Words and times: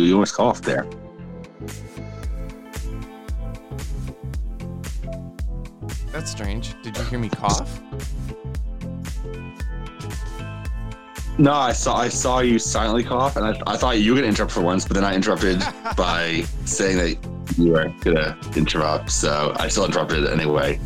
you 0.00 0.14
almost 0.14 0.34
coughed 0.34 0.64
there. 0.64 0.86
That's 6.12 6.30
strange. 6.30 6.80
Did 6.82 6.96
you 6.96 7.04
hear 7.04 7.18
me 7.18 7.28
cough? 7.28 7.80
No, 11.36 11.52
I 11.52 11.72
saw 11.72 11.96
I 11.96 12.08
saw 12.08 12.38
you 12.38 12.60
silently 12.60 13.02
cough, 13.02 13.36
and 13.36 13.44
I, 13.44 13.60
I 13.66 13.76
thought 13.76 13.98
you 13.98 14.12
were 14.12 14.18
gonna 14.18 14.28
interrupt 14.28 14.52
for 14.52 14.60
once, 14.60 14.84
but 14.84 14.94
then 14.94 15.04
I 15.04 15.14
interrupted 15.14 15.58
by 15.96 16.44
saying 16.64 16.98
that 16.98 17.58
you 17.58 17.72
were 17.72 17.92
gonna 18.02 18.38
interrupt. 18.54 19.10
So 19.10 19.52
I 19.56 19.66
still 19.68 19.84
interrupted 19.84 20.26
anyway. 20.28 20.78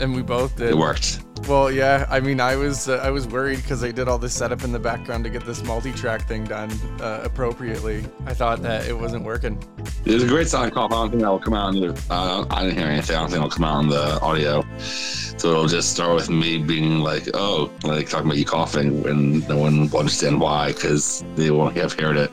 And 0.00 0.14
we 0.14 0.20
both 0.20 0.56
did. 0.56 0.70
It 0.70 0.76
worked. 0.76 1.23
Well, 1.46 1.70
yeah. 1.70 2.06
I 2.08 2.20
mean, 2.20 2.40
I 2.40 2.56
was 2.56 2.88
uh, 2.88 3.00
I 3.02 3.10
was 3.10 3.26
worried 3.26 3.56
because 3.56 3.84
I 3.84 3.90
did 3.90 4.08
all 4.08 4.16
this 4.16 4.32
setup 4.32 4.64
in 4.64 4.72
the 4.72 4.78
background 4.78 5.24
to 5.24 5.30
get 5.30 5.44
this 5.44 5.62
multi-track 5.62 6.26
thing 6.26 6.44
done 6.44 6.70
uh, 7.00 7.20
appropriately. 7.22 8.02
I 8.24 8.32
thought 8.32 8.62
that 8.62 8.88
it 8.88 8.98
wasn't 8.98 9.24
working. 9.24 9.62
There's 10.04 10.22
a 10.22 10.26
great 10.26 10.48
silent 10.48 10.72
cough. 10.72 10.90
I 10.90 10.94
don't 10.94 11.10
think 11.10 11.22
that 11.22 11.28
will 11.28 11.38
come 11.38 11.52
out. 11.52 11.74
On 11.74 11.80
the, 11.80 12.02
uh, 12.08 12.46
I 12.50 12.62
didn't 12.62 12.78
hear 12.78 12.86
anything. 12.86 13.16
I 13.16 13.20
don't 13.20 13.28
think 13.28 13.44
it'll 13.44 13.50
come 13.50 13.64
out 13.64 13.76
on 13.76 13.88
the 13.88 14.18
audio. 14.20 14.64
So 14.78 15.50
it'll 15.50 15.66
just 15.66 15.92
start 15.92 16.14
with 16.14 16.30
me 16.30 16.56
being 16.58 17.00
like, 17.00 17.28
"Oh," 17.34 17.70
like 17.82 18.08
talking 18.08 18.26
about 18.26 18.38
you 18.38 18.46
coughing, 18.46 19.06
and 19.06 19.46
no 19.46 19.58
one 19.58 19.90
will 19.90 19.98
understand 19.98 20.40
why 20.40 20.72
because 20.72 21.24
they 21.34 21.50
won't 21.50 21.76
have 21.76 21.92
heard 21.92 22.16
it. 22.16 22.30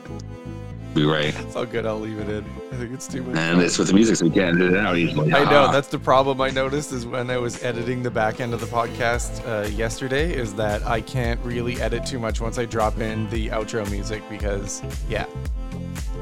Be 0.94 1.04
right. 1.06 1.34
It's 1.40 1.56
all 1.56 1.64
good. 1.64 1.86
I'll 1.86 1.98
leave 1.98 2.18
it 2.18 2.28
in. 2.28 2.44
I 2.70 2.76
think 2.76 2.92
it's 2.92 3.06
too 3.08 3.22
much. 3.22 3.36
And 3.36 3.62
it's 3.62 3.78
with 3.78 3.88
the 3.88 3.94
music, 3.94 4.16
so 4.16 4.26
we 4.26 4.30
can't 4.30 4.56
edit 4.60 4.74
it 4.74 4.78
out 4.78 4.96
easily. 4.98 5.32
I 5.32 5.44
know 5.50 5.62
Ah. 5.64 5.72
that's 5.72 5.88
the 5.88 5.98
problem 5.98 6.40
I 6.40 6.50
noticed 6.50 6.92
is 6.92 7.06
when 7.06 7.30
I 7.30 7.38
was 7.38 7.62
editing 7.64 8.02
the 8.02 8.10
back 8.10 8.40
end 8.40 8.52
of 8.52 8.60
the 8.60 8.66
podcast 8.66 9.40
uh, 9.46 9.66
yesterday 9.68 10.34
is 10.34 10.52
that 10.54 10.86
I 10.86 11.00
can't 11.00 11.40
really 11.44 11.80
edit 11.80 12.04
too 12.04 12.18
much 12.18 12.40
once 12.42 12.58
I 12.58 12.66
drop 12.66 13.00
in 13.00 13.28
the 13.30 13.48
outro 13.48 13.90
music 13.90 14.22
because 14.28 14.82
yeah, 15.08 15.24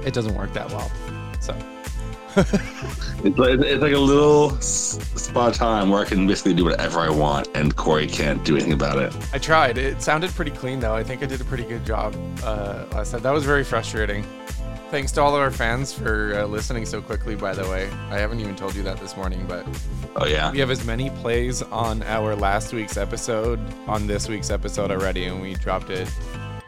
it 0.07 0.15
doesn't 0.15 0.37
work 0.37 0.53
that 0.53 0.71
well. 0.71 0.91
So 1.41 1.57
It's 3.25 3.37
like, 3.39 3.59
it's 3.59 3.83
like 3.83 3.93
a 3.93 3.99
little 3.99 4.51
spot 4.61 5.51
of 5.51 5.55
time 5.57 5.91
where 5.91 6.01
I 6.01 6.05
can 6.05 6.29
basically 6.29 6.55
do 6.55 6.63
whatever 6.65 7.01
I 7.01 7.11
want, 7.11 7.49
and 7.57 7.75
Corey 7.75 8.07
can't 8.07 8.43
do 8.45 8.55
anything 8.55 8.73
about 8.73 8.99
it. 8.99 9.13
I 9.33 9.39
tried. 9.39 9.79
It 9.79 10.01
sounded 10.01 10.31
pretty 10.31 10.53
clean 10.53 10.79
though. 10.79 10.95
I 10.95 11.03
think 11.03 11.25
I 11.25 11.27
did 11.27 11.41
a 11.41 11.45
pretty 11.45 11.65
good 11.65 11.85
job 11.85 12.15
uh, 12.45 12.85
last 12.93 13.11
time. 13.11 13.23
That 13.23 13.33
was 13.33 13.45
very 13.45 13.65
frustrating. 13.65 14.25
Thanks 14.91 15.13
to 15.13 15.23
all 15.23 15.37
of 15.37 15.41
our 15.41 15.53
fans 15.53 15.93
for 15.93 16.35
uh, 16.35 16.47
listening 16.47 16.85
so 16.85 17.01
quickly. 17.01 17.37
By 17.37 17.55
the 17.55 17.63
way, 17.71 17.89
I 18.11 18.19
haven't 18.19 18.41
even 18.41 18.57
told 18.57 18.75
you 18.75 18.83
that 18.83 18.99
this 18.99 19.17
morning, 19.17 19.47
but 19.47 19.65
Oh 20.17 20.27
yeah, 20.27 20.51
we 20.51 20.59
have 20.59 20.71
as 20.71 20.85
many 20.85 21.11
plays 21.11 21.63
on 21.63 22.03
our 22.03 22.35
last 22.35 22.73
week's 22.73 22.97
episode 22.97 23.61
on 23.87 24.09
this 24.09 24.29
week's 24.29 24.51
episode 24.51 24.91
already, 24.91 25.27
and 25.27 25.41
we 25.41 25.55
dropped 25.55 25.91
it 25.91 26.13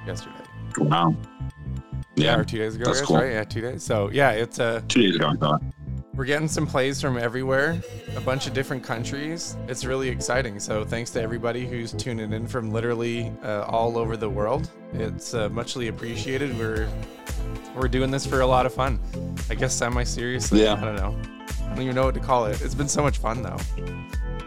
yesterday. 0.07 0.37
wow. 0.79 1.17
Yeah, 2.15 2.37
or 2.39 2.45
two 2.45 2.59
days 2.59 2.77
ago. 2.77 2.85
that's 2.85 3.01
guess, 3.01 3.09
cool. 3.09 3.17
right? 3.17 3.33
Yeah, 3.33 3.45
two 3.45 3.61
days. 3.61 3.83
So 3.83 4.09
yeah, 4.13 4.31
it's 4.31 4.61
uh, 4.61 4.83
two 4.87 5.03
days 5.03 5.17
ago 5.17 5.31
I 5.31 5.35
thought. 5.35 5.63
We're 6.15 6.25
getting 6.27 6.49
some 6.49 6.67
plays 6.67 7.01
from 7.01 7.17
everywhere, 7.17 7.81
a 8.17 8.21
bunch 8.21 8.47
of 8.47 8.53
different 8.53 8.85
countries. 8.85 9.57
It's 9.67 9.85
really 9.85 10.09
exciting. 10.09 10.61
So 10.61 10.85
thanks 10.85 11.11
to 11.13 11.23
everybody 11.23 11.67
who's 11.67 11.93
tuning 11.93 12.33
in 12.33 12.47
from 12.47 12.71
literally 12.71 13.33
uh, 13.43 13.63
all 13.63 13.97
over 13.97 14.17
the 14.17 14.29
world. 14.29 14.71
It's 14.93 15.33
uh, 15.33 15.49
muchly 15.49 15.89
appreciated. 15.89 16.57
We're 16.59 16.89
we're 17.75 17.89
doing 17.89 18.11
this 18.11 18.27
for 18.27 18.43
a 18.43 18.47
lot 18.47 18.67
of 18.67 18.75
fun. 18.75 19.01
I 19.49 19.55
guess 19.55 19.75
semi 19.75 20.05
seriously. 20.05 20.63
Yeah. 20.63 20.75
I 20.75 20.81
don't 20.81 20.97
know. 20.97 21.17
I 21.65 21.69
don't 21.75 21.83
even 21.83 21.95
know 21.95 22.05
what 22.05 22.15
to 22.15 22.21
call 22.21 22.45
it. 22.47 22.61
It's 22.61 22.75
been 22.75 22.89
so 22.89 23.03
much 23.03 23.17
fun 23.17 23.43
though 23.43 23.57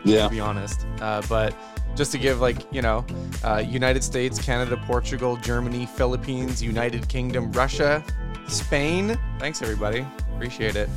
Yeah, 0.04 0.26
to 0.26 0.30
be 0.30 0.40
honest. 0.40 0.86
Uh, 1.02 1.24
but 1.28 1.56
just 1.96 2.12
to 2.12 2.20
give 2.20 2.42
like 2.42 2.72
you 2.72 2.84
know, 2.84 3.04
uh, 3.44 3.64
United 3.68 4.04
States, 4.04 4.40
Canada, 4.40 4.78
Portugal, 4.86 5.36
Germany, 5.38 5.88
Philippines, 5.88 6.62
United 6.62 7.08
Kingdom, 7.08 7.52
Russia, 7.54 8.04
Spain. 8.48 9.18
Thanks 9.40 9.64
everybody, 9.64 10.06
appreciate 10.36 10.76
it. 10.76 10.90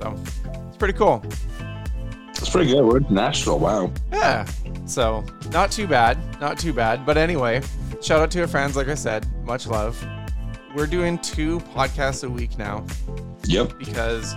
So 0.00 0.14
it's 0.68 0.76
pretty 0.76 0.94
cool. 0.94 1.22
it's 2.30 2.50
pretty 2.50 2.70
good. 2.70 2.84
We're 2.84 2.98
international. 2.98 3.58
Wow. 3.58 3.92
Yeah. 4.12 4.44
So 4.86 5.24
not 5.50 5.70
too 5.72 5.86
bad, 5.86 6.18
not 6.40 6.58
too 6.58 6.72
bad. 6.72 7.04
But 7.06 7.16
anyway, 7.16 7.62
shout 8.02 8.20
out 8.20 8.30
to 8.32 8.40
our 8.42 8.46
fans. 8.46 8.76
Like 8.76 8.88
I 8.88 8.94
said, 8.94 9.26
much 9.44 9.66
love. 9.66 10.02
We're 10.74 10.86
doing 10.86 11.18
two 11.18 11.60
podcasts 11.60 12.22
a 12.24 12.28
week 12.28 12.58
now 12.58 12.84
Yep. 13.46 13.78
because 13.78 14.34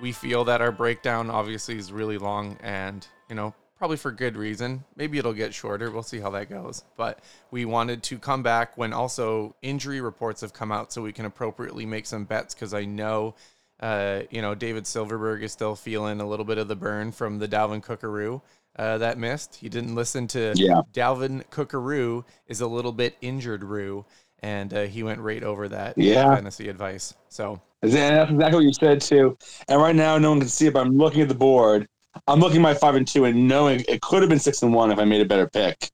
we 0.00 0.10
feel 0.10 0.44
that 0.44 0.60
our 0.60 0.72
breakdown 0.72 1.30
obviously 1.30 1.76
is 1.78 1.92
really 1.92 2.18
long 2.18 2.58
and, 2.62 3.06
you 3.28 3.36
know, 3.36 3.54
probably 3.78 3.96
for 3.96 4.10
good 4.10 4.36
reason. 4.36 4.82
Maybe 4.96 5.18
it'll 5.18 5.32
get 5.32 5.54
shorter. 5.54 5.90
We'll 5.92 6.02
see 6.02 6.18
how 6.18 6.30
that 6.30 6.50
goes. 6.50 6.82
But 6.96 7.20
we 7.52 7.64
wanted 7.64 8.02
to 8.04 8.18
come 8.18 8.42
back 8.42 8.76
when 8.76 8.92
also 8.92 9.54
injury 9.62 10.00
reports 10.00 10.40
have 10.40 10.52
come 10.52 10.72
out 10.72 10.92
so 10.92 11.00
we 11.02 11.12
can 11.12 11.26
appropriately 11.26 11.86
make 11.86 12.06
some 12.06 12.24
bets 12.24 12.54
because 12.54 12.74
I 12.74 12.84
know. 12.84 13.34
Uh, 13.82 14.22
you 14.30 14.40
know, 14.40 14.54
David 14.54 14.86
Silverberg 14.86 15.42
is 15.42 15.52
still 15.52 15.74
feeling 15.74 16.20
a 16.20 16.26
little 16.26 16.44
bit 16.46 16.56
of 16.56 16.68
the 16.68 16.76
burn 16.76 17.10
from 17.12 17.38
the 17.40 17.48
Dalvin 17.48 17.84
Cookaroo 17.84 18.40
uh, 18.78 18.96
that 18.98 19.18
missed. 19.18 19.56
He 19.56 19.68
didn't 19.68 19.94
listen 19.94 20.28
to 20.28 20.54
Yeah. 20.56 20.82
Dalvin 20.92 21.42
Cookaroo 21.50 22.24
is 22.46 22.60
a 22.60 22.66
little 22.66 22.92
bit 22.92 23.16
injured 23.20 23.64
Roo, 23.64 24.04
and 24.40 24.72
uh, 24.72 24.82
he 24.82 25.02
went 25.02 25.20
right 25.20 25.42
over 25.42 25.68
that 25.68 25.98
Yeah. 25.98 26.34
fantasy 26.34 26.68
advice. 26.68 27.14
So 27.28 27.60
And 27.82 27.92
that's 27.92 28.30
exactly 28.30 28.54
what 28.58 28.64
you 28.64 28.72
said 28.72 29.00
too. 29.00 29.36
And 29.68 29.80
right 29.80 29.96
now, 29.96 30.16
no 30.16 30.30
one 30.30 30.38
can 30.38 30.48
see 30.48 30.68
it, 30.68 30.74
but 30.74 30.86
I'm 30.86 30.96
looking 30.96 31.20
at 31.20 31.28
the 31.28 31.34
board. 31.34 31.88
I'm 32.28 32.38
looking 32.38 32.58
at 32.58 32.62
my 32.62 32.74
five 32.74 32.94
and 32.94 33.08
two 33.08 33.24
and 33.24 33.48
knowing 33.48 33.84
it 33.88 34.00
could 34.02 34.22
have 34.22 34.28
been 34.28 34.38
six 34.38 34.62
and 34.62 34.72
one 34.72 34.92
if 34.92 34.98
I 35.00 35.04
made 35.04 35.22
a 35.22 35.24
better 35.24 35.48
pick. 35.48 35.90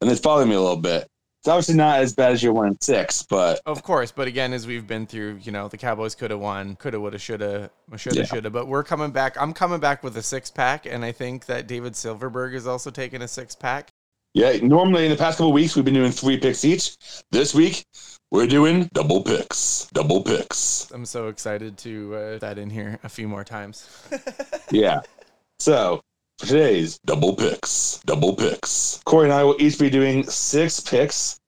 And 0.00 0.10
it's 0.10 0.20
bothering 0.20 0.48
me 0.48 0.54
a 0.54 0.60
little 0.60 0.76
bit. 0.76 1.06
It's 1.46 1.50
obviously 1.52 1.76
not 1.76 2.00
as 2.00 2.12
bad 2.12 2.32
as 2.32 2.42
your 2.42 2.52
one 2.52 2.76
six, 2.80 3.22
but 3.22 3.60
Of 3.66 3.84
course, 3.84 4.10
but 4.10 4.26
again, 4.26 4.52
as 4.52 4.66
we've 4.66 4.84
been 4.84 5.06
through, 5.06 5.38
you 5.44 5.52
know, 5.52 5.68
the 5.68 5.78
Cowboys 5.78 6.16
could 6.16 6.32
have 6.32 6.40
won, 6.40 6.74
coulda, 6.74 6.98
woulda, 6.98 7.20
shoulda, 7.20 7.70
shoulda, 7.96 8.18
Yeah. 8.18 8.24
shoulda. 8.26 8.50
But 8.50 8.66
we're 8.66 8.82
coming 8.82 9.12
back. 9.12 9.40
I'm 9.40 9.52
coming 9.52 9.78
back 9.78 10.02
with 10.02 10.16
a 10.16 10.24
six 10.24 10.50
pack, 10.50 10.86
and 10.86 11.04
I 11.04 11.12
think 11.12 11.46
that 11.46 11.68
David 11.68 11.94
Silverberg 11.94 12.52
is 12.52 12.66
also 12.66 12.90
taking 12.90 13.22
a 13.22 13.28
six 13.28 13.54
pack. 13.54 13.90
yeah, 14.34 14.56
normally 14.60 15.04
in 15.04 15.10
the 15.12 15.16
past 15.16 15.38
couple 15.38 15.50
of 15.50 15.54
weeks 15.54 15.76
we've 15.76 15.84
been 15.84 15.94
doing 15.94 16.10
three 16.10 16.36
picks 16.36 16.64
each. 16.64 16.96
This 17.30 17.54
week 17.54 17.84
we're 18.32 18.48
doing 18.48 18.90
double 18.92 19.22
picks. 19.22 19.86
Double 19.94 20.24
picks. 20.24 20.90
I'm 20.90 21.06
so 21.06 21.28
excited 21.28 21.78
to 21.78 22.16
uh, 22.16 22.38
that 22.40 22.58
in 22.58 22.70
here 22.70 22.98
a 23.04 23.08
few 23.08 23.28
more 23.28 23.44
times. 23.44 23.88
Yeah. 24.72 25.02
So 25.60 26.02
today's 26.38 26.98
double 27.04 27.34
picks, 27.34 28.00
double 28.06 28.34
picks. 28.34 29.00
Corey 29.04 29.24
and 29.24 29.32
I 29.32 29.44
will 29.44 29.56
each 29.60 29.78
be 29.78 29.90
doing 29.90 30.24
six 30.24 30.80
picks. 30.80 31.38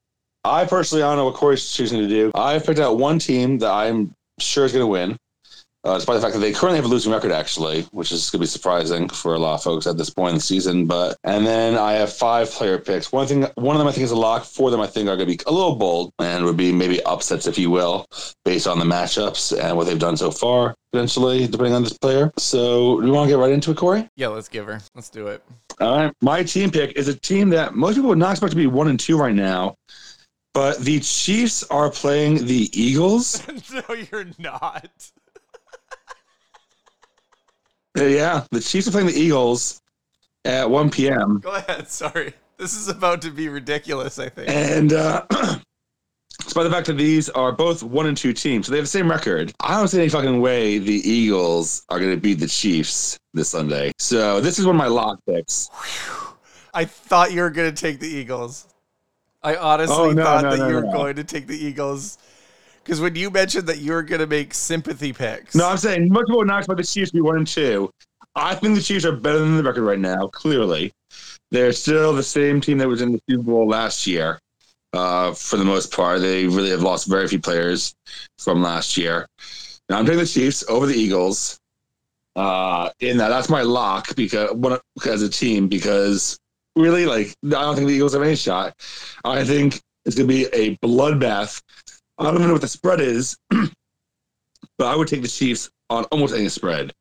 I 0.45 0.65
personally 0.65 1.03
I 1.03 1.09
don't 1.09 1.17
know 1.17 1.25
what 1.27 1.35
Corey's 1.35 1.71
choosing 1.73 1.99
to 1.99 2.09
do. 2.09 2.31
I've 2.35 2.65
picked 2.65 2.81
out 2.81 2.99
one 2.99 3.19
team 3.19 3.59
that 3.59 3.71
I'm 3.71 4.15
sure 4.39 4.65
is 4.65 4.73
going 4.73 4.83
to 4.83 4.87
win. 4.87 5.17
Uh, 5.89 5.95
despite 5.95 6.17
the 6.17 6.21
fact 6.21 6.35
that 6.35 6.41
they 6.41 6.53
currently 6.53 6.77
have 6.77 6.85
a 6.85 6.89
losing 6.89 7.11
record, 7.11 7.33
actually, 7.33 7.81
which 7.93 8.13
is 8.13 8.29
going 8.29 8.41
to 8.41 8.43
be 8.43 8.47
surprising 8.47 9.09
for 9.09 9.35
a 9.35 9.39
lot 9.39 9.55
of 9.55 9.63
folks 9.63 9.87
at 9.87 9.97
this 9.97 10.11
point 10.11 10.33
in 10.33 10.35
the 10.35 10.41
season. 10.43 10.85
But 10.85 11.17
and 11.25 11.47
then 11.47 11.79
I 11.79 11.93
have 11.93 12.13
five 12.13 12.51
player 12.51 12.79
picks. 12.79 13.11
One 13.11 13.27
thing, 13.27 13.47
one 13.55 13.75
of 13.75 13.79
them 13.79 13.89
I 13.89 13.93
think 13.93 14.05
is 14.05 14.11
a 14.11 14.17
lock. 14.17 14.45
Four 14.45 14.69
of 14.69 14.73
them 14.73 14.83
I 14.83 14.87
think 14.87 15.09
are 15.09 15.17
going 15.17 15.27
to 15.31 15.35
be 15.39 15.43
a 15.47 15.51
little 15.51 15.77
bold 15.77 16.13
and 16.19 16.45
would 16.45 16.59
be 16.59 16.73
maybe 16.73 17.03
upsets, 17.05 17.47
if 17.47 17.57
you 17.57 17.71
will, 17.71 18.05
based 18.45 18.67
on 18.67 18.79
the 18.79 18.85
matchups 18.85 19.59
and 19.59 19.79
what 19.79 19.87
they've 19.87 19.99
done 19.99 20.19
so 20.19 20.31
far, 20.31 20.75
potentially 20.93 21.47
depending 21.47 21.73
on 21.73 21.85
this 21.85 21.97
player. 21.97 22.31
So, 22.37 23.01
do 23.01 23.07
you 23.07 23.13
want 23.15 23.27
to 23.29 23.33
get 23.33 23.41
right 23.41 23.53
into 23.53 23.71
it, 23.71 23.79
Corey? 23.79 24.07
yeah, 24.15 24.29
let's 24.29 24.51
give 24.51 24.67
her. 24.67 24.83
Let's 24.95 25.09
do 25.09 25.29
it. 25.29 25.43
All 25.81 25.97
right. 25.97 26.13
My 26.21 26.43
team 26.43 26.71
pick 26.71 26.99
is 26.99 27.09
a 27.09 27.15
team 27.15 27.49
that 27.51 27.75
most 27.75 27.95
people 27.95 28.11
would 28.11 28.19
not 28.19 28.33
expect 28.33 28.51
to 28.51 28.57
be 28.57 28.67
one 28.67 28.89
and 28.89 29.01
two 29.01 29.17
right 29.17 29.35
now, 29.35 29.75
but 30.53 30.81
the 30.81 31.01
Chiefs 31.01 31.63
are 31.71 31.91
playing 31.91 32.45
the 32.45 32.69
Eagles. 32.79 33.43
no, 33.73 33.95
you're 33.95 34.27
not. 34.39 34.91
Uh, 37.97 38.05
yeah, 38.05 38.45
the 38.51 38.61
Chiefs 38.61 38.89
are 38.89 38.91
playing 38.91 39.07
the 39.07 39.15
Eagles 39.19 39.81
at 40.45 40.69
1 40.69 40.91
p.m. 40.91 41.41
Go 41.41 41.53
ahead. 41.55 41.89
Sorry. 41.89 42.33
This 42.57 42.75
is 42.75 42.89
about 42.89 43.23
to 43.23 43.31
be 43.31 43.49
ridiculous, 43.49 44.19
I 44.19 44.29
think. 44.29 44.49
And 44.51 44.93
uh, 44.93 45.25
despite 46.43 46.65
the 46.65 46.71
fact 46.71 46.87
that 46.89 46.95
these 46.95 47.29
are 47.31 47.53
both 47.53 47.83
one 47.83 48.07
and 48.07 48.17
two 48.17 48.33
teams, 48.33 48.67
so 48.67 48.73
they 48.73 48.79
have 48.79 48.85
the 48.85 48.91
same 48.91 49.11
record, 49.11 49.53
I 49.61 49.77
don't 49.77 49.89
see 49.89 49.99
any 50.01 50.09
fucking 50.09 50.41
way 50.41 50.79
the 50.79 51.09
Eagles 51.09 51.85
are 51.89 51.99
going 51.99 52.11
to 52.11 52.21
beat 52.21 52.41
the 52.41 52.49
Chiefs 52.49 53.17
this 53.33 53.49
Sunday. 53.49 53.93
So 53.99 54.41
this 54.41 54.59
is 54.59 54.67
one 54.67 54.75
of 54.75 54.79
my 54.79 54.89
lock 54.89 55.19
picks. 55.27 55.71
I 56.75 56.85
thought 56.85 57.33
you 57.33 57.41
were 57.43 57.51
going 57.51 57.73
to 57.73 57.81
take 57.81 58.01
the 58.01 58.09
Eagles. 58.09 58.67
I 59.43 59.57
honestly 59.57 59.97
Oh, 59.97 60.11
no, 60.13 60.25
thought 60.25 60.43
no, 60.43 60.51
that 60.51 60.59
no, 60.59 60.69
you 60.69 60.75
were 60.75 60.83
going 60.83 61.17
to 61.17 61.25
take 61.25 61.47
the 61.47 61.57
Eagles. 61.57 62.19
Because 62.89 63.03
when 63.03 63.15
you 63.17 63.31
mentioned 63.31 63.67
that 63.67 63.81
you 63.81 63.93
were 63.93 64.03
going 64.03 64.23
to 64.23 64.27
make 64.27 64.55
sympathy 64.55 65.13
picks. 65.13 65.55
No, 65.55 65.69
I'm 65.69 65.77
saying 65.77 66.11
much 66.11 66.25
more 66.29 66.47
not 66.47 66.61
expect 66.61 66.79
the 66.79 66.87
Chiefs 66.87 67.11
be 67.11 67.21
one 67.21 67.37
and 67.37 67.47
two. 67.47 67.91
I 68.35 68.55
think 68.55 68.77
the 68.77 68.81
Chiefs 68.81 69.05
are 69.05 69.13
better 69.15 69.41
than 69.41 69.59
the 69.59 69.63
record 69.63 69.83
right 69.83 69.99
now. 69.99 70.29
Clearly, 70.29 70.91
they're 71.51 71.75
still 71.75 72.15
the 72.15 72.23
same 72.23 72.63
team 72.63 72.79
that 72.79 72.89
was 72.89 73.03
in 73.03 73.13
the 73.13 73.21
Super 73.29 73.43
Bowl 73.43 73.69
last 73.69 74.07
year. 74.07 74.39
Uh, 74.95 75.35
for 75.35 75.59
the 75.59 75.67
most 75.67 75.93
part, 75.93 76.23
they 76.23 76.47
really 76.47 76.71
have 76.71 76.81
lost 76.81 77.09
very 77.09 77.29
few 77.29 77.39
players 77.39 77.95
from 78.39 78.63
last 78.63 78.97
year. 78.97 79.27
Now 79.91 79.99
I'm 79.99 80.07
taking 80.07 80.21
the 80.21 80.27
Chiefs 80.27 80.65
over 80.67 80.87
the 80.87 80.95
Eagles. 80.95 81.59
Uh, 82.37 82.89
in 83.01 83.19
that, 83.19 83.29
that's 83.29 83.51
my 83.51 83.61
lock 83.61 84.17
because 84.17 84.51
one 84.53 84.79
as 85.07 85.21
a 85.21 85.29
team 85.29 85.69
because 85.69 86.39
really, 86.75 87.05
like, 87.05 87.35
I 87.45 87.51
don't 87.51 87.77
think 87.77 87.89
the 87.89 87.93
Eagles 87.93 88.15
have 88.15 88.23
any 88.23 88.35
shot. 88.35 88.73
I 89.27 89.45
think 89.45 89.79
it's 90.07 90.17
going 90.17 90.27
to 90.27 90.35
be 90.35 90.47
a 90.55 90.75
bloodbath. 90.79 91.61
I 92.19 92.25
don't 92.25 92.35
even 92.35 92.49
know 92.49 92.55
what 92.55 92.63
the 92.63 92.69
spread 92.69 93.01
is. 93.01 93.37
but 93.51 94.87
I 94.87 94.97
would 94.97 95.09
take 95.09 95.23
the 95.23 95.29
Chiefs 95.29 95.71
on 95.91 96.05
almost 96.05 96.35
any 96.35 96.49
spread 96.49 96.93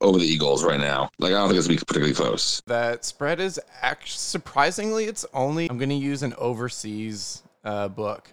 over 0.00 0.18
the 0.18 0.24
Eagles 0.24 0.64
right 0.64 0.80
now. 0.80 1.08
Like 1.18 1.32
I 1.32 1.38
don't 1.38 1.48
think 1.48 1.58
it's 1.58 1.66
gonna 1.66 1.78
be 1.78 1.84
particularly 1.84 2.14
close. 2.14 2.62
That 2.66 3.04
spread 3.04 3.40
is 3.40 3.60
actually 3.82 4.18
surprisingly, 4.18 5.04
it's 5.04 5.24
only 5.32 5.68
I'm 5.70 5.78
going 5.78 5.88
to 5.88 5.94
use 5.94 6.22
an 6.22 6.34
overseas 6.38 7.42
uh, 7.64 7.88
book 7.88 8.32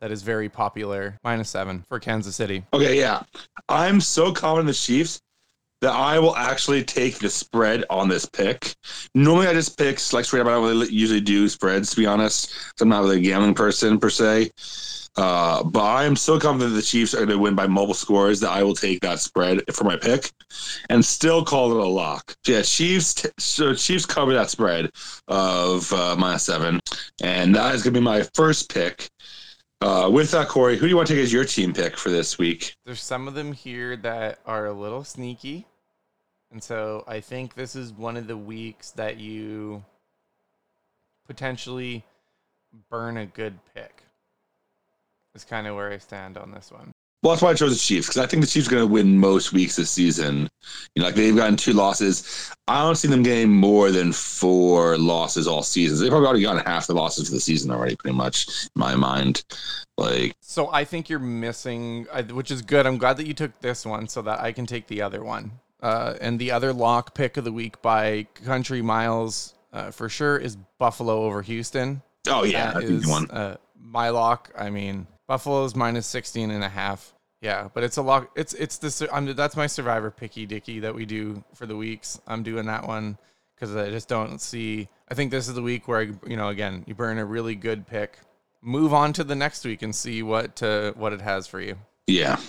that 0.00 0.10
is 0.10 0.22
very 0.22 0.48
popular, 0.48 1.18
minus 1.24 1.50
seven 1.50 1.84
for 1.88 1.98
Kansas 1.98 2.36
City. 2.36 2.64
Okay, 2.72 2.98
yeah, 2.98 3.22
I'm 3.68 4.00
so 4.00 4.32
confident 4.32 4.60
in 4.60 4.66
the 4.66 4.74
Chiefs 4.74 5.20
that 5.82 5.92
I 5.92 6.18
will 6.18 6.34
actually 6.36 6.82
take 6.82 7.18
the 7.18 7.28
spread 7.28 7.84
on 7.90 8.08
this 8.08 8.24
pick. 8.24 8.74
Normally, 9.14 9.48
I 9.48 9.52
just 9.52 9.76
pick 9.76 10.00
like 10.12 10.24
straight 10.24 10.40
up. 10.40 10.46
I 10.46 10.52
don't 10.52 10.64
really 10.64 10.90
usually 10.90 11.20
do 11.20 11.48
spreads 11.48 11.90
to 11.90 11.96
be 11.96 12.06
honest. 12.06 12.54
I'm 12.80 12.88
not 12.88 13.02
really 13.02 13.18
a 13.18 13.20
gambling 13.20 13.54
person 13.54 13.98
per 13.98 14.10
se. 14.10 14.50
Uh, 15.16 15.64
but 15.64 15.82
I 15.82 16.04
am 16.04 16.14
so 16.14 16.38
confident 16.38 16.74
the 16.74 16.82
Chiefs 16.82 17.14
are 17.14 17.18
going 17.18 17.30
to 17.30 17.38
win 17.38 17.54
by 17.54 17.66
mobile 17.66 17.94
scores 17.94 18.40
that 18.40 18.50
I 18.50 18.62
will 18.62 18.74
take 18.74 19.00
that 19.00 19.18
spread 19.18 19.62
for 19.72 19.84
my 19.84 19.96
pick, 19.96 20.30
and 20.90 21.04
still 21.04 21.44
call 21.44 21.70
it 21.70 21.76
a 21.78 21.88
lock. 21.88 22.36
Yeah, 22.46 22.62
Chiefs. 22.62 23.14
T- 23.14 23.28
so 23.38 23.74
Chiefs 23.74 24.04
cover 24.04 24.34
that 24.34 24.50
spread 24.50 24.90
of 25.28 25.90
uh, 25.92 26.16
minus 26.18 26.44
seven, 26.44 26.80
and 27.22 27.54
that 27.54 27.74
is 27.74 27.82
going 27.82 27.94
to 27.94 28.00
be 28.00 28.04
my 28.04 28.22
first 28.34 28.72
pick. 28.72 29.08
Uh, 29.80 30.08
with 30.12 30.30
that, 30.30 30.48
Corey, 30.48 30.76
who 30.76 30.82
do 30.82 30.88
you 30.88 30.96
want 30.96 31.08
to 31.08 31.14
take 31.14 31.22
as 31.22 31.32
your 31.32 31.44
team 31.44 31.72
pick 31.72 31.96
for 31.96 32.10
this 32.10 32.38
week? 32.38 32.74
There's 32.84 33.02
some 33.02 33.28
of 33.28 33.34
them 33.34 33.52
here 33.52 33.96
that 33.98 34.38
are 34.46 34.66
a 34.66 34.72
little 34.72 35.04
sneaky, 35.04 35.66
and 36.50 36.62
so 36.62 37.04
I 37.06 37.20
think 37.20 37.54
this 37.54 37.74
is 37.74 37.92
one 37.92 38.16
of 38.16 38.26
the 38.26 38.36
weeks 38.36 38.90
that 38.92 39.18
you 39.18 39.82
potentially 41.26 42.04
burn 42.90 43.16
a 43.16 43.26
good 43.26 43.58
pick 43.74 44.05
is 45.36 45.44
kind 45.44 45.66
of 45.66 45.76
where 45.76 45.92
I 45.92 45.98
stand 45.98 46.36
on 46.36 46.50
this 46.50 46.72
one. 46.72 46.90
Well, 47.22 47.32
that's 47.32 47.42
why 47.42 47.50
I 47.50 47.54
chose 47.54 47.72
the 47.72 47.78
Chiefs 47.78 48.08
because 48.08 48.22
I 48.22 48.26
think 48.26 48.42
the 48.42 48.46
Chiefs 48.46 48.68
are 48.68 48.70
going 48.70 48.86
to 48.86 48.92
win 48.92 49.18
most 49.18 49.52
weeks 49.52 49.76
this 49.76 49.90
season. 49.90 50.48
You 50.94 51.00
know, 51.00 51.06
like 51.06 51.14
they've 51.14 51.34
gotten 51.34 51.56
two 51.56 51.72
losses. 51.72 52.52
I 52.68 52.82
don't 52.82 52.94
see 52.96 53.08
them 53.08 53.22
getting 53.22 53.50
more 53.50 53.90
than 53.90 54.12
four 54.12 54.96
losses 54.98 55.48
all 55.48 55.62
season. 55.62 55.98
They've 55.98 56.10
probably 56.10 56.26
already 56.26 56.42
gotten 56.42 56.64
half 56.64 56.86
the 56.86 56.94
losses 56.94 57.28
for 57.28 57.34
the 57.34 57.40
season 57.40 57.70
already, 57.70 57.96
pretty 57.96 58.16
much 58.16 58.46
in 58.64 58.80
my 58.80 58.94
mind. 58.94 59.44
Like, 59.98 60.34
so 60.40 60.70
I 60.70 60.84
think 60.84 61.08
you're 61.08 61.18
missing, 61.18 62.04
which 62.30 62.50
is 62.50 62.62
good. 62.62 62.86
I'm 62.86 62.98
glad 62.98 63.16
that 63.16 63.26
you 63.26 63.34
took 63.34 63.60
this 63.60 63.86
one 63.86 64.08
so 64.08 64.22
that 64.22 64.40
I 64.40 64.52
can 64.52 64.66
take 64.66 64.86
the 64.86 65.02
other 65.02 65.24
one. 65.24 65.52
Uh, 65.82 66.14
and 66.20 66.38
the 66.38 66.50
other 66.52 66.72
lock 66.72 67.14
pick 67.14 67.36
of 67.36 67.44
the 67.44 67.52
week 67.52 67.80
by 67.82 68.26
country 68.44 68.82
miles 68.82 69.54
uh, 69.72 69.90
for 69.90 70.08
sure 70.08 70.36
is 70.36 70.56
Buffalo 70.78 71.24
over 71.24 71.42
Houston. 71.42 72.02
Oh 72.28 72.44
yeah, 72.44 72.72
that 72.72 72.82
is 72.84 73.06
one. 73.06 73.30
Uh, 73.30 73.56
my 73.78 74.10
lock. 74.10 74.50
I 74.56 74.70
mean, 74.70 75.06
Buffalo's 75.26 75.74
minus 75.74 76.06
16 76.06 76.50
and 76.50 76.62
a 76.62 76.68
half. 76.68 77.12
Yeah, 77.40 77.68
but 77.74 77.84
it's 77.84 77.96
a 77.96 78.02
lot. 78.02 78.30
It's 78.34 78.54
it's 78.54 78.78
the 78.78 79.08
I'm, 79.12 79.34
that's 79.34 79.56
my 79.56 79.66
survivor 79.66 80.10
picky 80.10 80.46
dicky 80.46 80.80
that 80.80 80.94
we 80.94 81.04
do 81.04 81.44
for 81.54 81.66
the 81.66 81.76
weeks. 81.76 82.20
I'm 82.26 82.42
doing 82.42 82.66
that 82.66 82.86
one 82.86 83.18
because 83.54 83.76
I 83.76 83.90
just 83.90 84.08
don't 84.08 84.40
see. 84.40 84.88
I 85.08 85.14
think 85.14 85.30
this 85.30 85.46
is 85.46 85.54
the 85.54 85.62
week 85.62 85.86
where 85.86 86.00
I, 86.00 86.10
you 86.26 86.36
know 86.36 86.48
again 86.48 86.82
you 86.86 86.94
burn 86.94 87.18
a 87.18 87.24
really 87.24 87.54
good 87.54 87.86
pick, 87.86 88.18
move 88.62 88.94
on 88.94 89.12
to 89.14 89.24
the 89.24 89.34
next 89.34 89.64
week 89.64 89.82
and 89.82 89.94
see 89.94 90.22
what 90.22 90.62
uh, 90.62 90.92
what 90.92 91.12
it 91.12 91.20
has 91.20 91.46
for 91.46 91.60
you. 91.60 91.76
Yeah, 92.06 92.40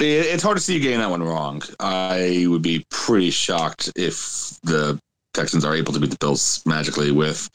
it's 0.00 0.42
hard 0.42 0.56
to 0.56 0.62
see 0.62 0.74
you 0.74 0.80
getting 0.80 1.00
that 1.00 1.10
one 1.10 1.22
wrong. 1.22 1.62
I 1.80 2.46
would 2.48 2.62
be 2.62 2.86
pretty 2.90 3.30
shocked 3.30 3.90
if 3.96 4.58
the 4.62 5.00
Texans 5.38 5.64
are 5.64 5.76
able 5.76 5.92
to 5.92 6.00
beat 6.00 6.10
the 6.10 6.16
Bills 6.18 6.62
magically 6.66 7.12
with 7.12 7.48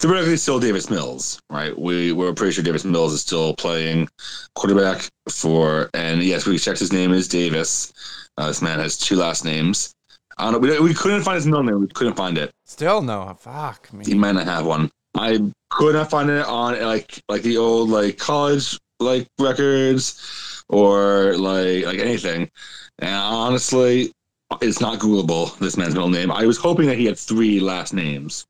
theoretically 0.00 0.36
still 0.36 0.60
Davis 0.60 0.90
Mills, 0.90 1.40
right? 1.48 1.76
We 1.78 2.12
we're 2.12 2.34
pretty 2.34 2.52
sure 2.52 2.62
Davis 2.62 2.84
Mills 2.84 3.14
is 3.14 3.22
still 3.22 3.54
playing 3.54 4.08
quarterback 4.54 5.08
for, 5.30 5.88
and 5.94 6.22
yes, 6.22 6.46
we 6.46 6.58
checked 6.58 6.78
his 6.78 6.92
name 6.92 7.12
is 7.12 7.26
Davis. 7.26 7.92
Uh, 8.36 8.48
this 8.48 8.60
man 8.60 8.78
has 8.80 8.98
two 8.98 9.16
last 9.16 9.44
names. 9.46 9.94
I 10.36 10.50
don't 10.50 10.52
know. 10.52 10.58
We, 10.58 10.78
we 10.80 10.94
couldn't 10.94 11.22
find 11.22 11.36
his 11.36 11.46
middle 11.46 11.62
name. 11.62 11.80
We 11.80 11.86
couldn't 11.86 12.16
find 12.16 12.36
it. 12.36 12.52
Still 12.66 13.00
no. 13.00 13.34
Fuck 13.40 13.90
me. 13.94 14.04
He 14.04 14.14
might 14.14 14.32
not 14.32 14.44
have 14.44 14.66
one. 14.66 14.90
I 15.14 15.40
could 15.70 15.94
not 15.94 16.10
find 16.10 16.28
it 16.28 16.44
on 16.44 16.78
like 16.82 17.18
like 17.30 17.42
the 17.42 17.56
old 17.56 17.88
like 17.88 18.18
college 18.18 18.78
like 19.00 19.26
records 19.38 20.62
or 20.68 21.34
like 21.38 21.86
like 21.86 21.98
anything. 21.98 22.50
And 22.98 23.14
honestly, 23.14 24.12
it's 24.60 24.80
not 24.80 24.98
Googleable. 24.98 25.58
This 25.58 25.76
man's 25.76 25.94
middle 25.94 26.08
name. 26.08 26.30
I 26.30 26.46
was 26.46 26.56
hoping 26.58 26.86
that 26.86 26.98
he 26.98 27.06
had 27.06 27.18
three 27.18 27.60
last 27.60 27.92
names. 27.92 28.46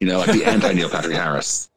You 0.00 0.08
know, 0.08 0.18
like 0.18 0.32
the 0.32 0.44
anti 0.44 0.72
Neil 0.72 0.88
Patrick 0.88 1.14
Harris. 1.14 1.68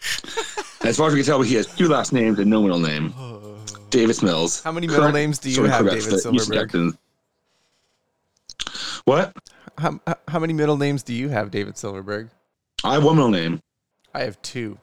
As 0.82 0.96
far 0.96 1.08
as 1.08 1.14
we 1.14 1.20
can 1.20 1.26
tell, 1.26 1.42
he 1.42 1.56
has 1.56 1.66
two 1.66 1.88
last 1.88 2.12
names 2.12 2.38
and 2.38 2.48
no 2.48 2.62
middle 2.62 2.78
name. 2.78 3.12
Davis 3.90 4.22
Mills. 4.22 4.62
How 4.62 4.72
many 4.72 4.86
middle 4.86 5.02
current, 5.02 5.14
names 5.14 5.38
do 5.38 5.50
you 5.50 5.64
have, 5.64 5.84
David 5.84 6.20
Silverberg? 6.20 6.96
What? 9.04 9.36
How, 9.76 9.98
how 10.28 10.38
many 10.38 10.52
middle 10.52 10.76
names 10.76 11.02
do 11.02 11.12
you 11.12 11.28
have, 11.28 11.50
David 11.50 11.76
Silverberg? 11.76 12.30
I 12.84 12.94
have 12.94 13.04
one 13.04 13.16
middle 13.16 13.30
name. 13.30 13.60
I 14.14 14.22
have 14.22 14.40
two. 14.42 14.78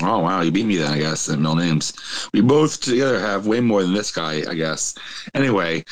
Oh 0.00 0.20
wow, 0.20 0.42
you 0.42 0.50
beat 0.50 0.66
me 0.66 0.76
then, 0.76 0.92
I 0.92 0.98
guess, 0.98 1.28
in 1.28 1.42
middle 1.42 1.56
names. 1.56 1.92
We 2.32 2.40
both 2.40 2.80
together 2.80 3.18
have 3.18 3.46
way 3.46 3.60
more 3.60 3.82
than 3.82 3.94
this 3.94 4.12
guy, 4.12 4.44
I 4.48 4.54
guess. 4.54 4.94
Anyway, 5.34 5.82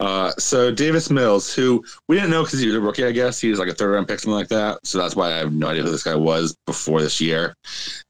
uh, 0.00 0.32
so 0.38 0.72
Davis 0.72 1.10
Mills, 1.10 1.54
who 1.54 1.84
we 2.08 2.16
didn't 2.16 2.30
know 2.30 2.42
because 2.42 2.60
he 2.60 2.66
was 2.66 2.74
a 2.74 2.80
rookie, 2.80 3.04
I 3.04 3.12
guess. 3.12 3.40
He 3.40 3.50
was 3.50 3.58
like 3.58 3.68
a 3.68 3.74
third 3.74 3.92
round 3.92 4.08
pick, 4.08 4.18
something 4.20 4.34
like 4.34 4.48
that. 4.48 4.84
So 4.84 4.98
that's 4.98 5.14
why 5.14 5.32
I 5.32 5.36
have 5.36 5.52
no 5.52 5.68
idea 5.68 5.82
who 5.82 5.90
this 5.90 6.02
guy 6.02 6.14
was 6.14 6.56
before 6.66 7.02
this 7.02 7.20
year. 7.20 7.54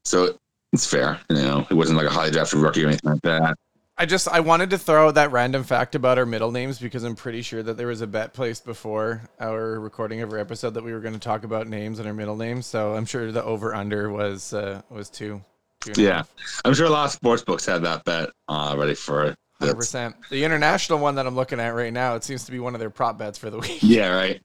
So 0.05 0.37
it's 0.71 0.87
fair, 0.87 1.19
you 1.29 1.35
know. 1.35 1.61
He 1.69 1.75
wasn't 1.75 1.97
like 1.97 2.07
a 2.07 2.11
highly 2.11 2.31
drafted 2.31 2.59
rookie 2.59 2.83
or 2.83 2.87
anything 2.87 3.11
like 3.11 3.21
that. 3.21 3.55
I 3.97 4.05
just 4.05 4.27
I 4.27 4.39
wanted 4.39 4.71
to 4.71 4.77
throw 4.77 5.11
that 5.11 5.31
random 5.31 5.63
fact 5.63 5.93
about 5.93 6.17
our 6.17 6.25
middle 6.25 6.51
names 6.51 6.79
because 6.79 7.03
I'm 7.03 7.15
pretty 7.15 7.41
sure 7.43 7.61
that 7.61 7.77
there 7.77 7.87
was 7.87 8.01
a 8.01 8.07
bet 8.07 8.33
placed 8.33 8.65
before 8.65 9.21
our 9.39 9.79
recording 9.79 10.21
of 10.21 10.31
our 10.31 10.39
episode 10.39 10.73
that 10.73 10.83
we 10.83 10.93
were 10.93 10.99
going 10.99 11.13
to 11.13 11.19
talk 11.19 11.43
about 11.43 11.67
names 11.67 11.99
and 11.99 12.07
our 12.07 12.13
middle 12.13 12.35
names. 12.35 12.65
So 12.65 12.95
I'm 12.95 13.05
sure 13.05 13.31
the 13.31 13.43
over 13.43 13.75
under 13.75 14.09
was 14.11 14.53
uh, 14.53 14.81
was 14.89 15.09
two. 15.09 15.43
two 15.81 16.01
yeah, 16.01 16.23
I'm 16.65 16.73
sure 16.73 16.87
a 16.87 16.89
lot 16.89 17.05
of 17.05 17.11
sports 17.11 17.43
books 17.43 17.65
had 17.67 17.83
that 17.83 18.03
bet 18.03 18.29
uh, 18.47 18.75
ready 18.77 18.95
for 18.95 19.35
Hundred 19.59 19.75
percent. 19.75 20.15
The 20.31 20.43
international 20.43 20.97
one 20.97 21.15
that 21.15 21.27
I'm 21.27 21.35
looking 21.35 21.59
at 21.59 21.69
right 21.69 21.93
now, 21.93 22.15
it 22.15 22.23
seems 22.23 22.43
to 22.45 22.51
be 22.51 22.59
one 22.59 22.73
of 22.73 22.79
their 22.79 22.89
prop 22.89 23.19
bets 23.19 23.37
for 23.37 23.51
the 23.51 23.59
week. 23.59 23.79
Yeah, 23.81 24.09
right. 24.09 24.41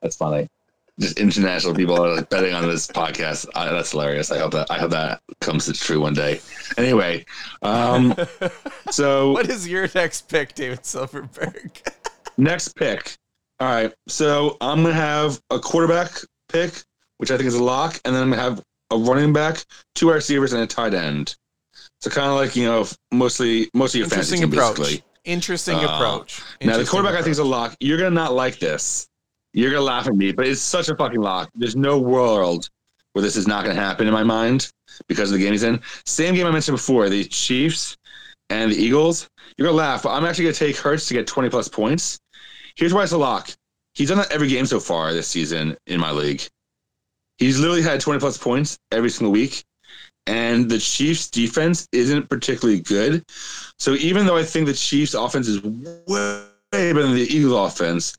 That's 0.00 0.16
funny 0.16 0.48
just 1.02 1.18
international 1.18 1.74
people 1.74 2.02
are 2.02 2.16
like 2.16 2.30
betting 2.30 2.54
on 2.54 2.66
this 2.66 2.86
podcast. 2.86 3.46
Uh, 3.54 3.70
that's 3.72 3.90
hilarious. 3.90 4.30
I 4.30 4.38
hope 4.38 4.52
that 4.52 4.70
I 4.70 4.78
hope 4.78 4.90
that 4.92 5.20
comes 5.40 5.66
to 5.66 5.72
true 5.72 6.00
one 6.00 6.14
day. 6.14 6.40
Anyway, 6.78 7.24
um, 7.62 8.14
so 8.90 9.32
what 9.32 9.48
is 9.50 9.68
your 9.68 9.88
next 9.94 10.28
pick, 10.28 10.54
David 10.54 10.84
Silverberg? 10.84 11.82
next 12.38 12.74
pick. 12.76 13.16
All 13.60 13.68
right, 13.68 13.92
so 14.08 14.56
I'm 14.60 14.82
gonna 14.82 14.94
have 14.94 15.40
a 15.50 15.58
quarterback 15.58 16.10
pick, 16.48 16.72
which 17.18 17.30
I 17.30 17.36
think 17.36 17.46
is 17.46 17.54
a 17.54 17.62
lock, 17.62 18.00
and 18.04 18.14
then 18.14 18.22
I'm 18.22 18.30
gonna 18.30 18.42
have 18.42 18.62
a 18.90 18.96
running 18.96 19.32
back, 19.32 19.64
two 19.94 20.10
receivers, 20.10 20.52
and 20.52 20.62
a 20.62 20.66
tight 20.66 20.94
end. 20.94 21.36
So 22.00 22.10
kind 22.10 22.28
of 22.28 22.34
like 22.34 22.56
you 22.56 22.64
know, 22.64 22.86
mostly 23.12 23.70
mostly 23.74 24.00
your 24.00 24.08
fantasy 24.08 24.42
approach. 24.42 24.76
basically. 24.76 25.04
Interesting 25.24 25.76
uh, 25.76 25.84
approach. 25.84 26.40
Interesting 26.60 26.68
now 26.68 26.76
the 26.78 26.84
quarterback 26.84 27.12
approach. 27.12 27.20
I 27.20 27.24
think 27.24 27.32
is 27.32 27.38
a 27.38 27.44
lock. 27.44 27.76
You're 27.80 27.98
gonna 27.98 28.10
not 28.10 28.32
like 28.32 28.58
this. 28.58 29.08
You're 29.54 29.70
gonna 29.70 29.82
laugh 29.82 30.06
at 30.06 30.14
me, 30.14 30.32
but 30.32 30.46
it's 30.46 30.60
such 30.60 30.88
a 30.88 30.96
fucking 30.96 31.20
lock. 31.20 31.50
There's 31.54 31.76
no 31.76 31.98
world 31.98 32.68
where 33.12 33.22
this 33.22 33.36
is 33.36 33.46
not 33.46 33.64
gonna 33.64 33.74
happen 33.74 34.06
in 34.06 34.12
my 34.12 34.24
mind 34.24 34.72
because 35.08 35.30
of 35.30 35.38
the 35.38 35.44
game 35.44 35.52
he's 35.52 35.62
in. 35.62 35.80
Same 36.06 36.34
game 36.34 36.46
I 36.46 36.50
mentioned 36.50 36.76
before, 36.76 37.08
the 37.08 37.24
Chiefs 37.24 37.96
and 38.50 38.72
the 38.72 38.76
Eagles. 38.76 39.28
You're 39.56 39.68
gonna 39.68 39.76
laugh, 39.76 40.04
but 40.04 40.10
I'm 40.10 40.24
actually 40.24 40.44
gonna 40.44 40.54
take 40.54 40.76
Hurts 40.76 41.06
to 41.08 41.14
get 41.14 41.26
20 41.26 41.50
plus 41.50 41.68
points. 41.68 42.18
Here's 42.76 42.94
why 42.94 43.02
it's 43.02 43.12
a 43.12 43.18
lock. 43.18 43.50
He's 43.94 44.08
done 44.08 44.18
that 44.18 44.32
every 44.32 44.48
game 44.48 44.64
so 44.64 44.80
far 44.80 45.12
this 45.12 45.28
season 45.28 45.76
in 45.86 46.00
my 46.00 46.10
league. 46.10 46.42
He's 47.38 47.58
literally 47.58 47.82
had 47.82 48.00
20 48.00 48.20
plus 48.20 48.38
points 48.38 48.78
every 48.90 49.10
single 49.10 49.32
week. 49.32 49.64
And 50.26 50.70
the 50.70 50.78
Chiefs 50.78 51.28
defense 51.28 51.88
isn't 51.92 52.30
particularly 52.30 52.80
good. 52.80 53.24
So 53.78 53.94
even 53.94 54.24
though 54.24 54.36
I 54.36 54.44
think 54.44 54.66
the 54.66 54.72
Chiefs 54.72 55.14
offense 55.14 55.48
is 55.48 55.62
way 55.62 56.44
better 56.70 57.02
than 57.02 57.14
the 57.14 57.26
Eagles 57.28 57.72
offense, 57.72 58.14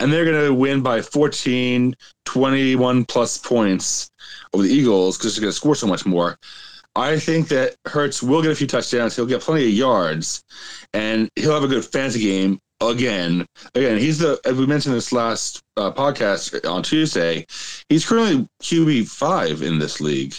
and 0.00 0.12
they're 0.12 0.24
going 0.24 0.44
to 0.46 0.54
win 0.54 0.82
by 0.82 1.00
14, 1.00 1.94
21 2.24 3.04
plus 3.04 3.38
points 3.38 4.10
over 4.52 4.62
the 4.62 4.72
Eagles 4.72 5.16
because 5.16 5.34
they're 5.34 5.42
going 5.42 5.52
to 5.52 5.56
score 5.56 5.74
so 5.74 5.86
much 5.86 6.06
more. 6.06 6.38
I 6.94 7.18
think 7.18 7.48
that 7.48 7.76
Hurts 7.86 8.22
will 8.22 8.42
get 8.42 8.52
a 8.52 8.54
few 8.54 8.66
touchdowns. 8.66 9.14
He'll 9.14 9.26
get 9.26 9.42
plenty 9.42 9.64
of 9.64 9.70
yards, 9.70 10.42
and 10.94 11.28
he'll 11.36 11.52
have 11.52 11.62
a 11.62 11.68
good 11.68 11.84
fantasy 11.84 12.20
game 12.20 12.58
again. 12.80 13.46
Again, 13.74 13.98
he's 13.98 14.18
the 14.18 14.40
as 14.46 14.56
we 14.56 14.66
mentioned 14.66 14.94
this 14.94 15.12
last 15.12 15.60
uh, 15.76 15.92
podcast 15.92 16.66
on 16.68 16.82
Tuesday. 16.82 17.44
He's 17.90 18.06
currently 18.06 18.48
QB 18.62 19.08
five 19.08 19.62
in 19.62 19.78
this 19.78 20.00
league 20.00 20.34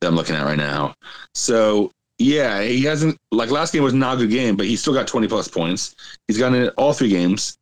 that 0.00 0.08
I'm 0.08 0.14
looking 0.14 0.36
at 0.36 0.44
right 0.44 0.58
now. 0.58 0.94
So 1.34 1.90
yeah, 2.18 2.62
he 2.62 2.82
hasn't 2.84 3.16
like 3.32 3.50
last 3.50 3.72
game 3.72 3.82
was 3.82 3.94
not 3.94 4.16
a 4.16 4.18
good 4.20 4.30
game, 4.30 4.56
but 4.56 4.66
he 4.66 4.76
still 4.76 4.94
got 4.94 5.06
20 5.06 5.28
plus 5.28 5.48
points. 5.48 5.94
He's 6.26 6.38
gotten 6.38 6.62
it 6.62 6.74
all 6.76 6.92
three 6.92 7.10
games. 7.10 7.56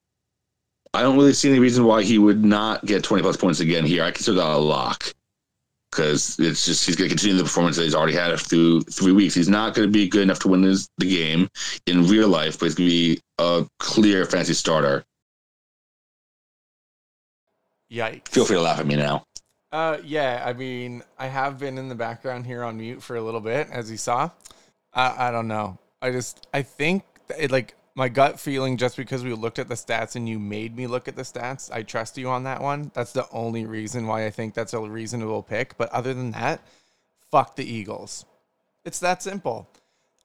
I 0.96 1.02
don't 1.02 1.16
really 1.16 1.34
see 1.34 1.50
any 1.50 1.58
reason 1.58 1.84
why 1.84 2.02
he 2.02 2.18
would 2.18 2.44
not 2.44 2.84
get 2.86 3.04
20 3.04 3.22
plus 3.22 3.36
points 3.36 3.60
again 3.60 3.84
here. 3.84 4.02
I 4.02 4.10
consider 4.10 4.38
that 4.38 4.48
a 4.48 4.56
lock 4.56 5.12
because 5.90 6.38
it's 6.38 6.64
just 6.64 6.86
he's 6.86 6.96
going 6.96 7.08
to 7.08 7.14
continue 7.14 7.36
the 7.36 7.44
performance 7.44 7.76
that 7.76 7.84
he's 7.84 7.94
already 7.94 8.14
had 8.14 8.38
through 8.38 8.82
three 8.82 9.12
weeks. 9.12 9.34
He's 9.34 9.48
not 9.48 9.74
going 9.74 9.88
to 9.88 9.92
be 9.92 10.08
good 10.08 10.22
enough 10.22 10.38
to 10.40 10.48
win 10.48 10.62
this, 10.62 10.88
the 10.98 11.08
game 11.08 11.48
in 11.86 12.06
real 12.06 12.28
life, 12.28 12.58
but 12.58 12.66
he's 12.66 12.74
going 12.74 12.88
to 12.88 12.94
be 12.94 13.20
a 13.38 13.66
clear 13.78 14.24
fantasy 14.24 14.54
starter. 14.54 15.04
Yikes. 17.92 18.28
Feel 18.28 18.44
free 18.44 18.56
to 18.56 18.62
laugh 18.62 18.80
at 18.80 18.86
me 18.86 18.96
now. 18.96 19.24
Uh, 19.72 19.98
yeah, 20.04 20.42
I 20.46 20.52
mean, 20.52 21.02
I 21.18 21.26
have 21.26 21.58
been 21.58 21.76
in 21.78 21.88
the 21.88 21.94
background 21.94 22.46
here 22.46 22.62
on 22.62 22.78
mute 22.78 23.02
for 23.02 23.16
a 23.16 23.22
little 23.22 23.40
bit, 23.40 23.68
as 23.70 23.90
you 23.90 23.96
saw. 23.96 24.30
I, 24.92 25.28
I 25.28 25.30
don't 25.30 25.48
know. 25.48 25.78
I 26.00 26.10
just, 26.10 26.46
I 26.54 26.62
think 26.62 27.04
it, 27.38 27.50
like 27.50 27.74
my 27.96 28.08
gut 28.08 28.38
feeling, 28.38 28.76
just 28.76 28.96
because 28.96 29.24
we 29.24 29.32
looked 29.32 29.58
at 29.58 29.68
the 29.68 29.74
stats 29.74 30.16
and 30.16 30.28
you 30.28 30.38
made 30.38 30.76
me 30.76 30.86
look 30.86 31.08
at 31.08 31.16
the 31.16 31.22
stats, 31.22 31.72
I 31.72 31.82
trust 31.82 32.18
you 32.18 32.28
on 32.28 32.44
that 32.44 32.60
one. 32.60 32.90
That's 32.94 33.12
the 33.12 33.26
only 33.30 33.64
reason 33.64 34.06
why 34.06 34.26
I 34.26 34.30
think 34.30 34.54
that's 34.54 34.74
a 34.74 34.80
reasonable 34.80 35.42
pick. 35.42 35.76
But 35.78 35.90
other 35.90 36.12
than 36.12 36.30
that, 36.32 36.60
fuck 37.30 37.56
the 37.56 37.64
Eagles. 37.64 38.26
It's 38.84 39.00
that 39.00 39.22
simple. 39.22 39.68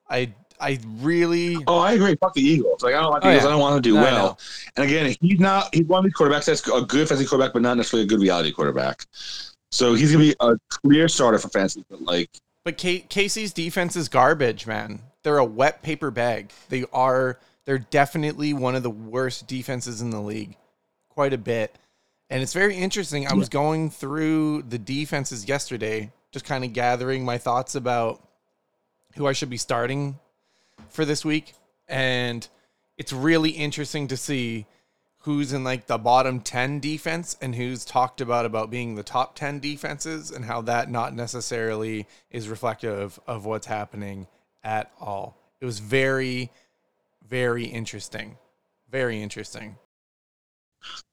I 0.09 0.33
I 0.59 0.79
really. 0.99 1.57
Oh, 1.65 1.79
I 1.79 1.93
agree. 1.93 2.15
Fuck 2.15 2.33
the 2.33 2.41
Eagles. 2.41 2.83
Like 2.83 2.93
I 2.93 3.01
don't 3.01 3.11
like 3.11 3.23
the 3.23 3.29
oh, 3.29 3.31
Eagles. 3.31 3.43
Yeah. 3.43 3.47
I 3.47 3.51
don't 3.51 3.61
want 3.61 3.83
to 3.83 3.89
do 3.89 3.95
no, 3.95 4.01
well. 4.01 4.39
And 4.75 4.85
again, 4.85 5.15
he's 5.21 5.39
not. 5.39 5.73
He's 5.73 5.85
one 5.85 5.99
of 5.99 6.03
these 6.03 6.13
quarterbacks 6.13 6.45
that's 6.45 6.67
a 6.67 6.81
good 6.81 7.07
fantasy 7.07 7.25
quarterback, 7.25 7.53
but 7.53 7.61
not 7.61 7.77
necessarily 7.77 8.05
a 8.05 8.09
good 8.09 8.19
reality 8.19 8.51
quarterback. 8.51 9.05
So 9.71 9.93
he's 9.93 10.11
gonna 10.11 10.25
be 10.25 10.35
a 10.41 10.55
clear 10.69 11.07
starter 11.07 11.39
for 11.39 11.47
fantasy. 11.47 11.83
But 11.89 12.01
like, 12.01 12.29
but 12.65 12.77
K- 12.77 13.05
KC's 13.09 13.53
defense 13.53 13.95
is 13.95 14.09
garbage, 14.09 14.67
man. 14.67 14.99
They're 15.23 15.37
a 15.37 15.45
wet 15.45 15.81
paper 15.81 16.11
bag. 16.11 16.51
They 16.69 16.85
are. 16.93 17.39
They're 17.71 17.79
definitely 17.79 18.51
one 18.51 18.75
of 18.75 18.83
the 18.83 18.89
worst 18.89 19.47
defenses 19.47 20.01
in 20.01 20.09
the 20.09 20.19
league, 20.19 20.57
quite 21.07 21.31
a 21.31 21.37
bit. 21.37 21.73
And 22.29 22.43
it's 22.43 22.51
very 22.51 22.75
interesting. 22.75 23.25
I 23.25 23.33
was 23.33 23.47
going 23.47 23.89
through 23.89 24.63
the 24.63 24.77
defenses 24.77 25.47
yesterday, 25.47 26.11
just 26.33 26.43
kind 26.43 26.65
of 26.65 26.73
gathering 26.73 27.23
my 27.23 27.37
thoughts 27.37 27.75
about 27.75 28.21
who 29.15 29.25
I 29.25 29.31
should 29.31 29.49
be 29.49 29.55
starting 29.55 30.19
for 30.89 31.05
this 31.05 31.23
week, 31.23 31.53
and 31.87 32.45
it's 32.97 33.13
really 33.13 33.51
interesting 33.51 34.09
to 34.09 34.17
see 34.17 34.65
who's 35.19 35.53
in 35.53 35.63
like 35.63 35.87
the 35.87 35.97
bottom 35.97 36.41
10 36.41 36.81
defense 36.81 37.37
and 37.41 37.55
who's 37.55 37.85
talked 37.85 38.19
about 38.19 38.45
about 38.45 38.69
being 38.69 38.95
the 38.95 39.03
top 39.03 39.33
10 39.37 39.61
defenses 39.61 40.29
and 40.29 40.43
how 40.43 40.59
that 40.63 40.91
not 40.91 41.15
necessarily 41.15 42.05
is 42.31 42.49
reflective 42.49 43.17
of 43.25 43.45
what's 43.45 43.67
happening 43.67 44.27
at 44.61 44.91
all. 44.99 45.37
It 45.61 45.65
was 45.65 45.79
very 45.79 46.51
very 47.31 47.65
interesting. 47.65 48.37
Very 48.91 49.23
interesting. 49.23 49.77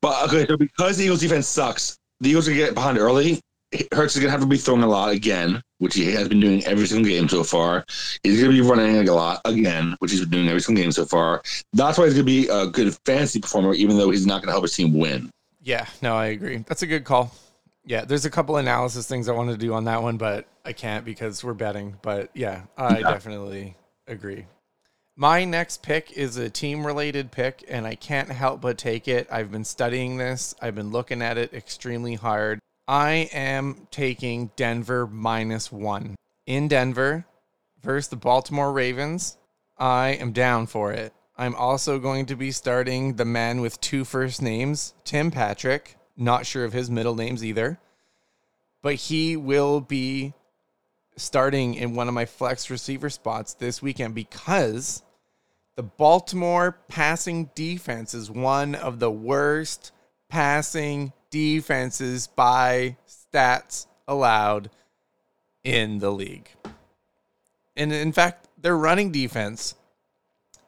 But 0.02 0.28
okay, 0.28 0.46
so 0.46 0.56
because 0.56 0.96
the 0.96 1.04
Eagles 1.04 1.20
defense 1.20 1.46
sucks, 1.46 1.96
the 2.20 2.30
Eagles 2.30 2.48
are 2.48 2.50
gonna 2.50 2.64
get 2.64 2.74
behind 2.74 2.98
early. 2.98 3.40
Hurts 3.92 4.16
is 4.16 4.20
gonna 4.20 4.32
have 4.32 4.40
to 4.40 4.46
be 4.46 4.56
throwing 4.56 4.82
a 4.82 4.88
lot 4.88 5.10
again, 5.10 5.62
which 5.78 5.94
he 5.94 6.10
has 6.10 6.28
been 6.28 6.40
doing 6.40 6.64
every 6.64 6.86
single 6.86 7.08
game 7.08 7.28
so 7.28 7.44
far. 7.44 7.84
He's 8.24 8.40
gonna 8.40 8.52
be 8.52 8.62
running 8.62 9.08
a 9.08 9.14
lot 9.14 9.40
again, 9.44 9.94
which 10.00 10.10
he's 10.10 10.20
been 10.20 10.30
doing 10.30 10.48
every 10.48 10.60
single 10.60 10.82
game 10.82 10.90
so 10.90 11.04
far. 11.04 11.42
That's 11.72 11.98
why 11.98 12.06
he's 12.06 12.14
gonna 12.14 12.24
be 12.24 12.48
a 12.48 12.66
good 12.66 12.96
fantasy 13.04 13.40
performer, 13.40 13.74
even 13.74 13.96
though 13.96 14.10
he's 14.10 14.26
not 14.26 14.42
gonna 14.42 14.52
help 14.52 14.64
his 14.64 14.74
team 14.74 14.98
win. 14.98 15.30
Yeah, 15.62 15.86
no, 16.02 16.16
I 16.16 16.26
agree. 16.26 16.64
That's 16.66 16.82
a 16.82 16.86
good 16.86 17.04
call. 17.04 17.32
Yeah, 17.84 18.04
there's 18.04 18.24
a 18.24 18.30
couple 18.30 18.56
analysis 18.56 19.06
things 19.06 19.28
I 19.28 19.32
wanted 19.32 19.52
to 19.52 19.58
do 19.58 19.72
on 19.72 19.84
that 19.84 20.02
one, 20.02 20.16
but 20.16 20.46
I 20.64 20.72
can't 20.72 21.04
because 21.04 21.44
we're 21.44 21.54
betting. 21.54 21.96
But 22.02 22.30
yeah, 22.34 22.62
I 22.76 22.98
yeah. 22.98 23.10
definitely 23.10 23.76
agree. 24.06 24.46
My 25.20 25.44
next 25.44 25.82
pick 25.82 26.12
is 26.12 26.36
a 26.36 26.48
team 26.48 26.86
related 26.86 27.32
pick, 27.32 27.64
and 27.66 27.84
I 27.88 27.96
can't 27.96 28.28
help 28.28 28.60
but 28.60 28.78
take 28.78 29.08
it. 29.08 29.26
I've 29.32 29.50
been 29.50 29.64
studying 29.64 30.16
this, 30.16 30.54
I've 30.62 30.76
been 30.76 30.92
looking 30.92 31.22
at 31.22 31.36
it 31.36 31.52
extremely 31.52 32.14
hard. 32.14 32.60
I 32.86 33.28
am 33.32 33.88
taking 33.90 34.52
Denver 34.54 35.08
minus 35.08 35.72
one 35.72 36.14
in 36.46 36.68
Denver 36.68 37.26
versus 37.82 38.10
the 38.10 38.14
Baltimore 38.14 38.72
Ravens. 38.72 39.36
I 39.76 40.10
am 40.10 40.30
down 40.30 40.68
for 40.68 40.92
it. 40.92 41.12
I'm 41.36 41.56
also 41.56 41.98
going 41.98 42.26
to 42.26 42.36
be 42.36 42.52
starting 42.52 43.16
the 43.16 43.24
man 43.24 43.60
with 43.60 43.80
two 43.80 44.04
first 44.04 44.40
names, 44.40 44.94
Tim 45.02 45.32
Patrick. 45.32 45.96
Not 46.16 46.46
sure 46.46 46.64
of 46.64 46.72
his 46.72 46.92
middle 46.92 47.16
names 47.16 47.44
either, 47.44 47.80
but 48.82 48.94
he 48.94 49.36
will 49.36 49.80
be 49.80 50.34
starting 51.16 51.74
in 51.74 51.96
one 51.96 52.06
of 52.06 52.14
my 52.14 52.24
flex 52.24 52.70
receiver 52.70 53.10
spots 53.10 53.54
this 53.54 53.82
weekend 53.82 54.14
because 54.14 55.02
the 55.78 55.84
Baltimore 55.84 56.76
passing 56.88 57.50
defense 57.54 58.12
is 58.12 58.28
one 58.28 58.74
of 58.74 58.98
the 58.98 59.12
worst 59.12 59.92
passing 60.28 61.12
defenses 61.30 62.26
by 62.26 62.96
stats 63.06 63.86
allowed 64.08 64.70
in 65.62 66.00
the 66.00 66.10
league. 66.10 66.50
And 67.76 67.92
in 67.92 68.10
fact, 68.10 68.48
their 68.60 68.76
running 68.76 69.12
defense 69.12 69.76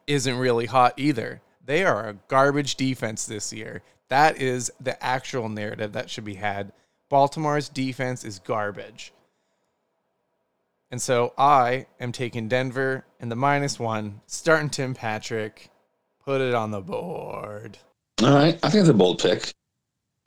isn't 0.07 0.37
really 0.37 0.67
hot 0.67 0.93
either. 0.95 1.41
They 1.65 1.83
are 1.83 2.07
a 2.07 2.17
garbage 2.29 2.75
defense 2.75 3.25
this 3.25 3.51
year. 3.51 3.81
That 4.07 4.41
is 4.41 4.71
the 4.79 5.03
actual 5.03 5.49
narrative 5.49 5.91
that 5.91 6.09
should 6.09 6.23
be 6.23 6.35
had. 6.35 6.71
Baltimore's 7.09 7.67
defense 7.67 8.23
is 8.23 8.39
garbage. 8.39 9.11
And 10.91 11.01
so 11.01 11.33
I 11.37 11.87
am 12.01 12.11
taking 12.11 12.49
Denver 12.49 13.05
and 13.19 13.31
the 13.31 13.35
minus 13.35 13.79
one, 13.79 14.19
starting 14.27 14.69
Tim 14.69 14.93
Patrick, 14.93 15.69
put 16.25 16.41
it 16.41 16.53
on 16.53 16.71
the 16.71 16.81
board. 16.81 17.77
All 18.21 18.33
right. 18.33 18.59
I 18.61 18.69
think 18.69 18.81
it's 18.81 18.89
a 18.89 18.93
bold 18.93 19.19
pick. 19.19 19.53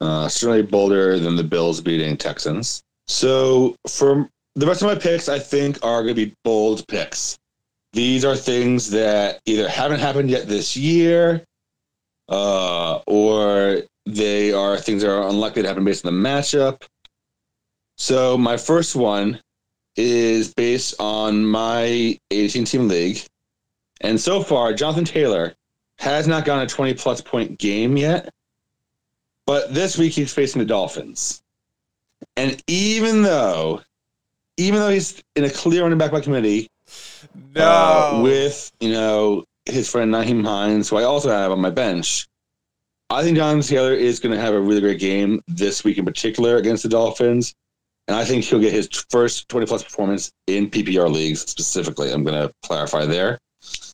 Uh, 0.01 0.27
certainly 0.27 0.63
bolder 0.63 1.19
than 1.19 1.35
the 1.35 1.43
Bills 1.43 1.81
beating 1.81 2.17
Texans. 2.17 2.81
So 3.07 3.75
for 3.87 4.27
the 4.55 4.65
rest 4.65 4.81
of 4.81 4.87
my 4.87 4.95
picks, 4.95 5.29
I 5.29 5.37
think 5.37 5.77
are 5.83 6.01
going 6.01 6.15
to 6.15 6.25
be 6.25 6.33
bold 6.43 6.85
picks. 6.87 7.37
These 7.93 8.25
are 8.25 8.35
things 8.35 8.89
that 8.89 9.39
either 9.45 9.69
haven't 9.69 9.99
happened 9.99 10.29
yet 10.29 10.47
this 10.47 10.75
year, 10.75 11.45
uh, 12.27 12.99
or 13.07 13.83
they 14.05 14.51
are 14.51 14.77
things 14.77 15.03
that 15.03 15.11
are 15.11 15.29
unlikely 15.29 15.61
to 15.61 15.67
happen 15.67 15.85
based 15.85 16.05
on 16.05 16.21
the 16.21 16.29
matchup. 16.29 16.83
So 17.97 18.37
my 18.37 18.57
first 18.57 18.95
one 18.95 19.39
is 19.95 20.53
based 20.53 20.95
on 20.99 21.45
my 21.45 22.19
18 22.31 22.65
team 22.65 22.87
league. 22.87 23.25
And 24.01 24.19
so 24.19 24.43
far, 24.43 24.73
Jonathan 24.73 25.05
Taylor 25.05 25.55
has 25.99 26.27
not 26.27 26.45
gotten 26.45 26.65
a 26.65 26.67
20 26.67 26.93
plus 26.95 27.21
point 27.21 27.57
game 27.57 27.97
yet. 27.97 28.33
But 29.45 29.73
this 29.73 29.97
week 29.97 30.13
he's 30.13 30.33
facing 30.33 30.59
the 30.59 30.65
Dolphins. 30.65 31.41
And 32.35 32.61
even 32.67 33.21
though, 33.21 33.81
even 34.57 34.79
though 34.79 34.89
he's 34.89 35.21
in 35.35 35.43
a 35.43 35.49
clear 35.49 35.83
running 35.83 35.97
back 35.97 36.11
by 36.11 36.21
committee, 36.21 36.69
no. 37.53 37.63
Uh, 37.63 38.21
with, 38.23 38.71
you 38.79 38.91
know, 38.91 39.45
his 39.65 39.89
friend 39.89 40.13
Nyheim 40.13 40.45
Hines, 40.45 40.89
who 40.89 40.97
I 40.97 41.03
also 41.03 41.29
have 41.29 41.51
on 41.51 41.59
my 41.59 41.69
bench, 41.69 42.27
I 43.09 43.23
think 43.23 43.37
Jonathan 43.37 43.61
Taylor 43.61 43.93
is 43.93 44.19
going 44.19 44.33
to 44.33 44.41
have 44.41 44.53
a 44.53 44.59
really 44.59 44.81
great 44.81 44.99
game 44.99 45.41
this 45.47 45.83
week 45.83 45.97
in 45.97 46.05
particular 46.05 46.57
against 46.57 46.83
the 46.83 46.89
Dolphins 46.89 47.53
and 48.07 48.15
I 48.15 48.23
think 48.23 48.43
he'll 48.43 48.59
get 48.59 48.73
his 48.73 48.87
first 49.09 49.49
20 49.49 49.65
plus 49.65 49.83
performance 49.83 50.31
in 50.47 50.69
PPR 50.69 51.11
leagues 51.11 51.41
specifically. 51.41 52.11
I'm 52.11 52.23
going 52.23 52.47
to 52.47 52.53
clarify 52.63 53.05
there. 53.05 53.39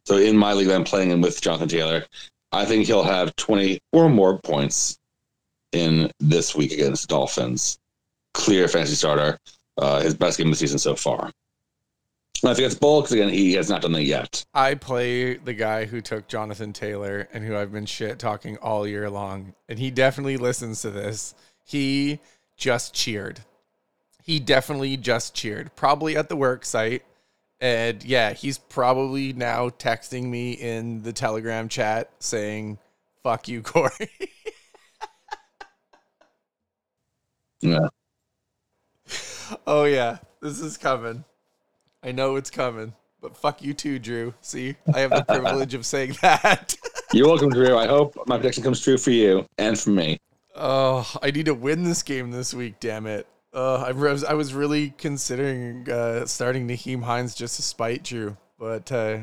So 0.05 0.17
in 0.17 0.35
my 0.35 0.53
league 0.53 0.67
that 0.67 0.75
I'm 0.75 0.83
playing 0.83 1.11
in 1.11 1.21
with 1.21 1.41
Jonathan 1.41 1.69
Taylor, 1.69 2.05
I 2.51 2.65
think 2.65 2.85
he'll 2.85 3.03
have 3.03 3.35
20 3.37 3.79
or 3.93 4.09
more 4.09 4.39
points 4.39 4.97
in 5.71 6.11
this 6.19 6.53
week 6.55 6.73
against 6.73 7.07
Dolphins. 7.07 7.77
Clear 8.33 8.67
fantasy 8.67 8.95
starter, 8.95 9.37
uh, 9.77 10.01
his 10.01 10.13
best 10.13 10.37
game 10.37 10.47
of 10.47 10.53
the 10.53 10.57
season 10.57 10.79
so 10.79 10.95
far. 10.95 11.31
I 12.43 12.55
think 12.55 12.65
it's 12.65 12.75
bold 12.75 13.03
because 13.03 13.13
again 13.13 13.29
he 13.29 13.53
has 13.53 13.69
not 13.69 13.83
done 13.83 13.91
that 13.91 14.03
yet. 14.03 14.43
I 14.53 14.73
play 14.73 15.35
the 15.35 15.53
guy 15.53 15.85
who 15.85 16.01
took 16.01 16.27
Jonathan 16.27 16.73
Taylor 16.73 17.27
and 17.31 17.45
who 17.45 17.55
I've 17.55 17.71
been 17.71 17.85
shit 17.85 18.17
talking 18.17 18.57
all 18.57 18.87
year 18.87 19.11
long, 19.11 19.53
and 19.69 19.77
he 19.77 19.91
definitely 19.91 20.37
listens 20.37 20.81
to 20.81 20.89
this. 20.89 21.35
He 21.63 22.19
just 22.57 22.95
cheered 22.95 23.41
he 24.23 24.39
definitely 24.39 24.97
just 24.97 25.33
cheered, 25.33 25.75
probably 25.75 26.15
at 26.15 26.29
the 26.29 26.35
work 26.35 26.65
site. 26.65 27.03
And 27.59 28.03
yeah, 28.03 28.33
he's 28.33 28.57
probably 28.57 29.33
now 29.33 29.69
texting 29.69 30.25
me 30.25 30.53
in 30.53 31.03
the 31.03 31.13
Telegram 31.13 31.69
chat 31.69 32.09
saying, 32.19 32.79
fuck 33.23 33.47
you, 33.47 33.61
Corey. 33.63 34.09
yeah. 37.61 37.87
Oh, 39.67 39.83
yeah. 39.83 40.17
This 40.41 40.59
is 40.59 40.77
coming. 40.77 41.23
I 42.03 42.11
know 42.11 42.35
it's 42.35 42.49
coming, 42.49 42.93
but 43.21 43.37
fuck 43.37 43.61
you 43.61 43.75
too, 43.75 43.99
Drew. 43.99 44.33
See, 44.41 44.75
I 44.91 45.01
have 45.01 45.11
the 45.11 45.23
privilege 45.23 45.75
of 45.75 45.85
saying 45.85 46.15
that. 46.23 46.75
You're 47.13 47.27
welcome, 47.27 47.49
Drew. 47.49 47.77
I 47.77 47.85
hope 47.85 48.17
my 48.25 48.37
prediction 48.37 48.63
comes 48.63 48.81
true 48.81 48.97
for 48.97 49.11
you 49.11 49.45
and 49.59 49.79
for 49.79 49.91
me. 49.91 50.17
Oh, 50.55 51.07
I 51.21 51.29
need 51.29 51.45
to 51.45 51.53
win 51.53 51.83
this 51.83 52.01
game 52.01 52.31
this 52.31 52.55
week, 52.55 52.79
damn 52.79 53.05
it. 53.05 53.27
Uh, 53.53 53.75
I 53.75 53.91
was 53.91 54.23
I 54.23 54.33
was 54.33 54.53
really 54.53 54.91
considering 54.97 55.89
uh, 55.89 56.25
starting 56.25 56.67
Nyheim 56.67 57.03
Hines 57.03 57.35
just 57.35 57.57
to 57.57 57.61
spite 57.61 58.03
Drew, 58.03 58.37
but 58.57 58.91
uh, 58.91 59.19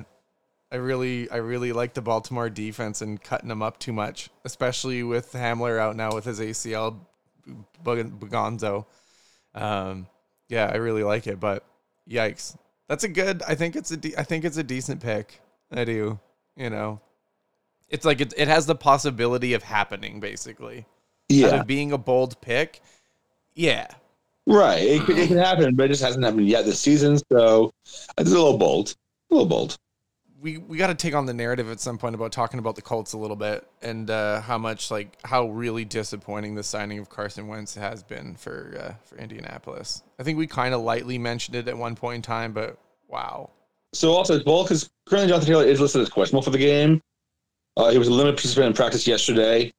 I 0.70 0.76
really 0.76 1.30
I 1.30 1.36
really 1.36 1.72
like 1.72 1.94
the 1.94 2.02
Baltimore 2.02 2.50
defense 2.50 3.00
and 3.00 3.22
cutting 3.22 3.48
them 3.48 3.62
up 3.62 3.78
too 3.78 3.92
much, 3.92 4.28
especially 4.44 5.02
with 5.02 5.32
Hamler 5.32 5.78
out 5.78 5.96
now 5.96 6.12
with 6.14 6.26
his 6.26 6.40
ACL 6.40 6.98
Bagonzo. 7.82 8.84
Um, 9.54 10.06
Yeah, 10.48 10.70
I 10.72 10.76
really 10.76 11.02
like 11.02 11.26
it, 11.26 11.40
but 11.40 11.64
yikes. 12.08 12.56
That's 12.88 13.04
a 13.04 13.08
good. 13.08 13.42
I 13.46 13.54
think 13.54 13.76
it's 13.76 13.90
a. 13.90 13.96
De- 13.96 14.16
I 14.16 14.22
think 14.24 14.44
it's 14.44 14.56
a 14.56 14.62
decent 14.62 15.02
pick. 15.02 15.40
I 15.70 15.84
do. 15.84 16.18
You 16.56 16.70
know, 16.70 17.00
it's 17.88 18.04
like 18.04 18.20
it. 18.20 18.34
It 18.36 18.48
has 18.48 18.66
the 18.66 18.74
possibility 18.74 19.54
of 19.54 19.62
happening, 19.62 20.20
basically. 20.20 20.86
Yeah, 21.28 21.60
of 21.60 21.66
being 21.66 21.92
a 21.92 21.98
bold 21.98 22.40
pick. 22.40 22.80
Yeah, 23.54 23.88
right. 24.48 24.82
It, 24.82 25.08
it 25.08 25.28
can 25.28 25.36
happen, 25.36 25.74
but 25.74 25.84
it 25.84 25.88
just 25.88 26.02
hasn't 26.02 26.24
happened 26.24 26.48
yet 26.48 26.64
this 26.64 26.80
season. 26.80 27.18
So 27.30 27.72
it's 27.84 28.30
a 28.30 28.34
little 28.34 28.58
bold. 28.58 28.94
A 29.30 29.34
little 29.34 29.48
bold. 29.48 29.78
we 30.40 30.58
we 30.58 30.76
got 30.78 30.86
to 30.88 30.94
take 30.94 31.14
on 31.14 31.26
the 31.26 31.34
narrative 31.34 31.70
at 31.70 31.80
some 31.80 31.98
point 31.98 32.14
about 32.14 32.32
talking 32.32 32.58
about 32.58 32.76
the 32.76 32.82
Colts 32.82 33.12
a 33.12 33.18
little 33.18 33.36
bit 33.36 33.66
and 33.82 34.08
uh, 34.10 34.40
how 34.40 34.56
much 34.58 34.90
like 34.90 35.18
how 35.24 35.48
really 35.48 35.84
disappointing 35.84 36.54
the 36.54 36.62
signing 36.62 36.98
of 36.98 37.08
Carson 37.08 37.48
Wentz 37.48 37.74
has 37.74 38.02
been 38.02 38.36
for 38.36 38.76
uh, 38.80 38.94
for 39.04 39.16
Indianapolis. 39.18 40.02
I 40.18 40.22
think 40.22 40.38
we 40.38 40.46
kind 40.46 40.74
of 40.74 40.80
lightly 40.82 41.18
mentioned 41.18 41.56
it 41.56 41.68
at 41.68 41.76
one 41.76 41.94
point 41.96 42.16
in 42.16 42.22
time, 42.22 42.52
but 42.52 42.78
wow. 43.08 43.50
So 43.92 44.12
also 44.12 44.34
it's 44.34 44.44
bold 44.44 44.66
because 44.66 44.88
currently 45.08 45.28
Jonathan 45.28 45.48
Taylor 45.48 45.64
is 45.64 45.80
listed 45.80 46.02
as 46.02 46.08
questionable 46.08 46.42
for 46.42 46.50
the 46.50 46.58
game. 46.58 47.00
Uh, 47.76 47.90
he 47.90 47.98
was 47.98 48.08
a 48.08 48.12
limited 48.12 48.36
participant 48.36 48.66
in 48.68 48.72
practice 48.74 49.06
yesterday, 49.06 49.72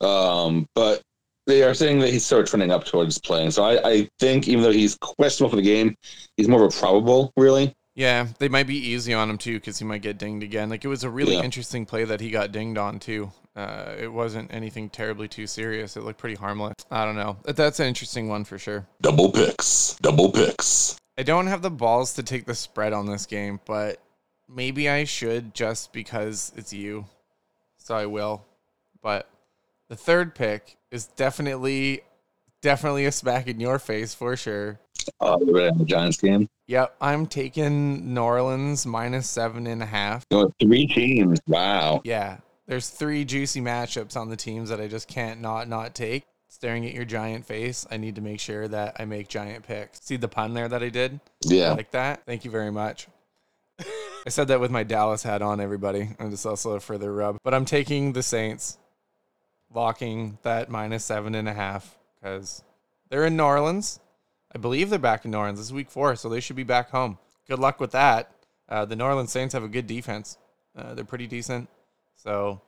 um, 0.00 0.66
but 0.74 1.02
they 1.46 1.62
are 1.62 1.74
saying 1.74 1.98
that 2.00 2.10
he's 2.10 2.24
sort 2.24 2.42
of 2.42 2.48
trending 2.50 2.70
up 2.70 2.84
towards 2.84 3.18
playing. 3.18 3.50
So 3.50 3.64
I, 3.64 3.90
I 3.90 4.08
think 4.18 4.48
even 4.48 4.62
though 4.62 4.72
he's 4.72 4.96
questionable 4.96 5.50
for 5.50 5.56
the 5.56 5.62
game, 5.62 5.96
he's 6.36 6.48
more 6.48 6.64
of 6.64 6.74
a 6.74 6.78
probable, 6.78 7.32
really. 7.36 7.74
Yeah, 7.94 8.28
they 8.38 8.48
might 8.48 8.66
be 8.66 8.76
easy 8.78 9.12
on 9.12 9.28
him 9.28 9.36
too 9.38 9.54
because 9.58 9.78
he 9.78 9.84
might 9.84 10.00
get 10.02 10.18
dinged 10.18 10.42
again. 10.42 10.70
Like 10.70 10.84
it 10.84 10.88
was 10.88 11.04
a 11.04 11.10
really 11.10 11.34
Yeah. 11.34 11.42
interesting 11.42 11.84
play 11.84 12.04
that 12.04 12.20
he 12.20 12.30
got 12.30 12.50
dinged 12.52 12.78
on 12.78 12.98
too. 12.98 13.30
Uh, 13.54 13.94
it 14.00 14.10
wasn't 14.10 14.52
anything 14.54 14.88
terribly 14.88 15.28
too 15.28 15.46
serious. 15.46 15.96
It 15.98 16.02
looked 16.04 16.18
pretty 16.18 16.36
harmless. 16.36 16.72
I 16.90 17.04
don't 17.04 17.16
know. 17.16 17.36
That's 17.44 17.80
an 17.80 17.86
interesting 17.86 18.28
one 18.28 18.44
for 18.44 18.56
sure. 18.58 18.86
Double 19.02 19.30
picks. 19.30 19.96
Double 20.00 20.30
picks. 20.32 20.96
I 21.18 21.22
don't 21.22 21.48
have 21.48 21.60
the 21.60 21.70
balls 21.70 22.14
to 22.14 22.22
take 22.22 22.46
the 22.46 22.54
spread 22.54 22.94
on 22.94 23.04
this 23.04 23.26
game, 23.26 23.60
but 23.66 24.00
maybe 24.48 24.88
I 24.88 25.04
should 25.04 25.52
just 25.54 25.92
because 25.92 26.50
it's 26.56 26.72
you. 26.72 27.04
So 27.76 27.94
I 27.94 28.06
will. 28.06 28.46
But 29.02 29.28
the 29.92 29.96
third 29.96 30.34
pick 30.34 30.78
is 30.90 31.06
definitely 31.06 32.00
definitely 32.62 33.04
a 33.04 33.12
smack 33.12 33.46
in 33.46 33.60
your 33.60 33.78
face 33.78 34.14
for 34.14 34.38
sure. 34.38 34.80
Uh, 35.20 35.36
the 35.36 35.84
Giants 35.84 36.16
game. 36.16 36.48
Yep, 36.66 36.96
I'm 36.98 37.26
taking 37.26 38.14
New 38.14 38.22
Orleans 38.22 38.86
minus 38.86 39.28
seven 39.28 39.66
and 39.66 39.82
a 39.82 39.86
half. 39.86 40.24
Know, 40.30 40.50
three 40.58 40.86
teams. 40.86 41.40
Wow. 41.46 42.00
Yeah, 42.04 42.38
there's 42.66 42.88
three 42.88 43.26
juicy 43.26 43.60
matchups 43.60 44.16
on 44.16 44.30
the 44.30 44.36
teams 44.36 44.70
that 44.70 44.80
I 44.80 44.88
just 44.88 45.08
can't 45.08 45.42
not 45.42 45.68
not 45.68 45.94
take. 45.94 46.24
Staring 46.48 46.86
at 46.86 46.94
your 46.94 47.04
giant 47.04 47.44
face, 47.44 47.86
I 47.90 47.98
need 47.98 48.14
to 48.14 48.22
make 48.22 48.40
sure 48.40 48.68
that 48.68 48.96
I 48.98 49.04
make 49.04 49.28
giant 49.28 49.66
picks. 49.66 50.02
See 50.02 50.16
the 50.16 50.28
pun 50.28 50.54
there 50.54 50.68
that 50.68 50.82
I 50.82 50.88
did? 50.88 51.20
Yeah. 51.42 51.72
like 51.72 51.90
that. 51.90 52.24
Thank 52.24 52.46
you 52.46 52.50
very 52.50 52.72
much. 52.72 53.08
I 54.26 54.28
said 54.28 54.48
that 54.48 54.60
with 54.60 54.70
my 54.70 54.84
Dallas 54.84 55.22
hat 55.22 55.42
on, 55.42 55.60
everybody. 55.60 56.10
And 56.18 56.32
it's 56.32 56.46
also 56.46 56.72
a 56.72 56.80
further 56.80 57.12
rub. 57.12 57.38
But 57.42 57.54
I'm 57.54 57.64
taking 57.64 58.12
the 58.12 58.22
Saints, 58.22 58.78
locking 59.74 60.38
that 60.42 60.70
minus 60.70 61.04
seven 61.04 61.34
and 61.34 61.48
a 61.48 61.52
half 61.52 61.96
because 62.14 62.62
they're 63.08 63.26
in 63.26 63.36
New 63.36 63.44
Orleans. 63.44 64.00
I 64.54 64.58
believe 64.58 64.90
they're 64.90 64.98
back 64.98 65.24
in 65.24 65.30
New 65.30 65.38
Orleans. 65.38 65.58
This 65.58 65.66
is 65.66 65.72
week 65.72 65.90
four, 65.90 66.14
so 66.16 66.28
they 66.28 66.40
should 66.40 66.56
be 66.56 66.62
back 66.62 66.90
home. 66.90 67.18
Good 67.48 67.58
luck 67.58 67.80
with 67.80 67.92
that. 67.92 68.30
Uh, 68.68 68.84
the 68.84 68.96
New 68.96 69.04
Orleans 69.04 69.32
Saints 69.32 69.54
have 69.54 69.64
a 69.64 69.68
good 69.68 69.86
defense. 69.86 70.38
Uh, 70.76 70.94
they're 70.94 71.04
pretty 71.04 71.26
decent. 71.26 71.68
So, 72.16 72.60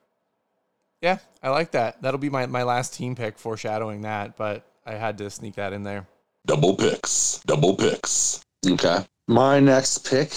yeah, 1.01 1.19
I 1.43 1.51
like 1.51 1.71
that. 1.73 2.03
That'll 2.03 2.19
be 2.19 2.31
my, 2.31 2.47
my 2.47 2.63
last 2.63 2.95
team 2.95 3.15
pick, 3.15 3.39
foreshadowing 3.39 4.03
that. 4.03 4.37
But 4.37 4.65
I 4.85 4.95
had 4.95 5.19
to 5.19 5.31
sneak 5.31 5.55
that 5.55 5.73
in 5.73 5.83
there. 5.83 6.07
Double 6.47 6.77
picks. 6.77 7.41
Double 7.47 7.75
picks. 7.75 8.45
Okay. 8.67 9.05
My 9.29 9.61
next 9.61 10.07
pick, 10.09 10.33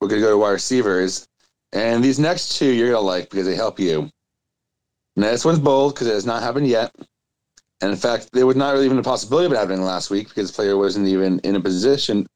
we're 0.00 0.08
going 0.08 0.20
to 0.20 0.26
go 0.26 0.30
to 0.30 0.38
wide 0.38 0.50
receivers. 0.50 1.26
And 1.72 2.02
these 2.02 2.18
next 2.18 2.56
two 2.56 2.70
you're 2.70 2.90
going 2.90 3.00
to 3.00 3.06
like 3.06 3.30
because 3.30 3.46
they 3.46 3.56
help 3.56 3.80
you. 3.80 4.10
Now, 5.16 5.30
this 5.30 5.44
one's 5.44 5.58
bold 5.58 5.94
because 5.94 6.08
it 6.08 6.14
has 6.14 6.26
not 6.26 6.42
happened 6.42 6.68
yet. 6.68 6.94
And 7.80 7.90
in 7.90 7.96
fact, 7.96 8.30
there 8.32 8.46
was 8.46 8.56
not 8.56 8.72
really 8.72 8.86
even 8.86 8.98
a 8.98 9.02
possibility 9.02 9.46
of 9.46 9.52
it 9.52 9.56
happening 9.56 9.82
last 9.82 10.10
week 10.10 10.28
because 10.28 10.50
the 10.50 10.56
player 10.56 10.76
wasn't 10.76 11.08
even 11.08 11.38
in 11.40 11.56
a 11.56 11.60
position 11.60 12.26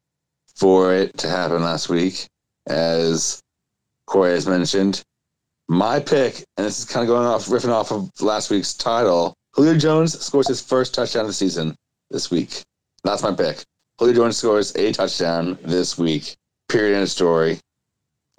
for 0.55 0.93
it 0.93 1.17
to 1.19 1.29
happen 1.29 1.63
last 1.63 1.89
week, 1.89 2.27
as 2.67 3.41
Corey 4.05 4.33
has 4.33 4.47
mentioned. 4.47 5.01
My 5.67 5.99
pick, 5.99 6.43
and 6.57 6.65
this 6.65 6.79
is 6.79 6.85
kind 6.85 7.03
of 7.03 7.07
going 7.07 7.25
off, 7.25 7.45
riffing 7.45 7.71
off 7.71 7.91
of 7.91 8.09
last 8.19 8.49
week's 8.49 8.73
title, 8.73 9.33
Julio 9.53 9.77
Jones 9.77 10.19
scores 10.19 10.47
his 10.47 10.61
first 10.61 10.93
touchdown 10.93 11.21
of 11.21 11.27
the 11.27 11.33
season 11.33 11.75
this 12.09 12.29
week. 12.29 12.61
That's 13.03 13.23
my 13.23 13.33
pick. 13.33 13.63
Julio 13.97 14.15
Jones 14.15 14.37
scores 14.37 14.75
a 14.75 14.91
touchdown 14.91 15.57
this 15.63 15.97
week. 15.97 16.35
Period. 16.69 16.93
End 16.95 17.03
of 17.03 17.09
story. 17.09 17.59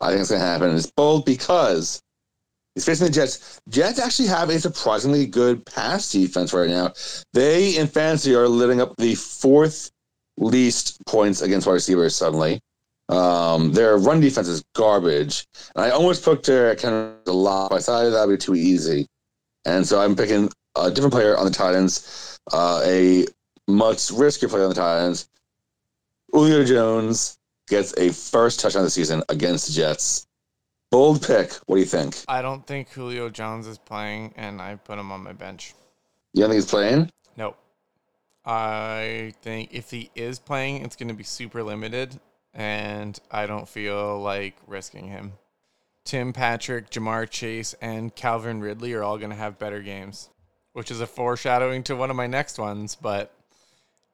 I 0.01 0.09
think 0.09 0.21
it's 0.21 0.31
going 0.31 0.41
to 0.41 0.47
happen. 0.47 0.75
It's 0.75 0.91
bold 0.91 1.25
because 1.25 2.01
he's 2.75 2.85
facing 2.85 3.07
the 3.07 3.13
Jets. 3.13 3.61
Jets 3.69 3.99
actually 3.99 4.29
have 4.29 4.51
a 4.51 4.59
surprisingly 4.59 5.27
good 5.27 5.65
pass 5.67 6.11
defense 6.11 6.53
right 6.53 6.71
now. 6.71 6.93
They, 7.33 7.77
in 7.77 7.87
fantasy, 7.87 8.35
are 8.35 8.49
living 8.49 8.81
up 8.81 8.97
the 8.97 9.15
fourth 9.15 9.91
least 10.39 11.05
points 11.07 11.43
against 11.43 11.67
wide 11.67 11.75
receivers 11.75 12.17
suddenly. 12.17 12.61
Um, 13.09 13.73
their 13.73 13.99
run 13.99 14.21
defense 14.21 14.49
is 14.49 14.65
garbage. 14.75 15.47
And 15.75 15.85
I 15.85 15.91
almost 15.91 16.25
picked 16.25 16.47
their 16.47 16.75
kind 16.77 16.95
of 16.95 17.15
a 17.27 17.33
lot, 17.33 17.71
but 17.71 17.77
I 17.77 17.81
thought 17.81 18.11
that 18.11 18.27
would 18.27 18.39
be 18.39 18.45
too 18.45 18.55
easy. 18.55 19.07
And 19.65 19.87
so 19.87 20.01
I'm 20.01 20.17
picking 20.17 20.51
a 20.77 20.91
different 20.91 21.13
player 21.13 21.37
on 21.37 21.45
the 21.45 21.51
Titans, 21.51 22.39
uh, 22.53 22.81
a 22.85 23.27
much 23.69 23.99
riskier 24.09 24.49
player 24.49 24.65
on 24.65 24.71
the 24.71 24.75
Titans. 24.75 25.29
Julio 26.33 26.65
Jones 26.65 27.37
gets 27.69 27.97
a 27.99 28.13
first 28.13 28.61
touchdown 28.61 28.81
of 28.81 28.87
the 28.87 28.91
season 28.91 29.23
against 29.29 29.67
the 29.67 29.73
Jets. 29.75 30.27
Bold 30.93 31.27
pick. 31.27 31.55
What 31.65 31.77
do 31.77 31.81
you 31.81 31.87
think? 31.87 32.19
I 32.29 32.43
don't 32.43 32.67
think 32.67 32.91
Julio 32.91 33.31
Jones 33.31 33.67
is 33.67 33.79
playing, 33.79 34.35
and 34.37 34.61
I 34.61 34.75
put 34.77 34.99
him 34.99 35.11
on 35.11 35.23
my 35.23 35.33
bench. 35.33 35.73
You 36.35 36.43
don't 36.43 36.51
think 36.51 36.63
he's 36.63 36.71
playing? 36.71 37.11
Nope. 37.35 37.57
I 38.45 39.33
think 39.41 39.73
if 39.73 39.91
he 39.91 40.11
is 40.15 40.39
playing, 40.39 40.85
it's 40.85 40.95
going 40.95 41.09
to 41.09 41.15
be 41.15 41.25
super 41.25 41.63
limited, 41.63 42.21
and 42.53 43.19
I 43.31 43.47
don't 43.47 43.67
feel 43.67 44.21
like 44.21 44.55
risking 44.67 45.09
him. 45.09 45.33
Tim 46.05 46.35
Patrick, 46.35 46.91
Ja'Marr 46.91 47.31
Chase, 47.31 47.75
and 47.81 48.15
Calvin 48.15 48.61
Ridley 48.61 48.93
are 48.93 49.03
all 49.03 49.17
going 49.17 49.31
to 49.31 49.37
have 49.37 49.59
better 49.59 49.81
games, 49.81 50.29
which 50.75 50.91
is 50.91 51.01
a 51.01 51.07
foreshadowing 51.07 51.85
to 51.85 51.97
one 51.97 52.11
of 52.11 52.17
my 52.17 52.27
next 52.27 52.59
ones. 52.59 52.97
But 52.97 53.33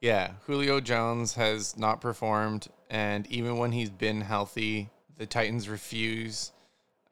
yeah, 0.01 0.35
Julio 0.47 0.79
Jones 0.79 1.35
has 1.35 1.77
not 1.77 2.01
performed, 2.01 2.69
and 2.89 3.27
even 3.27 3.59
when 3.59 3.73
he's 3.73 3.91
been 3.91 4.21
healthy, 4.21 4.91
the 5.17 5.27
Titans 5.27 5.69
refuse 5.69 6.53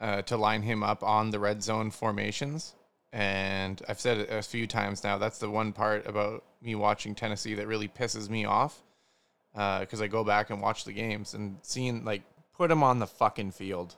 uh, 0.01 0.23
to 0.23 0.37
line 0.37 0.63
him 0.63 0.83
up 0.83 1.03
on 1.03 1.31
the 1.31 1.39
red 1.39 1.63
zone 1.63 1.91
formations. 1.91 2.75
And 3.13 3.81
I've 3.89 4.01
said 4.01 4.19
it 4.19 4.31
a 4.31 4.43
few 4.43 4.67
times 4.67 5.05
now. 5.05 5.19
That's 5.19 5.39
the 5.39 5.51
one 5.51 5.73
part 5.73 6.07
about 6.07 6.45
me 6.61 6.75
watching 6.75 7.15
Tennessee 7.15 7.55
that 7.55 7.67
really 7.67 7.89
pisses 7.89 8.29
me 8.29 8.45
off. 8.45 8.83
Because 9.55 10.03
I 10.03 10.07
go 10.07 10.23
back 10.23 10.51
and 10.51 10.61
watch 10.61 10.85
the 10.85 10.93
games 10.93 11.33
and 11.33 11.57
seeing, 11.63 12.05
like, 12.05 12.21
put 12.55 12.71
him 12.71 12.83
on 12.83 12.99
the 12.99 13.07
fucking 13.07 13.53
field. 13.53 13.95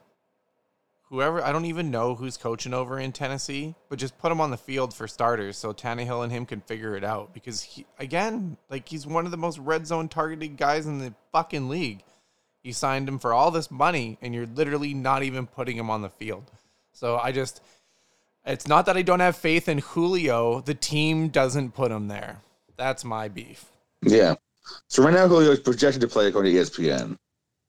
Whoever, 1.08 1.42
I 1.42 1.50
don't 1.50 1.64
even 1.64 1.90
know 1.90 2.14
who's 2.14 2.36
coaching 2.36 2.72
over 2.72 2.96
in 3.00 3.10
Tennessee, 3.10 3.74
but 3.88 3.98
just 3.98 4.16
put 4.18 4.30
him 4.30 4.40
on 4.40 4.52
the 4.52 4.56
field 4.56 4.94
for 4.94 5.08
starters 5.08 5.56
so 5.56 5.72
Tannehill 5.72 6.22
and 6.22 6.30
him 6.30 6.46
can 6.46 6.60
figure 6.60 6.94
it 6.94 7.02
out. 7.02 7.34
Because, 7.34 7.62
he, 7.62 7.86
again, 7.98 8.56
like, 8.70 8.88
he's 8.88 9.04
one 9.04 9.24
of 9.24 9.32
the 9.32 9.36
most 9.36 9.58
red 9.58 9.84
zone 9.84 10.08
targeted 10.08 10.56
guys 10.56 10.86
in 10.86 11.00
the 11.00 11.12
fucking 11.32 11.68
league. 11.68 12.04
You 12.68 12.74
signed 12.74 13.08
him 13.08 13.18
for 13.18 13.32
all 13.32 13.50
this 13.50 13.70
money, 13.70 14.18
and 14.20 14.34
you're 14.34 14.44
literally 14.44 14.92
not 14.92 15.22
even 15.22 15.46
putting 15.46 15.74
him 15.74 15.88
on 15.88 16.02
the 16.02 16.10
field. 16.10 16.50
So 16.92 17.16
I 17.16 17.32
just, 17.32 17.62
it's 18.44 18.68
not 18.68 18.84
that 18.84 18.94
I 18.94 19.00
don't 19.00 19.20
have 19.20 19.38
faith 19.38 19.70
in 19.70 19.78
Julio. 19.78 20.60
The 20.60 20.74
team 20.74 21.28
doesn't 21.28 21.72
put 21.72 21.90
him 21.90 22.08
there. 22.08 22.42
That's 22.76 23.06
my 23.06 23.28
beef. 23.28 23.64
Yeah. 24.02 24.34
So 24.88 25.02
right 25.02 25.14
now 25.14 25.26
Julio 25.28 25.52
is 25.52 25.60
projected 25.60 26.02
to 26.02 26.08
play 26.08 26.26
according 26.26 26.52
to 26.52 26.60
ESPN, 26.60 27.16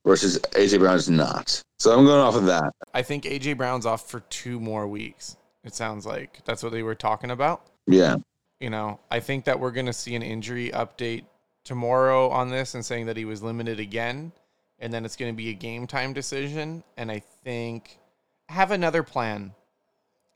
versus 0.06 0.38
AJ 0.52 0.80
Brown 0.80 0.98
is 0.98 1.10
not. 1.10 1.62
So 1.78 1.98
I'm 1.98 2.04
going 2.04 2.20
off 2.20 2.36
of 2.36 2.48
that. 2.48 2.74
I 2.94 3.02
think 3.02 3.24
AJ 3.24 3.56
Brown's 3.56 3.86
off 3.86 4.10
for 4.10 4.20
two 4.30 4.60
more 4.60 4.86
weeks. 4.86 5.38
It 5.64 5.74
sounds 5.74 6.06
like 6.06 6.44
that's 6.44 6.62
what 6.62 6.74
they 6.74 6.84
were 6.84 6.94
talking 6.94 7.32
about. 7.32 7.62
Yeah. 7.88 8.18
You 8.60 8.70
know, 8.70 9.00
I 9.10 9.22
think 9.22 9.46
that 9.46 9.62
we're 9.62 9.72
going 9.72 9.86
to 9.86 9.94
see 9.94 10.16
an 10.16 10.24
injury 10.24 10.72
update 10.72 11.24
tomorrow 11.64 12.28
on 12.32 12.50
this 12.50 12.76
and 12.76 12.86
saying 12.86 13.06
that 13.06 13.16
he 13.16 13.24
was 13.24 13.42
limited 13.42 13.80
again. 13.80 14.34
And 14.80 14.94
then 14.94 15.06
it's 15.06 15.16
going 15.16 15.32
to 15.32 15.36
be 15.36 15.50
a 15.50 15.54
game 15.54 15.88
time 15.88 16.14
decision. 16.14 16.84
And 16.98 17.12
I 17.12 17.20
think 17.44 18.00
have 18.48 18.72
another 18.72 19.04
plan. 19.04 19.54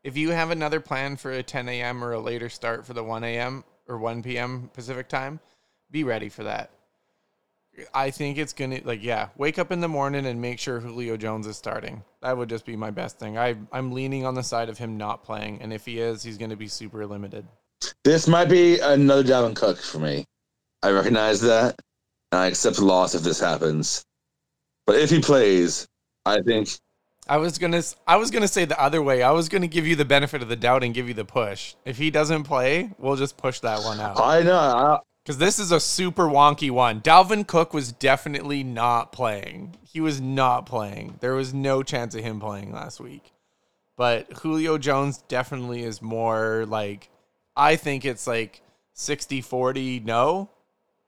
If 0.03 0.17
you 0.17 0.31
have 0.31 0.51
another 0.51 0.79
plan 0.79 1.15
for 1.15 1.31
a 1.31 1.41
10 1.41 1.69
a.m. 1.69 2.03
or 2.03 2.11
a 2.11 2.19
later 2.19 2.49
start 2.49 2.85
for 2.85 2.93
the 2.93 3.03
1 3.03 3.23
a.m. 3.23 3.63
or 3.87 3.97
1 3.97 4.21
p.m. 4.21 4.69
Pacific 4.73 5.07
time, 5.07 5.39
be 5.91 6.03
ready 6.03 6.29
for 6.29 6.43
that. 6.43 6.71
I 7.93 8.11
think 8.11 8.37
it's 8.37 8.53
gonna 8.53 8.81
like 8.83 9.03
yeah, 9.03 9.29
wake 9.35 9.57
up 9.57 9.71
in 9.71 9.81
the 9.81 9.87
morning 9.87 10.27
and 10.27 10.39
make 10.39 10.59
sure 10.59 10.79
Julio 10.79 11.17
Jones 11.17 11.47
is 11.47 11.57
starting. 11.57 12.03
That 12.21 12.37
would 12.37 12.49
just 12.49 12.65
be 12.65 12.75
my 12.75 12.91
best 12.91 13.17
thing. 13.17 13.37
I 13.37 13.55
I'm 13.71 13.91
leaning 13.91 14.25
on 14.25 14.35
the 14.35 14.43
side 14.43 14.69
of 14.69 14.77
him 14.77 14.97
not 14.97 15.23
playing, 15.23 15.59
and 15.61 15.73
if 15.73 15.85
he 15.85 15.99
is, 15.99 16.21
he's 16.21 16.37
gonna 16.37 16.55
be 16.55 16.67
super 16.67 17.05
limited. 17.07 17.47
This 18.03 18.27
might 18.27 18.49
be 18.49 18.79
another 18.79 19.23
Dalvin 19.23 19.55
Cook 19.55 19.79
for 19.79 19.97
me. 19.97 20.25
I 20.83 20.91
recognize 20.91 21.41
that. 21.41 21.79
and 22.31 22.41
I 22.41 22.47
accept 22.47 22.75
the 22.75 22.85
loss 22.85 23.15
if 23.15 23.23
this 23.23 23.39
happens. 23.39 24.03
But 24.85 24.97
if 24.97 25.09
he 25.09 25.19
plays, 25.19 25.87
I 26.25 26.41
think 26.41 26.69
I 27.27 27.37
was 27.37 27.57
gonna 27.57 27.81
I 28.05 28.17
was 28.17 28.31
gonna 28.31 28.47
say 28.47 28.65
the 28.65 28.81
other 28.81 29.01
way. 29.01 29.23
I 29.23 29.31
was 29.31 29.49
gonna 29.49 29.67
give 29.67 29.87
you 29.87 29.95
the 29.95 30.05
benefit 30.05 30.41
of 30.41 30.49
the 30.49 30.55
doubt 30.55 30.83
and 30.83 30.93
give 30.93 31.07
you 31.07 31.13
the 31.13 31.25
push. 31.25 31.75
If 31.85 31.97
he 31.97 32.11
doesn't 32.11 32.43
play, 32.43 32.91
we'll 32.97 33.15
just 33.15 33.37
push 33.37 33.59
that 33.61 33.83
one 33.83 33.99
out. 33.99 34.19
I 34.19 34.41
know. 34.41 34.99
Because 35.23 35.37
this 35.37 35.57
is 35.57 35.71
a 35.71 35.79
super 35.79 36.25
wonky 36.25 36.69
one. 36.69 36.99
Dalvin 36.99 37.47
Cook 37.47 37.73
was 37.73 37.93
definitely 37.93 38.61
not 38.61 39.13
playing. 39.13 39.77
He 39.83 40.01
was 40.01 40.19
not 40.19 40.65
playing. 40.65 41.15
There 41.21 41.33
was 41.33 41.53
no 41.53 41.81
chance 41.81 42.13
of 42.13 42.21
him 42.21 42.41
playing 42.41 42.73
last 42.73 42.99
week. 42.99 43.31
But 43.95 44.33
Julio 44.33 44.77
Jones 44.77 45.19
definitely 45.29 45.83
is 45.83 46.01
more 46.01 46.65
like, 46.67 47.09
I 47.55 47.77
think 47.77 48.03
it's 48.03 48.27
like 48.27 48.61
60 48.95 49.39
40 49.39 50.01
no, 50.01 50.49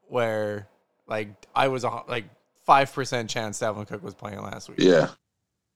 where 0.07 0.69
like 1.07 1.29
I 1.53 1.67
was 1.67 1.83
a, 1.83 2.03
like 2.67 2.87
5% 2.87 3.29
chance 3.29 3.59
Dalvin 3.59 3.87
Cook 3.87 4.03
was 4.03 4.13
playing 4.13 4.41
last 4.41 4.69
week. 4.69 4.79
yeah, 4.79 5.09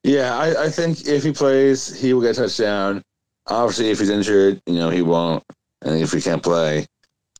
yeah. 0.03 0.37
I, 0.37 0.65
I 0.65 0.69
think 0.69 1.07
if 1.07 1.23
he 1.23 1.31
plays, 1.31 1.99
he 1.99 2.13
will 2.13 2.21
get 2.21 2.37
a 2.37 2.41
touchdown. 2.41 3.01
Obviously, 3.47 3.89
if 3.89 3.99
he's 3.99 4.09
injured, 4.09 4.61
you 4.65 4.75
know 4.75 4.89
he 4.89 5.01
won't, 5.01 5.43
and 5.81 5.99
if 5.99 6.11
he 6.11 6.21
can't 6.21 6.43
play, 6.43 6.85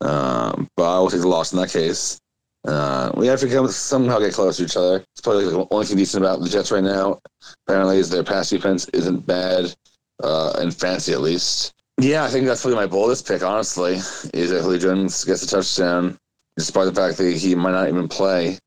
um, 0.00 0.68
but 0.76 0.96
I 0.96 0.98
will 0.98 1.10
take 1.10 1.20
the 1.20 1.28
loss 1.28 1.52
in 1.52 1.58
that 1.60 1.70
case. 1.70 2.18
Uh, 2.66 3.10
we 3.14 3.26
have 3.26 3.40
to 3.40 3.48
come, 3.48 3.66
somehow 3.68 4.18
get 4.18 4.34
close 4.34 4.58
to 4.58 4.64
each 4.64 4.76
other. 4.76 4.96
It's 5.12 5.20
probably 5.22 5.44
the 5.44 5.66
only 5.70 5.86
thing 5.86 5.96
decent 5.96 6.22
about 6.22 6.40
the 6.40 6.48
Jets 6.48 6.70
right 6.70 6.84
now. 6.84 7.18
Apparently, 7.66 7.98
is 7.98 8.10
their 8.10 8.24
pass 8.24 8.50
defense 8.50 8.86
isn't 8.88 9.26
bad, 9.26 9.74
uh, 10.22 10.52
and 10.58 10.74
fancy 10.74 11.12
at 11.12 11.20
least. 11.20 11.72
Yeah, 11.98 12.24
I 12.24 12.28
think 12.28 12.46
that's 12.46 12.62
probably 12.62 12.76
my 12.76 12.86
boldest 12.86 13.26
pick. 13.26 13.42
Honestly, 13.42 13.94
is 14.34 14.50
that 14.50 14.62
Julio 14.62 14.78
Jones 14.78 15.24
gets 15.24 15.42
a 15.42 15.46
touchdown, 15.46 16.18
despite 16.56 16.86
the 16.86 16.94
fact 16.94 17.18
that 17.18 17.36
he 17.36 17.54
might 17.54 17.72
not 17.72 17.88
even 17.88 18.08
play 18.08 18.58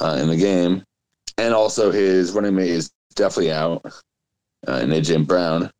uh, 0.00 0.18
in 0.20 0.28
the 0.28 0.36
game, 0.36 0.82
and 1.38 1.54
also 1.54 1.90
his 1.90 2.32
running 2.32 2.54
mate 2.54 2.70
is 2.70 2.90
definitely 3.14 3.52
out, 3.52 3.84
uh, 4.68 4.80
in 4.82 4.90
AJ 4.90 5.26
Brown. 5.26 5.70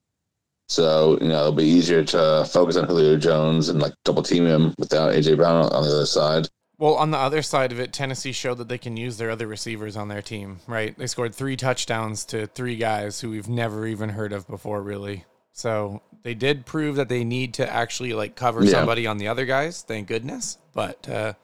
So 0.68 1.18
you 1.20 1.28
know 1.28 1.40
it'll 1.40 1.52
be 1.52 1.64
easier 1.64 2.04
to 2.04 2.48
focus 2.50 2.76
on 2.76 2.84
Julio 2.84 3.16
Jones 3.16 3.68
and 3.68 3.80
like 3.80 3.92
double 4.04 4.22
team 4.22 4.46
him 4.46 4.74
without 4.78 5.12
AJ 5.12 5.36
Brown 5.36 5.64
on 5.64 5.82
the 5.82 5.90
other 5.90 6.06
side. 6.06 6.48
Well, 6.78 6.94
on 6.94 7.10
the 7.10 7.18
other 7.18 7.42
side 7.42 7.72
of 7.72 7.80
it, 7.80 7.92
Tennessee 7.92 8.32
showed 8.32 8.56
that 8.56 8.68
they 8.68 8.78
can 8.78 8.96
use 8.96 9.18
their 9.18 9.30
other 9.30 9.46
receivers 9.46 9.98
on 9.98 10.08
their 10.08 10.22
team, 10.22 10.60
right? 10.66 10.96
They 10.96 11.06
scored 11.08 11.34
three 11.34 11.54
touchdowns 11.56 12.24
to 12.26 12.46
three 12.46 12.76
guys 12.76 13.20
who 13.20 13.28
we've 13.30 13.50
never 13.50 13.86
even 13.86 14.08
heard 14.10 14.32
of 14.32 14.48
before, 14.48 14.80
really. 14.80 15.26
So 15.52 16.00
they 16.22 16.32
did 16.32 16.64
prove 16.64 16.96
that 16.96 17.10
they 17.10 17.22
need 17.22 17.52
to 17.54 17.70
actually 17.70 18.14
like 18.14 18.34
cover 18.34 18.64
Yeah. 18.64 18.70
somebody 18.70 19.06
on 19.06 19.18
the 19.18 19.28
other 19.28 19.44
guys. 19.44 19.82
Thank 19.82 20.08
goodness. 20.08 20.56
But 20.72 21.06
uh, 21.06 21.34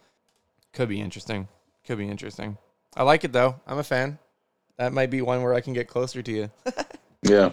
could 0.72 0.88
be 0.88 1.02
interesting. 1.02 1.48
Could 1.86 1.98
be 1.98 2.08
interesting. 2.08 2.56
I 2.96 3.02
like 3.02 3.24
it 3.24 3.32
though. 3.32 3.60
I'm 3.66 3.78
a 3.78 3.84
fan. 3.84 4.18
That 4.78 4.92
might 4.92 5.10
be 5.10 5.22
one 5.22 5.42
where 5.42 5.54
I 5.54 5.60
can 5.60 5.72
get 5.72 5.88
closer 5.88 6.22
to 6.22 6.32
you. 6.32 6.50
Yeah. 7.22 7.52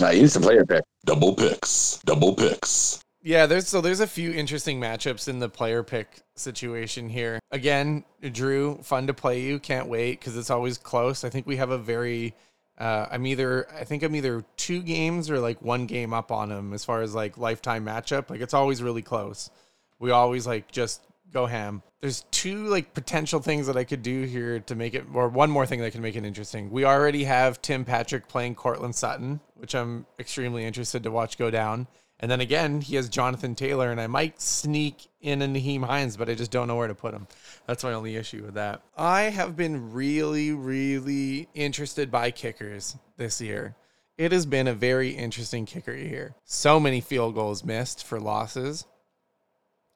I 0.00 0.12
used 0.12 0.34
to 0.34 0.40
play 0.40 0.54
player 0.54 0.64
pick. 0.64 0.84
Double 1.04 1.34
picks. 1.34 1.98
Double 2.04 2.34
picks. 2.34 3.02
Yeah, 3.22 3.46
there's 3.46 3.66
so 3.66 3.80
there's 3.80 4.00
a 4.00 4.06
few 4.06 4.32
interesting 4.32 4.80
matchups 4.80 5.26
in 5.26 5.40
the 5.40 5.48
player 5.48 5.82
pick 5.82 6.20
situation 6.36 7.08
here. 7.08 7.40
Again, 7.50 8.04
Drew, 8.32 8.78
fun 8.82 9.08
to 9.08 9.14
play 9.14 9.40
you. 9.40 9.58
Can't 9.58 9.88
wait 9.88 10.20
because 10.20 10.36
it's 10.36 10.50
always 10.50 10.78
close. 10.78 11.24
I 11.24 11.30
think 11.30 11.46
we 11.46 11.56
have 11.56 11.70
a 11.70 11.78
very 11.78 12.34
uh, 12.78 13.06
I'm 13.10 13.26
either 13.26 13.68
I 13.74 13.82
think 13.82 14.04
I'm 14.04 14.14
either 14.14 14.44
two 14.56 14.82
games 14.82 15.30
or 15.30 15.40
like 15.40 15.60
one 15.62 15.86
game 15.86 16.14
up 16.14 16.30
on 16.30 16.52
him 16.52 16.72
as 16.72 16.84
far 16.84 17.02
as 17.02 17.14
like 17.14 17.36
lifetime 17.36 17.84
matchup. 17.84 18.30
Like 18.30 18.40
it's 18.40 18.54
always 18.54 18.82
really 18.82 19.02
close. 19.02 19.50
We 19.98 20.12
always 20.12 20.46
like 20.46 20.70
just 20.70 21.02
go 21.32 21.46
ham. 21.46 21.82
There's 22.00 22.24
two 22.30 22.66
like 22.66 22.94
potential 22.94 23.40
things 23.40 23.66
that 23.66 23.76
I 23.76 23.84
could 23.84 24.02
do 24.02 24.22
here 24.22 24.60
to 24.60 24.74
make 24.74 24.94
it, 24.94 25.04
or 25.12 25.28
one 25.28 25.50
more 25.50 25.66
thing 25.66 25.80
that 25.80 25.92
can 25.92 26.02
make 26.02 26.16
it 26.16 26.24
interesting. 26.24 26.70
We 26.70 26.84
already 26.84 27.24
have 27.24 27.60
Tim 27.60 27.84
Patrick 27.84 28.28
playing 28.28 28.54
Courtland 28.54 28.94
Sutton, 28.94 29.40
which 29.56 29.74
I'm 29.74 30.06
extremely 30.18 30.64
interested 30.64 31.02
to 31.02 31.10
watch 31.10 31.38
go 31.38 31.50
down. 31.50 31.88
And 32.20 32.30
then 32.30 32.40
again, 32.40 32.80
he 32.80 32.96
has 32.96 33.08
Jonathan 33.08 33.54
Taylor, 33.54 33.92
and 33.92 34.00
I 34.00 34.08
might 34.08 34.40
sneak 34.40 35.06
in 35.20 35.40
a 35.40 35.46
Nyheim 35.46 35.84
Hines, 35.84 36.16
but 36.16 36.28
I 36.28 36.34
just 36.34 36.50
don't 36.50 36.66
know 36.66 36.74
where 36.74 36.88
to 36.88 36.94
put 36.94 37.14
him. 37.14 37.28
That's 37.66 37.84
my 37.84 37.92
only 37.92 38.16
issue 38.16 38.42
with 38.42 38.54
that. 38.54 38.82
I 38.96 39.22
have 39.22 39.56
been 39.56 39.92
really, 39.92 40.50
really 40.52 41.48
interested 41.54 42.10
by 42.10 42.32
kickers 42.32 42.96
this 43.16 43.40
year. 43.40 43.76
It 44.16 44.32
has 44.32 44.46
been 44.46 44.66
a 44.66 44.74
very 44.74 45.10
interesting 45.10 45.64
kicker 45.64 45.94
year. 45.94 46.34
So 46.44 46.80
many 46.80 47.00
field 47.00 47.36
goals 47.36 47.64
missed 47.64 48.04
for 48.04 48.18
losses. 48.18 48.84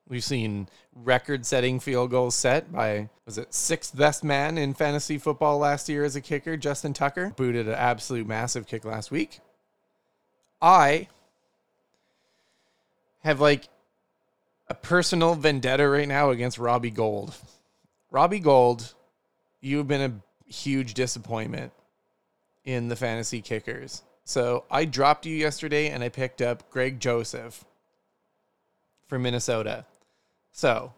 We've 0.09 0.25
seen 0.25 0.69
record-setting 0.95 1.81
field 1.81 2.11
goals 2.11 2.35
set 2.35 2.71
by 2.73 3.09
was 3.25 3.39
it 3.39 3.55
sixth 3.55 3.97
best 3.97 4.23
man 4.23 4.59
in 4.59 4.75
fantasy 4.75 5.17
football 5.17 5.59
last 5.59 5.89
year 5.89 6.05
as 6.05 6.17
a 6.17 6.21
kicker, 6.21 6.57
Justin 6.57 6.93
Tucker 6.93 7.33
booted 7.37 7.67
an 7.67 7.75
absolute 7.75 8.27
massive 8.27 8.67
kick 8.67 8.85
last 8.85 9.11
week. 9.11 9.41
I 10.61 11.09
have 13.21 13.41
like 13.41 13.69
a 14.69 14.75
personal 14.75 15.35
vendetta 15.35 15.89
right 15.89 16.09
now 16.09 16.31
against 16.31 16.59
Robbie 16.59 16.91
Gould. 16.91 17.35
Robbie 18.11 18.41
Gould, 18.41 18.93
you've 19.61 19.89
been 19.89 20.01
a 20.01 20.51
huge 20.51 20.95
disappointment 20.95 21.73
in 22.65 22.89
the 22.89 22.97
fantasy 22.97 23.41
kickers. 23.41 24.03
So 24.25 24.65
I 24.71 24.85
dropped 24.85 25.27
you 25.27 25.35
yesterday 25.35 25.89
and 25.89 26.03
I 26.03 26.09
picked 26.09 26.43
up 26.43 26.71
Greg 26.71 27.01
Joseph 27.01 27.65
from 29.07 29.23
Minnesota. 29.23 29.85
So 30.53 30.93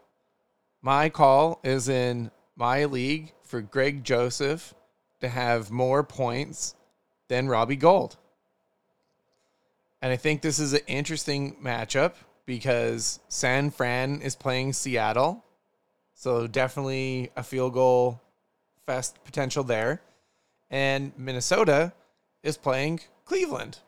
my 0.82 1.08
call 1.08 1.60
is 1.64 1.88
in 1.88 2.30
my 2.56 2.84
league 2.84 3.32
for 3.44 3.62
Greg 3.62 4.04
Joseph 4.04 4.74
to 5.20 5.28
have 5.28 5.70
more 5.70 6.02
points 6.04 6.74
than 7.28 7.48
Robbie 7.48 7.76
Gould. 7.76 8.16
And 10.02 10.12
I 10.12 10.16
think 10.16 10.42
this 10.42 10.58
is 10.58 10.74
an 10.74 10.80
interesting 10.86 11.56
matchup 11.62 12.12
because 12.44 13.20
San 13.28 13.70
Fran 13.70 14.20
is 14.20 14.36
playing 14.36 14.74
Seattle. 14.74 15.42
So 16.14 16.46
definitely 16.46 17.30
a 17.36 17.42
field 17.42 17.72
goal 17.72 18.20
fest 18.86 19.16
potential 19.24 19.64
there. 19.64 20.02
And 20.70 21.12
Minnesota 21.16 21.92
is 22.42 22.58
playing 22.58 23.00
Cleveland. 23.24 23.78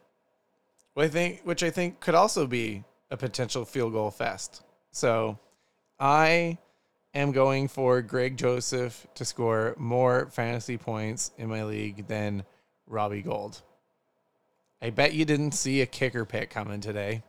Which 0.95 1.07
I 1.07 1.09
think 1.11 1.41
which 1.45 1.63
I 1.63 1.71
think 1.71 2.01
could 2.01 2.15
also 2.15 2.47
be 2.47 2.85
a 3.11 3.17
potential 3.19 3.67
field 3.67 3.93
goal 3.93 4.11
fest. 4.11 4.63
So 4.93 5.39
I 5.99 6.59
am 7.15 7.33
going 7.33 7.69
for 7.69 8.03
Greg 8.03 8.37
Joseph 8.37 9.07
to 9.15 9.25
score 9.25 9.75
more 9.79 10.29
fantasy 10.31 10.77
points 10.77 11.31
in 11.39 11.49
my 11.49 11.65
league 11.65 12.07
than 12.07 12.45
Robbie 12.87 13.23
Gould. 13.23 13.63
I 14.83 14.91
bet 14.91 15.15
you 15.15 15.25
didn't 15.25 15.53
see 15.53 15.81
a 15.81 15.87
kicker 15.87 16.25
pick 16.25 16.51
coming 16.51 16.81
today. 16.81 17.23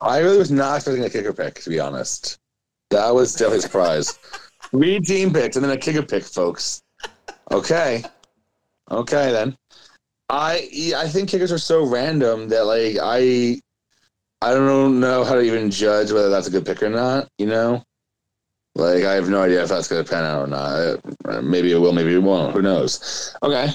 I 0.00 0.18
really 0.18 0.38
was 0.38 0.50
not 0.50 0.76
expecting 0.76 1.04
a 1.04 1.10
kicker 1.10 1.32
pick, 1.32 1.60
to 1.62 1.70
be 1.70 1.80
honest. 1.80 2.38
That 2.90 3.14
was 3.14 3.32
definitely 3.32 3.58
a 3.58 3.62
surprise. 3.62 4.18
Three 4.70 5.00
team 5.00 5.32
picks 5.32 5.56
and 5.56 5.64
then 5.64 5.72
a 5.72 5.76
kicker 5.76 6.02
pick, 6.02 6.24
folks. 6.24 6.82
Okay. 7.50 8.04
Okay 8.90 9.32
then. 9.32 9.56
I 10.28 10.92
I 10.96 11.08
think 11.08 11.28
kickers 11.28 11.52
are 11.52 11.58
so 11.58 11.84
random 11.84 12.48
that 12.48 12.66
like 12.66 12.96
I 13.02 13.60
I 14.42 14.54
don't 14.54 14.98
know 14.98 15.22
how 15.22 15.36
to 15.36 15.40
even 15.40 15.70
judge 15.70 16.10
whether 16.10 16.28
that's 16.28 16.48
a 16.48 16.50
good 16.50 16.66
pick 16.66 16.82
or 16.82 16.90
not, 16.90 17.28
you 17.38 17.46
know? 17.46 17.84
Like 18.74 19.04
I 19.04 19.12
have 19.14 19.28
no 19.28 19.42
idea 19.42 19.62
if 19.62 19.68
that's 19.68 19.86
gonna 19.86 20.02
pan 20.02 20.24
out 20.24 20.42
or 20.42 20.46
not. 20.48 21.44
Maybe 21.44 21.70
it 21.70 21.78
will, 21.78 21.92
maybe 21.92 22.14
it 22.14 22.22
won't. 22.22 22.52
Who 22.52 22.60
knows? 22.60 23.36
Okay. 23.42 23.68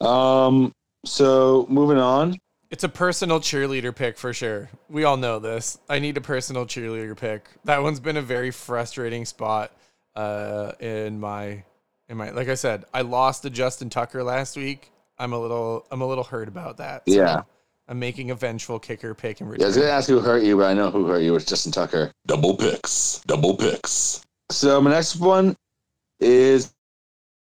Um 0.00 0.72
so 1.06 1.66
moving 1.70 1.96
on. 1.96 2.36
It's 2.70 2.84
a 2.84 2.88
personal 2.88 3.40
cheerleader 3.40 3.94
pick 3.94 4.18
for 4.18 4.32
sure. 4.32 4.70
We 4.88 5.04
all 5.04 5.16
know 5.16 5.38
this. 5.38 5.78
I 5.88 5.98
need 5.98 6.16
a 6.16 6.20
personal 6.20 6.66
cheerleader 6.66 7.16
pick. 7.16 7.48
That 7.64 7.82
one's 7.82 8.00
been 8.00 8.16
a 8.16 8.22
very 8.22 8.50
frustrating 8.50 9.24
spot 9.24 9.72
uh, 10.14 10.72
in 10.80 11.20
my 11.20 11.64
in 12.08 12.16
my 12.16 12.30
like 12.30 12.48
I 12.48 12.54
said, 12.54 12.84
I 12.92 13.02
lost 13.02 13.42
to 13.42 13.50
Justin 13.50 13.90
Tucker 13.90 14.22
last 14.22 14.56
week. 14.56 14.90
I'm 15.18 15.32
a 15.32 15.38
little 15.38 15.86
I'm 15.90 16.00
a 16.00 16.06
little 16.06 16.24
hurt 16.24 16.48
about 16.48 16.78
that. 16.78 17.02
So 17.08 17.14
Yeah. 17.14 17.42
I'm 17.92 17.98
making 17.98 18.30
a 18.30 18.34
vengeful 18.34 18.78
kicker 18.78 19.14
pick 19.14 19.42
in 19.42 19.48
Yeah, 19.48 19.64
I 19.64 19.66
was 19.66 19.76
gonna 19.76 19.90
ask 19.90 20.08
who 20.08 20.18
hurt 20.18 20.42
you, 20.42 20.56
but 20.56 20.64
I 20.64 20.72
know 20.72 20.90
who 20.90 21.06
hurt 21.06 21.18
you. 21.18 21.36
It's 21.36 21.44
Justin 21.44 21.72
Tucker. 21.72 22.10
Double 22.24 22.56
picks. 22.56 23.20
Double 23.26 23.54
picks. 23.54 24.22
So 24.50 24.80
my 24.80 24.88
next 24.92 25.16
one 25.16 25.54
is 26.18 26.72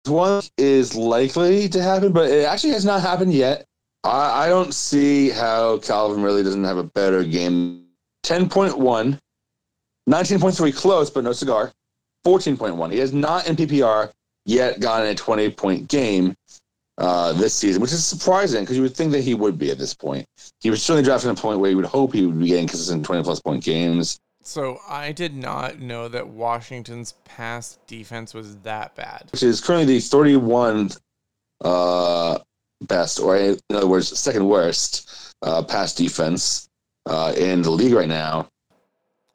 one 0.06 0.42
is 0.58 0.96
likely 0.96 1.68
to 1.68 1.84
happen, 1.84 2.14
but 2.14 2.30
it 2.32 2.46
actually 2.46 2.70
has 2.70 2.86
not 2.86 3.02
happened 3.02 3.34
yet. 3.34 3.66
I, 4.06 4.46
I 4.46 4.48
don't 4.48 4.74
see 4.74 5.30
how 5.30 5.80
Calvin 5.80 6.24
Ridley 6.24 6.44
doesn't 6.44 6.64
have 6.64 6.78
a 6.78 6.86
better 6.86 7.26
game. 7.26 7.88
10.1, 8.26 9.20
19.3 10.10 10.74
close, 10.74 11.10
but 11.10 11.26
no 11.26 11.34
cigar. 11.34 11.74
14.1. 12.26 12.94
He 12.94 13.00
has 13.00 13.12
not 13.12 13.46
in 13.46 13.58
PPR 13.58 14.10
yet 14.46 14.80
gotten 14.80 15.10
a 15.10 15.16
20 15.16 15.50
point 15.50 15.90
game 15.90 16.34
uh, 17.00 17.34
this 17.34 17.54
season, 17.54 17.82
which 17.82 17.92
is 17.92 18.06
surprising 18.06 18.62
because 18.62 18.76
you 18.76 18.84
would 18.84 18.96
think 18.96 19.12
that 19.12 19.22
he 19.22 19.34
would 19.34 19.58
be 19.58 19.72
at 19.72 19.78
this 19.78 19.94
point 19.94 20.28
he 20.62 20.70
was 20.70 20.84
certainly 20.84 21.04
drafting 21.04 21.30
a 21.30 21.36
point 21.36 21.60
where 21.60 21.70
you 21.70 21.78
would 21.78 21.86
hope 21.86 22.14
he 22.14 22.26
would 22.26 22.40
be 22.40 22.48
getting 22.48 22.68
consistent 22.68 23.06
20 23.06 23.24
plus 23.24 23.40
point 23.40 23.64
games. 23.64 24.20
So 24.42 24.80
I 24.88 25.12
did 25.12 25.36
not 25.36 25.80
know 25.80 26.08
that 26.08 26.28
Washington's 26.28 27.14
pass 27.26 27.78
defense 27.88 28.34
was 28.34 28.58
that 28.58 28.96
bad. 28.96 29.30
which 29.32 29.44
is 29.44 29.62
currently 29.62 29.96
the 29.96 30.00
31 30.00 30.92
uh, 31.62 32.40
best, 32.82 33.20
or 33.20 33.38
in 33.38 33.58
other 33.72 33.88
words, 33.88 34.18
second 34.18 34.48
worst 34.48 35.34
uh, 35.42 35.64
pass 35.64 35.94
defense 35.94 36.68
uh, 37.06 37.34
in 37.38 37.62
the 37.62 37.72
league 37.72 37.94
right 37.94 38.08
now. 38.08 38.48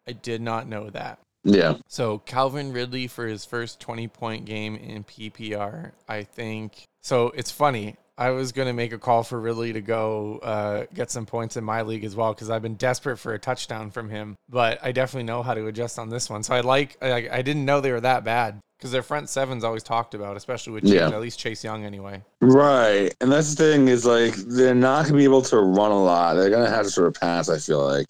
I 0.06 0.12
did 0.12 0.42
not 0.42 0.68
know 0.68 0.90
that. 0.90 1.18
Yeah, 1.46 1.76
So 1.88 2.18
Calvin 2.20 2.72
Ridley 2.72 3.06
for 3.06 3.26
his 3.26 3.44
first 3.44 3.78
20 3.78 4.08
point 4.08 4.46
game 4.46 4.76
in 4.76 5.04
PPR, 5.04 5.92
I 6.08 6.22
think. 6.22 6.84
So 7.04 7.28
it's 7.36 7.50
funny. 7.50 7.96
I 8.16 8.30
was 8.30 8.52
going 8.52 8.66
to 8.66 8.72
make 8.72 8.92
a 8.92 8.98
call 8.98 9.24
for 9.24 9.38
Ridley 9.40 9.72
to 9.74 9.80
go 9.80 10.38
uh, 10.38 10.86
get 10.94 11.10
some 11.10 11.26
points 11.26 11.56
in 11.56 11.64
my 11.64 11.82
league 11.82 12.04
as 12.04 12.16
well 12.16 12.32
because 12.32 12.48
I've 12.48 12.62
been 12.62 12.76
desperate 12.76 13.18
for 13.18 13.34
a 13.34 13.38
touchdown 13.38 13.90
from 13.90 14.08
him. 14.08 14.36
But 14.48 14.78
I 14.82 14.92
definitely 14.92 15.24
know 15.24 15.42
how 15.42 15.52
to 15.52 15.66
adjust 15.66 15.98
on 15.98 16.08
this 16.08 16.30
one. 16.30 16.42
So 16.44 16.54
I 16.54 16.60
like, 16.60 16.96
I, 17.02 17.28
I 17.30 17.42
didn't 17.42 17.64
know 17.64 17.80
they 17.80 17.90
were 17.92 18.00
that 18.00 18.24
bad 18.24 18.58
because 18.78 18.90
their 18.92 19.02
front 19.02 19.28
seven's 19.28 19.64
always 19.64 19.82
talked 19.82 20.14
about, 20.14 20.36
especially 20.36 20.72
with 20.74 20.84
Chase, 20.84 20.92
Yeah. 20.94 21.08
at 21.08 21.20
least 21.20 21.38
Chase 21.40 21.62
Young 21.64 21.84
anyway. 21.84 22.22
right. 22.40 23.12
And 23.20 23.30
that's 23.32 23.52
the 23.54 23.62
thing 23.64 23.88
is 23.88 24.06
like 24.06 24.34
they're 24.34 24.74
not 24.74 25.02
going 25.02 25.14
to 25.14 25.18
be 25.18 25.24
able 25.24 25.42
to 25.42 25.58
run 25.58 25.90
a 25.90 26.02
lot. 26.02 26.34
They're 26.34 26.50
going 26.50 26.64
to 26.64 26.70
have 26.70 26.84
to 26.86 26.90
sort 26.90 27.08
of 27.08 27.14
pass. 27.20 27.48
I 27.48 27.58
feel 27.58 27.84
like, 27.84 28.06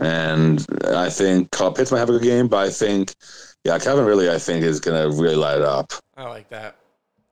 and 0.00 0.66
I 0.86 1.10
think 1.10 1.50
Kyle 1.50 1.70
Pitts 1.70 1.92
might 1.92 1.98
have 1.98 2.08
a 2.08 2.12
good 2.12 2.22
game, 2.22 2.48
but 2.48 2.66
I 2.66 2.70
think, 2.70 3.14
yeah, 3.62 3.78
Calvin 3.78 4.06
Ridley, 4.06 4.30
I 4.30 4.38
think 4.38 4.64
is 4.64 4.80
going 4.80 5.00
to 5.00 5.14
really 5.22 5.36
light 5.36 5.58
it 5.58 5.64
up. 5.64 5.92
I 6.16 6.24
like 6.24 6.48
that. 6.48 6.76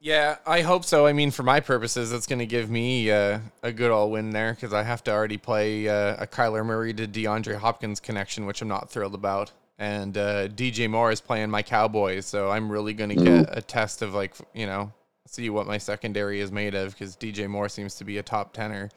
Yeah, 0.02 0.38
I 0.46 0.62
hope 0.62 0.86
so. 0.86 1.06
I 1.06 1.12
mean, 1.12 1.30
for 1.30 1.42
my 1.42 1.60
purposes, 1.60 2.10
it's 2.10 2.26
going 2.26 2.38
to 2.38 2.46
give 2.46 2.70
me 2.70 3.10
uh, 3.10 3.40
a 3.62 3.70
good 3.70 3.90
all 3.90 4.10
win 4.10 4.30
there 4.30 4.54
because 4.54 4.72
I 4.72 4.82
have 4.82 5.04
to 5.04 5.12
already 5.12 5.36
play 5.36 5.88
uh, 5.88 6.16
a 6.18 6.26
Kyler 6.26 6.64
Murray 6.64 6.94
to 6.94 7.06
DeAndre 7.06 7.56
Hopkins 7.56 8.00
connection, 8.00 8.46
which 8.46 8.62
I'm 8.62 8.68
not 8.68 8.90
thrilled 8.90 9.14
about. 9.14 9.52
And 9.78 10.16
uh, 10.16 10.48
DJ 10.48 10.88
Moore 10.88 11.10
is 11.10 11.20
playing 11.20 11.50
my 11.50 11.62
Cowboys, 11.62 12.24
so 12.24 12.50
I'm 12.50 12.72
really 12.72 12.94
going 12.94 13.10
to 13.10 13.24
get 13.24 13.48
a 13.56 13.60
test 13.60 14.00
of 14.00 14.14
like 14.14 14.34
you 14.54 14.66
know 14.66 14.90
see 15.26 15.48
what 15.50 15.66
my 15.66 15.78
secondary 15.78 16.40
is 16.40 16.50
made 16.50 16.74
of 16.74 16.92
because 16.92 17.14
DJ 17.14 17.46
Moore 17.46 17.68
seems 17.68 17.94
to 17.96 18.04
be 18.04 18.16
a 18.18 18.22
top 18.22 18.54
tenor. 18.54 18.88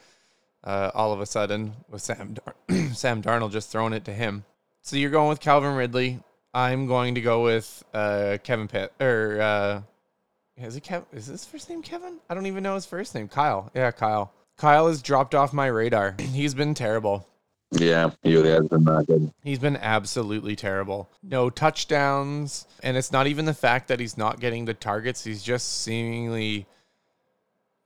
Uh, 0.64 0.90
all 0.94 1.12
of 1.12 1.20
a 1.20 1.26
sudden, 1.26 1.74
with 1.90 2.02
Sam 2.02 2.34
Dar- 2.34 2.56
Sam 2.94 3.22
Darnold 3.22 3.52
just 3.52 3.70
throwing 3.70 3.92
it 3.92 4.06
to 4.06 4.14
him. 4.14 4.46
So 4.82 4.96
you're 4.96 5.10
going 5.10 5.28
with 5.28 5.42
Calvin 5.42 5.76
Ridley. 5.76 6.22
I'm 6.54 6.88
going 6.88 7.16
to 7.16 7.22
go 7.22 7.44
with 7.44 7.84
uh, 7.94 8.38
Kevin 8.42 8.70
Pitt 8.70 8.94
or. 9.02 9.84
Is 10.58 10.76
it 10.76 10.84
Kev? 10.84 11.06
Is 11.12 11.28
his 11.28 11.46
first 11.46 11.70
name 11.70 11.82
Kevin? 11.82 12.20
I 12.30 12.34
don't 12.34 12.46
even 12.46 12.64
know 12.64 12.76
his 12.76 12.86
first 12.86 13.16
name. 13.16 13.28
Kyle. 13.28 13.72
Yeah, 13.74 13.92
Kyle. 13.92 14.34
Kyle 14.58 14.88
has 14.88 15.02
dropped 15.02 15.34
off 15.34 15.52
my 15.54 15.68
radar. 15.68 16.16
He's 16.20 16.54
been 16.54 16.74
terrible. 16.74 17.28
Yeah, 17.72 18.12
he 18.22 18.36
really 18.36 18.52
has 18.52 18.68
been 18.68 18.84
not 18.84 19.08
good. 19.08 19.34
He's 19.44 19.58
been 19.58 19.78
absolutely 19.78 20.56
terrible. 20.56 21.10
No 21.24 21.50
touchdowns. 21.50 22.68
And 22.84 22.96
it's 22.96 23.12
not 23.12 23.26
even 23.26 23.46
the 23.46 23.54
fact 23.56 23.88
that 23.88 24.00
he's 24.00 24.16
not 24.16 24.40
getting 24.40 24.66
the 24.66 24.76
targets. 24.76 25.24
He's 25.24 25.42
just 25.42 25.82
seemingly 25.82 26.68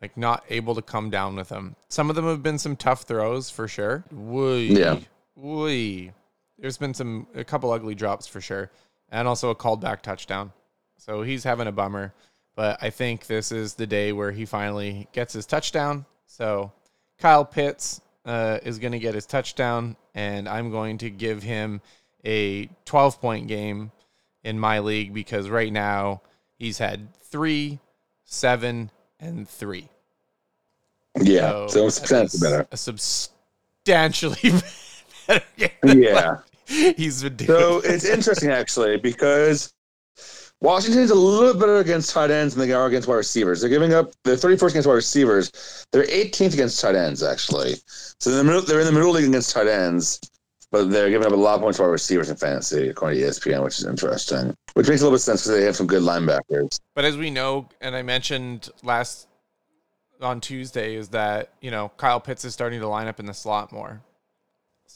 like 0.01 0.17
not 0.17 0.43
able 0.49 0.75
to 0.75 0.81
come 0.81 1.09
down 1.09 1.37
with 1.37 1.47
them. 1.47 1.77
Some 1.87 2.09
of 2.09 2.17
them 2.17 2.25
have 2.25 2.43
been 2.43 2.57
some 2.57 2.75
tough 2.75 3.03
throws 3.03 3.49
for 3.49 3.69
sure. 3.69 4.03
Wee. 4.11 4.77
Yeah. 4.77 4.99
Wee. 5.35 6.11
There's 6.59 6.77
been 6.77 6.93
some 6.93 7.27
a 7.33 7.45
couple 7.45 7.71
ugly 7.71 7.95
drops 7.95 8.27
for 8.27 8.41
sure. 8.41 8.69
And 9.09 9.25
also 9.25 9.51
a 9.51 9.55
called 9.55 9.79
back 9.79 10.01
touchdown. 10.01 10.51
So 10.97 11.21
he's 11.21 11.45
having 11.45 11.67
a 11.67 11.71
bummer. 11.71 12.13
But 12.57 12.79
I 12.81 12.89
think 12.89 13.27
this 13.27 13.51
is 13.51 13.75
the 13.75 13.85
day 13.85 14.11
where 14.11 14.31
he 14.31 14.43
finally 14.43 15.07
gets 15.13 15.31
his 15.31 15.45
touchdown. 15.45 16.07
So 16.25 16.71
Kyle 17.19 17.45
Pitts 17.45 18.01
uh, 18.25 18.57
is 18.63 18.79
going 18.79 18.93
to 18.93 18.99
get 18.99 19.13
his 19.13 19.27
touchdown, 19.27 19.95
and 20.15 20.49
I'm 20.49 20.71
going 20.71 20.97
to 20.97 21.11
give 21.11 21.43
him 21.43 21.81
a 22.25 22.67
12 22.85 23.21
point 23.21 23.47
game 23.47 23.91
in 24.43 24.59
my 24.59 24.79
league 24.79 25.13
because 25.13 25.49
right 25.49 25.71
now 25.71 26.23
he's 26.57 26.79
had 26.79 27.13
three, 27.21 27.77
seven, 28.23 28.89
and 29.19 29.47
three. 29.47 29.87
Yeah, 31.21 31.67
so, 31.67 31.85
it's 31.85 31.99
that 32.09 32.35
better. 32.41 32.67
A 32.71 32.77
substantially 32.77 34.51
better 35.27 35.45
game. 35.57 35.69
Yeah. 35.83 36.37
what 36.37 36.43
He's 36.97 37.21
doing. 37.21 37.47
So 37.47 37.81
it's 37.83 38.03
interesting 38.03 38.49
actually 38.49 38.97
because 38.97 39.73
Washington's 40.59 41.11
a 41.11 41.15
little 41.15 41.53
better 41.59 41.77
against 41.77 42.11
tight 42.11 42.31
ends 42.31 42.55
than 42.55 42.67
they 42.67 42.73
are 42.73 42.87
against 42.87 43.07
wide 43.07 43.15
receivers. 43.15 43.61
They're 43.61 43.69
giving 43.69 43.93
up 43.93 44.11
they're 44.23 44.35
31st 44.35 44.69
against 44.71 44.87
wide 44.87 44.93
receivers. 44.95 45.85
They're 45.91 46.05
18th 46.05 46.53
against 46.53 46.81
tight 46.81 46.95
ends 46.95 47.21
actually. 47.21 47.75
So 48.19 48.31
they're 48.31 48.39
in 48.39 48.45
the 48.45 48.51
middle, 48.51 48.65
they're 48.65 48.79
in 48.79 48.87
the 48.87 48.91
middle 48.91 49.11
league 49.11 49.27
against 49.27 49.53
tight 49.53 49.67
ends, 49.67 50.19
but 50.71 50.89
they're 50.89 51.09
giving 51.09 51.27
up 51.27 51.33
a 51.33 51.35
lot 51.35 51.55
of 51.55 51.61
points 51.61 51.77
to 51.77 51.83
wide 51.83 51.89
receivers 51.89 52.29
in 52.29 52.37
fantasy 52.37 52.89
according 52.89 53.19
to 53.19 53.27
ESPN, 53.27 53.63
which 53.63 53.77
is 53.77 53.85
interesting. 53.85 54.55
Which 54.73 54.87
makes 54.87 55.01
a 55.01 55.05
little 55.05 55.11
bit 55.11 55.21
of 55.21 55.21
sense 55.21 55.43
because 55.43 55.59
they 55.59 55.65
have 55.65 55.75
some 55.75 55.87
good 55.87 56.01
linebackers. 56.01 56.79
But 56.95 57.05
as 57.05 57.17
we 57.17 57.29
know, 57.29 57.69
and 57.79 57.95
I 57.95 58.01
mentioned 58.01 58.69
last 58.81 59.27
on 60.21 60.41
Tuesday, 60.41 60.95
is 60.95 61.09
that 61.09 61.53
you 61.61 61.69
know 61.69 61.91
Kyle 61.97 62.19
Pitts 62.19 62.43
is 62.45 62.53
starting 62.53 62.79
to 62.79 62.87
line 62.87 63.07
up 63.07 63.19
in 63.19 63.27
the 63.27 63.33
slot 63.33 63.71
more. 63.71 64.01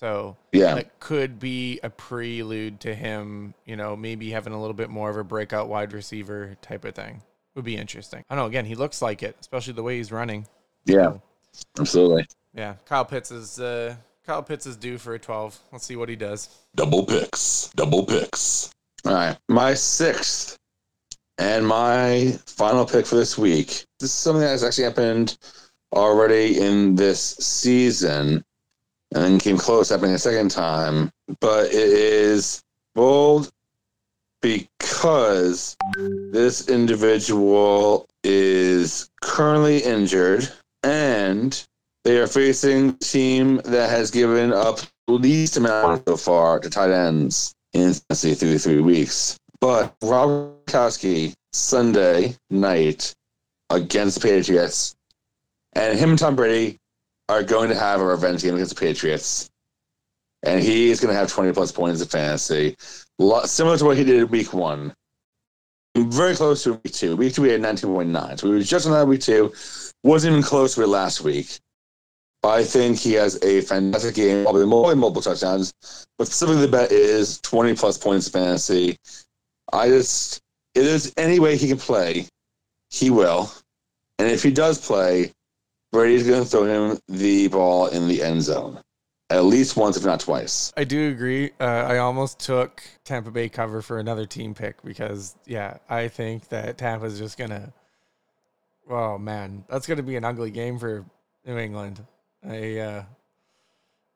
So 0.01 0.35
Yeah, 0.51 0.73
that 0.75 0.99
could 0.99 1.39
be 1.39 1.79
a 1.83 1.89
prelude 1.89 2.79
to 2.81 2.95
him, 2.95 3.53
you 3.65 3.75
know, 3.75 3.95
maybe 3.95 4.31
having 4.31 4.51
a 4.51 4.59
little 4.59 4.73
bit 4.73 4.89
more 4.89 5.11
of 5.11 5.15
a 5.15 5.23
breakout 5.23 5.69
wide 5.69 5.93
receiver 5.93 6.57
type 6.63 6.85
of 6.85 6.95
thing. 6.95 7.21
Would 7.53 7.65
be 7.65 7.77
interesting. 7.77 8.25
I 8.27 8.35
don't 8.35 8.45
know. 8.45 8.47
Again, 8.47 8.65
he 8.65 8.73
looks 8.73 9.01
like 9.01 9.21
it, 9.21 9.35
especially 9.39 9.73
the 9.73 9.83
way 9.83 9.97
he's 9.97 10.11
running. 10.11 10.47
yeah, 10.85 11.13
absolutely. 11.79 12.25
Yeah, 12.55 12.75
Kyle 12.85 13.05
Pitts 13.05 13.29
is 13.29 13.59
uh, 13.59 13.95
Kyle 14.25 14.41
Pitts 14.41 14.65
is 14.65 14.75
due 14.75 14.97
for 14.97 15.13
a 15.13 15.19
twelve. 15.19 15.59
Let's 15.71 15.85
see 15.85 15.95
what 15.95 16.09
he 16.09 16.15
does. 16.15 16.49
Double 16.75 17.05
picks. 17.05 17.69
Double 17.75 18.03
picks. 18.05 18.71
All 19.05 19.13
right. 19.13 19.37
My 19.49 19.73
sixth 19.75 20.57
and 21.37 21.67
my 21.67 22.39
final 22.47 22.85
pick 22.85 23.05
for 23.05 23.15
this 23.15 23.37
week. 23.37 23.85
This 23.99 24.09
is 24.09 24.13
something 24.13 24.41
that 24.41 24.49
has 24.49 24.63
actually 24.63 24.85
happened 24.85 25.37
already 25.93 26.59
in 26.59 26.95
this 26.95 27.21
season 27.21 28.43
and 29.13 29.24
then 29.24 29.39
came 29.39 29.58
close 29.58 29.89
happening 29.89 30.13
a 30.13 30.19
second 30.19 30.52
time. 30.52 31.12
But 31.39 31.67
it 31.67 31.76
is 31.76 32.62
bold 32.95 33.50
because 34.41 35.76
this 35.97 36.67
individual 36.67 38.08
is 38.24 39.10
currently 39.21 39.80
injured 39.80 40.50
and 40.84 41.63
they 42.04 42.17
are 42.17 42.28
facing 42.28 42.89
a 42.89 42.93
team 42.93 43.62
that 43.65 43.89
has 43.89 44.10
given 44.10 44.52
up 44.52 44.80
the 45.08 45.13
least 45.13 45.58
amount 45.58 46.04
so 46.08 46.17
far 46.17 46.60
to 46.60 46.69
tight 46.69 46.91
ends 46.91 47.54
in 47.74 47.93
through 47.93 48.58
three 48.58 48.82
weeks. 48.82 49.38
But 49.60 49.93
Rob 50.02 50.52
Gronkowski 50.71 51.34
Sunday 51.54 52.36
night 52.50 53.13
against 53.69 54.21
Patriots, 54.21 54.95
and 55.74 55.97
him 55.97 56.12
and 56.12 56.19
Tom 56.19 56.36
Brady 56.36 56.78
are 57.31 57.43
going 57.43 57.69
to 57.69 57.75
have 57.75 58.01
a 58.01 58.05
revenge 58.05 58.43
game 58.43 58.55
against 58.55 58.75
the 58.75 58.79
Patriots, 58.79 59.49
and 60.43 60.61
he 60.61 60.91
is 60.91 60.99
going 60.99 61.13
to 61.13 61.17
have 61.17 61.31
twenty 61.31 61.53
plus 61.53 61.71
points 61.71 62.01
in 62.01 62.07
fantasy, 62.07 62.75
Lo- 63.17 63.45
similar 63.45 63.77
to 63.77 63.85
what 63.85 63.95
he 63.95 64.03
did 64.03 64.17
in 64.17 64.27
Week 64.27 64.53
One. 64.53 64.93
Very 65.95 66.35
close 66.35 66.63
to 66.63 66.73
Week 66.73 66.93
Two. 66.93 67.15
Week 67.15 67.33
Two 67.33 67.43
we 67.43 67.49
had 67.49 67.61
nineteen 67.61 67.93
point 67.93 68.09
nine, 68.09 68.37
so 68.37 68.49
we 68.49 68.55
were 68.55 68.61
just 68.61 68.85
on 68.85 68.91
that 68.91 69.07
Week 69.07 69.21
Two. 69.21 69.53
Wasn't 70.03 70.29
even 70.29 70.43
close 70.43 70.75
to 70.75 70.83
it 70.83 70.87
last 70.87 71.21
week. 71.21 71.57
I 72.43 72.63
think 72.63 72.97
he 72.97 73.13
has 73.13 73.41
a 73.43 73.61
fantastic 73.61 74.15
game, 74.15 74.43
probably 74.43 74.65
more 74.65 74.93
multiple 74.95 75.21
touchdowns. 75.21 75.73
But 76.17 76.27
specifically, 76.27 76.61
the 76.61 76.67
bet 76.67 76.91
is 76.91 77.39
20 77.41 77.75
plus 77.75 77.97
points 77.97 78.27
fantasy. 78.27 78.97
I 79.71 79.89
just, 79.89 80.41
if 80.73 80.83
there's 80.83 81.13
any 81.17 81.39
way 81.39 81.55
he 81.55 81.67
can 81.67 81.77
play, 81.77 82.27
he 82.89 83.11
will. 83.11 83.51
And 84.17 84.27
if 84.27 84.41
he 84.41 84.49
does 84.49 84.83
play, 84.83 85.31
Brady's 85.91 86.27
going 86.27 86.43
to 86.43 86.49
throw 86.49 86.63
him 86.63 86.99
the 87.08 87.47
ball 87.47 87.88
in 87.88 88.08
the 88.08 88.21
end 88.21 88.41
zone 88.41 88.82
at 89.32 89.45
least 89.45 89.77
once, 89.77 89.95
if 89.95 90.06
not 90.06 90.19
twice. 90.19 90.73
I 90.75 90.84
do 90.84 91.10
agree. 91.10 91.51
Uh, 91.60 91.63
I 91.63 91.97
almost 91.99 92.39
took 92.39 92.84
Tampa 93.06 93.32
Bay 93.32 93.47
cover 93.47 93.82
for 93.82 93.97
another 93.97 94.25
team 94.25 94.54
pick 94.54 94.84
because, 94.84 95.36
yeah, 95.45 95.77
I 95.89 96.10
think 96.10 96.49
that 96.49 96.77
Tampa's 96.77 97.17
just 97.17 97.38
gonna. 97.38 97.71
Oh 98.89 99.17
man, 99.17 99.63
that's 99.69 99.88
gonna 99.88 100.04
be 100.04 100.17
an 100.17 100.25
ugly 100.25 100.51
game 100.51 100.77
for 100.77 101.06
New 101.45 101.58
England. 101.58 102.06
I, 102.45 102.77
uh, 102.77 103.04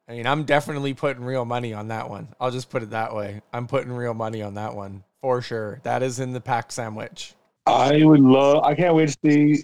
I 0.10 0.12
mean, 0.12 0.28
I'm 0.28 0.44
definitely 0.44 0.94
putting 0.94 1.24
real 1.24 1.46
money 1.46 1.74
on 1.74 1.88
that 1.88 2.10
one. 2.10 2.28
I'll 2.40 2.52
just 2.52 2.70
put 2.70 2.84
it 2.84 2.90
that 2.90 3.16
way. 3.16 3.42
I'm 3.54 3.68
putting 3.68 3.94
real 3.94 4.14
money 4.14 4.42
on 4.42 4.56
that 4.56 4.76
one 4.76 5.04
for 5.22 5.42
sure. 5.42 5.80
That 5.84 6.04
is 6.04 6.20
in 6.20 6.34
the 6.34 6.42
pack 6.42 6.72
sandwich. 6.72 7.36
I 7.66 8.04
would 8.04 8.20
love, 8.20 8.64
I 8.64 8.76
can't 8.76 8.94
wait 8.94 9.10
to 9.10 9.18
see 9.26 9.64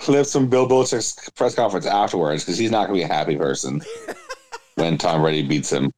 clips 0.00 0.32
from 0.32 0.48
Bill 0.48 0.68
Belichick's 0.68 1.28
press 1.30 1.54
conference 1.54 1.86
afterwards 1.86 2.44
because 2.44 2.58
he's 2.58 2.70
not 2.70 2.88
going 2.88 3.00
to 3.00 3.06
be 3.06 3.10
a 3.10 3.14
happy 3.14 3.36
person 3.36 3.82
when 4.76 4.98
Tom 4.98 5.22
Brady 5.22 5.46
beats 5.46 5.72
him. 5.72 5.90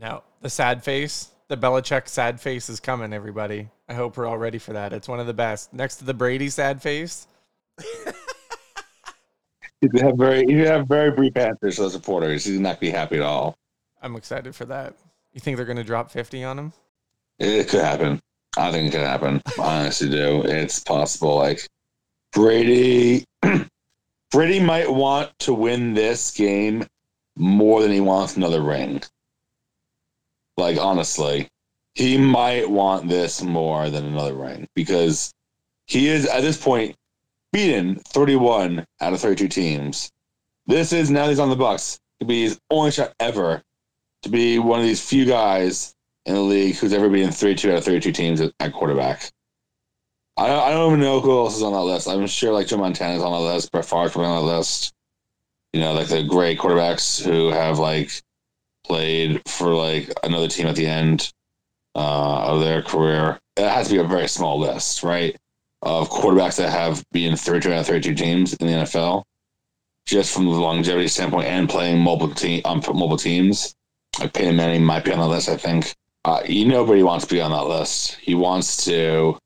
No, 0.00 0.22
the 0.40 0.50
sad 0.50 0.82
face, 0.82 1.30
the 1.48 1.56
Belichick 1.56 2.08
sad 2.08 2.40
face 2.40 2.68
is 2.68 2.80
coming. 2.80 3.12
Everybody, 3.12 3.68
I 3.88 3.94
hope 3.94 4.16
we're 4.16 4.26
all 4.26 4.38
ready 4.38 4.58
for 4.58 4.72
that. 4.72 4.92
It's 4.92 5.08
one 5.08 5.20
of 5.20 5.26
the 5.26 5.34
best. 5.34 5.72
Next 5.72 5.96
to 5.96 6.04
the 6.04 6.14
Brady 6.14 6.48
sad 6.48 6.82
face. 6.82 7.26
He'd 9.92 10.00
have 10.00 10.16
very, 10.16 10.46
he'd 10.46 10.66
have 10.66 10.88
very 10.88 11.10
brief 11.10 11.36
answers 11.36 11.76
to 11.76 11.82
those 11.82 11.94
reporters. 11.94 12.44
He's 12.44 12.58
not 12.58 12.68
going 12.68 12.76
to 12.76 12.80
be 12.80 12.90
happy 12.90 13.16
at 13.16 13.22
all. 13.22 13.54
I'm 14.00 14.16
excited 14.16 14.54
for 14.54 14.64
that. 14.66 14.94
You 15.34 15.40
think 15.40 15.56
they're 15.56 15.66
going 15.66 15.76
to 15.76 15.84
drop 15.84 16.10
50 16.10 16.42
on 16.44 16.58
him? 16.58 16.72
It 17.38 17.68
could 17.68 17.82
happen. 17.82 18.18
I 18.56 18.70
think 18.70 18.88
it 18.88 18.96
could 18.96 19.06
happen. 19.06 19.42
I 19.58 19.80
honestly 19.80 20.08
do. 20.08 20.42
It's 20.42 20.80
possible. 20.80 21.36
Like 21.36 21.68
Brady, 22.32 23.24
Brady 24.30 24.60
might 24.60 24.90
want 24.90 25.36
to 25.40 25.54
win 25.54 25.94
this 25.94 26.32
game 26.32 26.86
more 27.36 27.82
than 27.82 27.90
he 27.90 28.00
wants 28.00 28.36
another 28.36 28.62
ring. 28.62 29.02
Like 30.56 30.78
honestly, 30.78 31.48
he 31.94 32.18
might 32.18 32.68
want 32.68 33.08
this 33.08 33.42
more 33.42 33.90
than 33.90 34.04
another 34.04 34.34
ring 34.34 34.68
because 34.74 35.32
he 35.86 36.08
is 36.08 36.26
at 36.26 36.42
this 36.42 36.62
point 36.62 36.96
beaten 37.52 37.96
31 37.96 38.84
out 39.00 39.12
of 39.12 39.20
32 39.20 39.48
teams. 39.48 40.10
This 40.66 40.92
is 40.92 41.10
now 41.10 41.28
he's 41.28 41.38
on 41.38 41.50
the 41.50 41.56
Bucs. 41.56 41.98
Could 42.18 42.28
be 42.28 42.42
his 42.42 42.58
only 42.70 42.90
shot 42.90 43.12
ever 43.20 43.62
to 44.22 44.28
be 44.28 44.58
one 44.58 44.80
of 44.80 44.86
these 44.86 45.06
few 45.06 45.24
guys 45.24 45.94
in 46.26 46.34
the 46.34 46.40
league 46.40 46.76
who's 46.76 46.92
ever 46.92 47.08
beaten 47.08 47.30
32 47.30 47.70
out 47.70 47.78
of 47.78 47.84
32 47.84 48.12
teams 48.12 48.40
at 48.40 48.72
quarterback. 48.72 49.30
I 50.36 50.48
don't, 50.48 50.62
I 50.62 50.70
don't 50.70 50.88
even 50.88 51.00
know 51.00 51.20
who 51.20 51.38
else 51.38 51.56
is 51.56 51.62
on 51.62 51.72
that 51.72 51.80
list. 51.80 52.08
I'm 52.08 52.26
sure 52.26 52.52
like 52.52 52.66
Joe 52.66 52.78
Montana 52.78 53.16
is 53.16 53.22
on 53.22 53.32
that 53.32 53.54
list, 53.54 53.70
Brett 53.70 53.84
Favre's 53.84 54.12
probably 54.12 54.30
on 54.30 54.44
that 54.44 54.56
list. 54.56 54.92
You 55.72 55.80
know, 55.80 55.92
like 55.92 56.08
the 56.08 56.22
great 56.22 56.58
quarterbacks 56.58 57.22
who 57.22 57.48
have 57.48 57.78
like 57.78 58.10
played 58.84 59.42
for 59.48 59.74
like 59.74 60.12
another 60.22 60.48
team 60.48 60.66
at 60.66 60.76
the 60.76 60.86
end 60.86 61.32
uh, 61.94 62.44
of 62.46 62.60
their 62.60 62.82
career. 62.82 63.38
It 63.56 63.68
has 63.68 63.88
to 63.88 63.94
be 63.94 64.00
a 64.00 64.04
very 64.04 64.28
small 64.28 64.58
list, 64.58 65.02
right? 65.02 65.36
Of 65.82 66.10
quarterbacks 66.10 66.56
that 66.56 66.70
have 66.70 67.04
been 67.12 67.36
32 67.36 67.72
out 67.72 67.80
of 67.80 67.86
32 67.86 68.14
teams 68.14 68.54
in 68.54 68.66
the 68.66 68.72
NFL, 68.72 69.24
just 70.06 70.34
from 70.34 70.46
the 70.46 70.52
longevity 70.52 71.08
standpoint 71.08 71.46
and 71.46 71.68
playing 71.68 72.00
multiple 72.00 72.34
team 72.34 72.62
on 72.64 72.78
multiple 72.78 73.16
teams. 73.16 73.74
Like 74.18 74.32
Peyton 74.32 74.56
Manning 74.56 74.84
might 74.84 75.04
be 75.04 75.12
on 75.12 75.18
the 75.18 75.28
list, 75.28 75.48
I 75.48 75.56
think. 75.56 75.94
Uh, 76.24 76.40
you 76.46 76.64
nobody 76.64 77.02
wants 77.02 77.26
to 77.26 77.34
be 77.34 77.40
on 77.40 77.50
that 77.50 77.66
list. 77.66 78.14
He 78.14 78.34
wants 78.34 78.84
to 78.86 79.38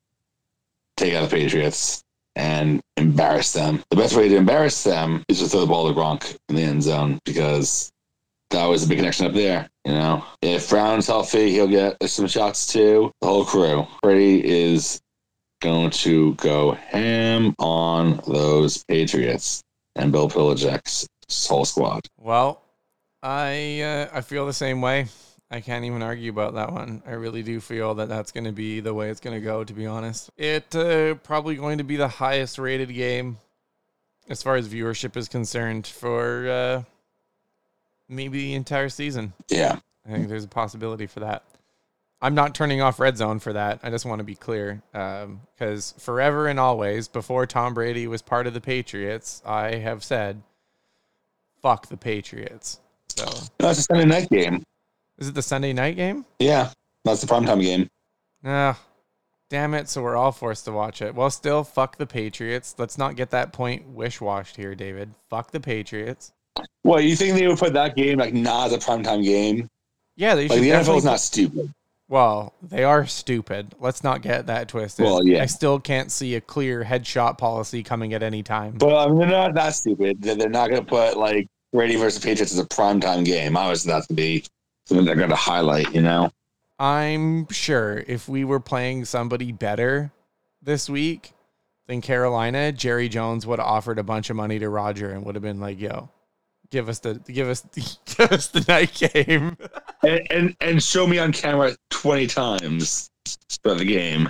take 0.98 1.14
out 1.14 1.28
the 1.28 1.37
Patriots 1.37 2.02
and 2.37 2.80
embarrass 2.96 3.52
them. 3.52 3.82
The 3.90 3.96
best 3.96 4.16
way 4.16 4.28
to 4.28 4.37
embarrass 4.37 4.84
them 4.84 5.24
is 5.28 5.40
to 5.40 5.48
throw 5.48 5.61
the 5.61 5.66
ball 5.66 5.88
to 5.88 5.98
Gronk 5.98 6.37
in 6.48 6.56
the 6.56 6.62
end 6.62 6.82
zone 6.82 7.18
because 7.24 7.90
that 8.50 8.66
was 8.66 8.84
a 8.84 8.88
big 8.88 8.98
connection 8.98 9.26
up 9.26 9.34
there. 9.34 9.68
You 9.84 9.92
know, 9.92 10.24
if 10.42 10.70
Brown's 10.70 11.06
healthy, 11.06 11.50
he'll 11.50 11.68
get 11.68 11.96
some 12.08 12.26
shots 12.26 12.66
too. 12.66 13.11
The 13.20 13.26
whole 13.26 13.44
crew. 13.44 13.87
Brady 14.02 14.46
is 14.46 15.00
going 15.61 15.90
to 15.90 16.34
go 16.34 16.72
ham 16.72 17.54
on 17.58 18.20
those 18.26 18.84
Patriots 18.84 19.62
and 19.96 20.12
Bill 20.12 20.28
Belichick's 20.28 21.08
whole 21.48 21.64
squad. 21.64 22.06
Well, 22.16 22.62
I 23.22 23.80
uh, 23.80 24.08
I 24.12 24.20
feel 24.20 24.46
the 24.46 24.52
same 24.52 24.80
way. 24.80 25.08
I 25.50 25.61
can't 25.61 25.84
even 25.84 26.02
argue 26.02 26.30
about 26.30 26.54
that 26.54 26.72
one. 26.72 27.02
I 27.06 27.12
really 27.12 27.42
do 27.42 27.58
feel 27.61 27.94
that 27.94 28.08
that's 28.08 28.32
going 28.32 28.44
to 28.44 28.52
be 28.52 28.80
the 28.80 28.92
way 28.92 29.08
it's 29.08 29.20
going 29.20 29.34
to 29.38 29.44
go. 29.44 29.64
To 29.64 29.72
be 29.72 29.87
honest, 29.87 30.30
it 30.37 30.74
uh, 30.76 31.14
probably 31.14 31.56
going 31.56 31.78
to 31.78 31.84
be 31.84 31.96
the 31.96 32.08
highest 32.08 32.58
rated 32.58 32.92
game 32.94 33.38
as 34.28 34.42
far 34.42 34.56
as 34.56 34.68
viewership 34.68 35.16
is 35.16 35.26
concerned 35.26 35.87
for 35.87 36.48
uh, 36.48 36.82
maybe 38.08 38.38
the 38.38 38.54
entire 38.54 38.90
season. 38.90 39.32
Yeah, 39.48 39.78
I 40.06 40.12
think 40.12 40.28
there's 40.28 40.44
a 40.44 40.48
possibility 40.48 41.06
for 41.06 41.20
that. 41.20 41.44
I'm 42.20 42.34
not 42.34 42.54
turning 42.54 42.82
off 42.82 42.98
Red 42.98 43.16
Zone 43.16 43.38
for 43.38 43.52
that. 43.52 43.80
I 43.82 43.90
just 43.90 44.04
want 44.04 44.18
to 44.18 44.24
be 44.24 44.34
clear, 44.34 44.82
because 44.92 45.92
um, 45.92 46.00
forever 46.00 46.48
and 46.48 46.58
always, 46.58 47.08
before 47.08 47.46
Tom 47.46 47.74
Brady 47.74 48.06
was 48.06 48.22
part 48.22 48.46
of 48.46 48.54
the 48.54 48.61
Patriots, 48.61 49.40
I 49.46 49.76
have 49.76 50.04
said, 50.04 50.42
"Fuck 51.62 51.87
the 51.87 51.96
Patriots." 51.96 52.80
So 53.16 53.24
that's 53.58 53.78
a 53.78 53.82
Sunday 53.82 54.04
night 54.04 54.28
game. 54.28 54.62
Is 55.18 55.28
it 55.28 55.35
the 55.35 55.42
Sunday 55.42 55.72
night 55.72 55.96
game? 55.96 56.24
Yeah, 56.38 56.70
that's 57.04 57.20
the 57.20 57.26
primetime 57.26 57.61
game. 57.61 57.88
Ah, 58.44 58.78
damn 59.50 59.74
it! 59.74 59.88
So 59.88 60.02
we're 60.02 60.16
all 60.16 60.33
forced 60.33 60.64
to 60.66 60.72
watch 60.72 61.02
it. 61.02 61.14
Well, 61.14 61.31
still, 61.31 61.64
fuck 61.64 61.98
the 61.98 62.07
Patriots. 62.07 62.76
Let's 62.78 62.96
not 62.96 63.16
get 63.16 63.31
that 63.31 63.52
point 63.52 63.88
wish 63.88 64.20
washed 64.20 64.57
here, 64.57 64.74
David. 64.74 65.11
Fuck 65.28 65.50
the 65.50 65.61
Patriots. 65.61 66.33
Well, 66.85 67.00
you 67.00 67.16
think 67.16 67.35
they 67.35 67.46
would 67.46 67.59
put 67.59 67.72
that 67.72 67.96
game 67.96 68.18
like 68.18 68.33
not 68.33 68.68
as 68.68 68.72
a 68.72 68.78
primetime 68.78 69.24
game? 69.24 69.68
Yeah, 70.16 70.35
they 70.35 70.48
like, 70.48 70.59
should. 70.59 70.64
The 70.64 70.70
NFL 70.70 70.98
is 70.98 71.04
not 71.04 71.20
stupid. 71.20 71.72
Well, 72.09 72.54
they 72.62 72.85
are 72.85 73.07
stupid. 73.07 73.74
Let's 73.78 74.02
not 74.02 74.22
get 74.22 74.46
that 74.46 74.68
twisted. 74.68 75.04
Well, 75.04 75.26
yeah. 75.26 75.42
I 75.42 75.46
still 75.46 75.78
can't 75.78 76.11
see 76.11 76.37
a 76.37 76.40
clear 76.40 76.83
headshot 76.83 77.37
policy 77.37 77.83
coming 77.83 78.14
at 78.14 78.22
any 78.22 78.42
time. 78.42 78.74
But 78.78 78.96
I 78.96 79.09
mean, 79.09 79.18
they're 79.18 79.28
not 79.28 79.54
that 79.54 79.74
stupid. 79.74 80.22
They're 80.22 80.37
they're 80.37 80.48
not 80.48 80.70
going 80.70 80.83
to 80.83 80.88
put 80.88 81.18
like 81.18 81.48
Brady 81.72 81.96
versus 81.96 82.24
Patriots 82.24 82.52
as 82.52 82.59
a 82.59 82.64
primetime 82.64 83.24
game. 83.24 83.57
Obviously, 83.57 83.92
that's 83.92 84.07
going 84.07 84.16
to 84.16 84.22
be 84.22 84.44
something 84.88 85.05
they're 85.05 85.16
going 85.16 85.29
to 85.31 85.37
highlight. 85.37 85.94
You 85.94 86.03
know. 86.03 86.33
I'm 86.79 87.48
sure 87.51 88.05
if 88.07 88.29
we 88.29 88.44
were 88.44 88.61
playing 88.61 89.05
somebody 89.05 89.53
better 89.53 90.12
this 90.62 90.88
week 90.88 91.33
than 91.87 92.01
Carolina, 92.01 92.70
Jerry 92.72 93.09
Jones 93.09 93.46
would 93.46 93.59
have 93.59 93.66
offered 93.66 93.98
a 93.98 94.05
bunch 94.05 94.31
of 94.31 94.37
money 94.37 94.59
to 94.59 94.68
Roger 94.68 95.11
and 95.11 95.24
would 95.24 95.35
have 95.35 95.42
been 95.42 95.61
like, 95.61 95.81
"Yo, 95.81 96.11
give 96.70 96.88
us 96.88 97.01
the 97.01 97.14
give 97.14 97.48
us 97.48 97.62
give 98.16 98.33
us 98.33 98.48
the 98.48 98.64
night 98.68 98.94
game." 99.12 99.57
and, 100.03 100.27
and 100.31 100.57
and 100.61 100.83
show 100.83 101.07
me 101.07 101.18
on 101.18 101.33
camera 101.33 101.77
20 101.90 102.27
times 102.29 103.11
for 103.62 103.74
the 103.74 103.85
game 103.85 104.29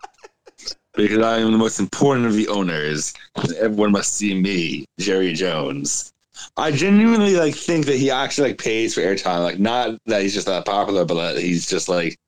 because 0.94 1.18
I 1.18 1.38
am 1.38 1.52
the 1.52 1.58
most 1.58 1.80
important 1.80 2.26
of 2.26 2.34
the 2.34 2.48
owners 2.48 3.12
everyone 3.58 3.92
must 3.92 4.14
see 4.14 4.40
me 4.40 4.86
Jerry 4.98 5.34
Jones 5.34 6.12
I 6.56 6.70
genuinely 6.70 7.36
like 7.36 7.54
think 7.54 7.86
that 7.86 7.96
he 7.96 8.10
actually 8.10 8.50
like 8.50 8.58
pays 8.58 8.94
for 8.94 9.00
airtime 9.00 9.42
like 9.42 9.58
not 9.58 9.98
that 10.06 10.22
he's 10.22 10.34
just 10.34 10.46
that 10.46 10.64
popular 10.64 11.04
but 11.04 11.14
that 11.14 11.42
he's 11.42 11.66
just 11.66 11.88
like 11.88 12.18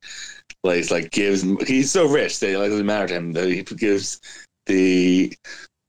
like 0.64 0.77
he's 0.77 0.90
like 0.90 1.11
gives 1.11 1.42
he's 1.66 1.90
so 1.90 2.09
rich 2.09 2.40
that 2.40 2.51
it 2.51 2.59
like, 2.59 2.71
doesn't 2.71 2.87
matter 2.87 3.09
to 3.09 3.14
him 3.14 3.33
that 3.33 3.49
he 3.49 3.62
gives 3.62 4.21
the 4.66 5.33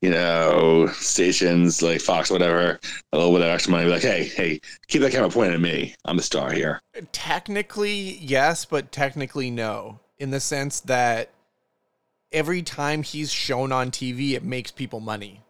you 0.02 0.10
know, 0.10 0.88
stations 0.94 1.82
like 1.82 2.02
Fox, 2.02 2.30
whatever, 2.32 2.80
a 3.12 3.18
little 3.18 3.34
bit 3.34 3.42
of 3.42 3.48
extra 3.48 3.72
money. 3.72 3.90
Like, 3.90 4.02
hey, 4.02 4.24
hey, 4.24 4.62
keep 4.88 5.02
that 5.02 5.12
camera 5.12 5.30
pointed 5.30 5.56
at 5.56 5.62
me. 5.62 5.94
I'm 6.06 6.18
the 6.18 6.24
star 6.24 6.52
here. 6.52 6.82
Technically, 7.12 8.18
yes, 8.20 8.66
but 8.66 8.92
technically, 8.92 9.52
no. 9.52 10.00
In 10.18 10.32
the 10.32 10.40
sense 10.40 10.80
that 10.82 11.30
every 12.32 12.62
time 12.62 13.04
he's 13.04 13.32
shown 13.32 13.72
on 13.72 13.92
TV, 13.92 14.34
it 14.34 14.44
makes 14.44 14.72
people 14.72 15.00
money. 15.00 15.42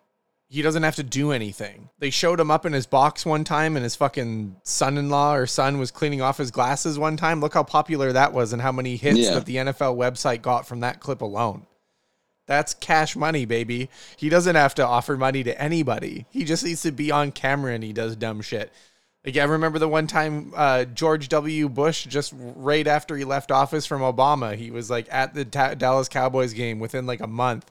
He 0.52 0.64
doesn't 0.64 0.82
have 0.82 0.96
to 0.96 1.04
do 1.04 1.32
anything. 1.32 1.90
They 2.00 2.10
showed 2.10 2.40
him 2.40 2.50
up 2.50 2.66
in 2.66 2.74
his 2.74 2.88
box 2.88 3.24
one 3.24 3.44
time, 3.44 3.76
and 3.76 3.84
his 3.84 3.96
fucking 3.96 4.56
son 4.64 4.98
in 4.98 5.10
law 5.10 5.36
or 5.36 5.46
son 5.46 5.78
was 5.78 5.92
cleaning 5.92 6.22
off 6.22 6.40
his 6.40 6.50
glasses 6.50 6.98
one 6.98 7.18
time. 7.18 7.40
Look 7.40 7.54
how 7.54 7.64
popular 7.64 8.12
that 8.14 8.34
was, 8.34 8.52
and 8.52 8.62
how 8.62 8.72
many 8.72 8.96
hits 8.96 9.20
Yeah. 9.20 9.36
that 9.36 9.46
the 9.46 9.58
NFL 9.58 9.96
website 9.96 10.42
got 10.42 10.66
from 10.68 10.80
that 10.80 11.00
clip 11.00 11.22
alone. 11.22 11.68
That's 12.48 12.74
cash 12.74 13.16
money, 13.16 13.46
baby. 13.46 13.92
He 14.18 14.28
doesn't 14.28 14.56
have 14.56 14.74
to 14.76 14.86
offer 14.88 15.16
money 15.16 15.44
to 15.44 15.62
anybody. 15.62 16.26
He 16.32 16.44
just 16.46 16.64
needs 16.64 16.82
to 16.82 16.92
be 16.92 17.12
on 17.12 17.32
camera 17.32 17.74
and 17.76 17.84
he 17.84 17.94
does 17.94 18.16
dumb 18.16 18.42
shit. 18.42 18.74
Like 19.24 19.38
I 19.38 19.44
remember 19.44 19.78
the 19.78 19.88
one 19.88 20.08
time 20.08 20.52
uh, 20.56 20.86
George 20.86 21.30
W. 21.30 21.70
Bush, 21.70 22.06
just 22.06 22.34
right 22.36 22.88
after 22.88 23.16
he 23.16 23.24
left 23.24 23.52
office 23.52 23.86
from 23.86 24.02
Obama, 24.02 24.56
he 24.56 24.72
was 24.72 24.90
like 24.90 25.08
at 25.12 25.36
the 25.36 25.46
Ta- 25.46 25.76
Dallas 25.76 26.10
Cowboys 26.10 26.54
game 26.54 26.80
within 26.80 27.06
like 27.06 27.20
a 27.20 27.28
month, 27.28 27.70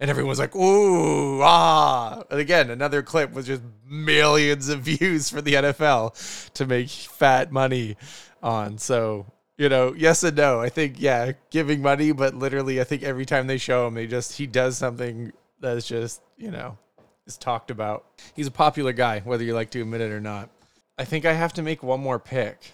and 0.00 0.10
everyone 0.10 0.30
was 0.30 0.38
like, 0.38 0.54
"Ooh, 0.56 1.40
ah!" 1.42 2.22
And 2.30 2.40
again, 2.40 2.70
another 2.70 3.02
clip 3.02 3.32
was 3.32 3.46
just 3.46 3.62
millions 3.86 4.68
of 4.68 4.80
views 4.90 5.30
for 5.30 5.40
the 5.40 5.54
NFL 5.54 6.52
to 6.54 6.66
make 6.66 6.88
fat 6.88 7.52
money 7.52 7.96
on. 8.42 8.78
So 8.78 9.26
you 9.58 9.68
know, 9.68 9.94
yes 9.96 10.22
and 10.24 10.36
no. 10.36 10.60
I 10.60 10.68
think 10.68 10.96
yeah, 10.98 11.32
giving 11.50 11.82
money, 11.82 12.12
but 12.12 12.34
literally, 12.34 12.80
I 12.80 12.84
think 12.84 13.02
every 13.02 13.26
time 13.26 13.46
they 13.46 13.58
show 13.58 13.86
him, 13.86 13.94
they 13.94 14.06
just 14.06 14.36
he 14.36 14.46
does 14.46 14.76
something 14.76 15.32
that's 15.60 15.86
just 15.86 16.20
you 16.36 16.50
know 16.50 16.78
is 17.26 17.36
talked 17.36 17.70
about. 17.70 18.04
He's 18.34 18.46
a 18.46 18.52
popular 18.52 18.92
guy, 18.92 19.20
whether 19.20 19.44
you 19.44 19.54
like 19.54 19.70
to 19.70 19.82
admit 19.82 20.00
it 20.00 20.10
or 20.10 20.20
not. 20.20 20.50
I 20.98 21.04
think 21.04 21.24
I 21.24 21.32
have 21.32 21.52
to 21.54 21.62
make 21.62 21.82
one 21.82 22.00
more 22.00 22.18
pick. 22.18 22.72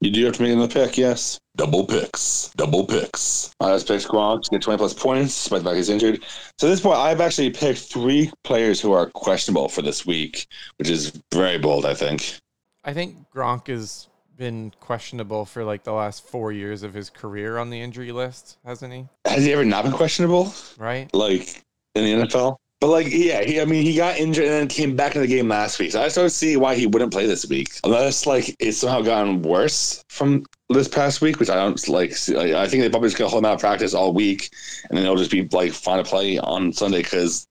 You 0.00 0.10
do 0.10 0.24
have 0.24 0.34
to 0.34 0.42
make 0.42 0.52
another 0.52 0.72
pick, 0.72 0.98
yes. 0.98 1.38
Double 1.56 1.86
picks. 1.86 2.50
Double 2.56 2.84
picks. 2.84 3.54
Uh, 3.60 3.66
I 3.66 3.76
just 3.76 3.86
picked 3.86 4.08
Gronk 4.08 4.42
to 4.42 4.50
get 4.50 4.62
20 4.62 4.78
plus 4.78 4.92
points, 4.92 5.34
despite 5.34 5.60
the 5.60 5.70
fact 5.70 5.76
he's 5.76 5.88
injured. 5.88 6.22
So 6.58 6.66
at 6.66 6.70
this 6.70 6.80
point, 6.80 6.98
I've 6.98 7.20
actually 7.20 7.50
picked 7.50 7.80
three 7.80 8.30
players 8.42 8.80
who 8.80 8.92
are 8.92 9.08
questionable 9.10 9.68
for 9.68 9.82
this 9.82 10.04
week, 10.04 10.46
which 10.78 10.90
is 10.90 11.20
very 11.32 11.58
bold, 11.58 11.86
I 11.86 11.94
think. 11.94 12.40
I 12.84 12.92
think 12.92 13.30
Gronk 13.34 13.68
has 13.68 14.08
been 14.36 14.72
questionable 14.80 15.44
for 15.44 15.64
like 15.64 15.84
the 15.84 15.92
last 15.92 16.26
four 16.26 16.50
years 16.50 16.82
of 16.82 16.92
his 16.92 17.08
career 17.08 17.56
on 17.58 17.70
the 17.70 17.80
injury 17.80 18.10
list, 18.10 18.58
hasn't 18.64 18.92
he? 18.92 19.06
Has 19.24 19.44
he 19.44 19.52
ever 19.52 19.64
not 19.64 19.84
been 19.84 19.92
questionable? 19.92 20.52
Right? 20.76 21.12
Like 21.14 21.62
in 21.94 22.04
the 22.04 22.26
NFL? 22.26 22.56
But 22.84 22.90
like, 22.90 23.06
yeah, 23.10 23.42
he, 23.42 23.62
I 23.62 23.64
mean, 23.64 23.82
he 23.82 23.96
got 23.96 24.18
injured 24.18 24.44
and 24.44 24.52
then 24.52 24.68
came 24.68 24.94
back 24.94 25.16
in 25.16 25.22
the 25.22 25.26
game 25.26 25.48
last 25.48 25.78
week. 25.78 25.92
So 25.92 26.02
I 26.02 26.04
just 26.04 26.16
don't 26.16 26.28
see 26.28 26.58
why 26.58 26.74
he 26.74 26.86
wouldn't 26.86 27.14
play 27.14 27.24
this 27.24 27.46
week, 27.46 27.70
unless 27.82 28.26
like 28.26 28.54
it's 28.58 28.76
somehow 28.76 29.00
gotten 29.00 29.40
worse 29.40 30.04
from 30.10 30.44
this 30.68 30.86
past 30.86 31.22
week, 31.22 31.40
which 31.40 31.48
I 31.48 31.54
don't 31.54 31.88
like. 31.88 32.14
See, 32.14 32.36
like, 32.36 32.52
I 32.52 32.68
think 32.68 32.82
they 32.82 32.90
probably 32.90 33.08
just 33.08 33.16
gonna 33.16 33.30
hold 33.30 33.42
him 33.42 33.46
out 33.46 33.54
of 33.54 33.60
practice 33.60 33.94
all 33.94 34.12
week, 34.12 34.50
and 34.90 34.98
then 34.98 35.06
he'll 35.06 35.16
just 35.16 35.30
be 35.30 35.48
like 35.50 35.72
fine 35.72 35.96
to 35.96 36.04
play 36.04 36.38
on 36.38 36.74
Sunday 36.74 37.02
because. 37.02 37.46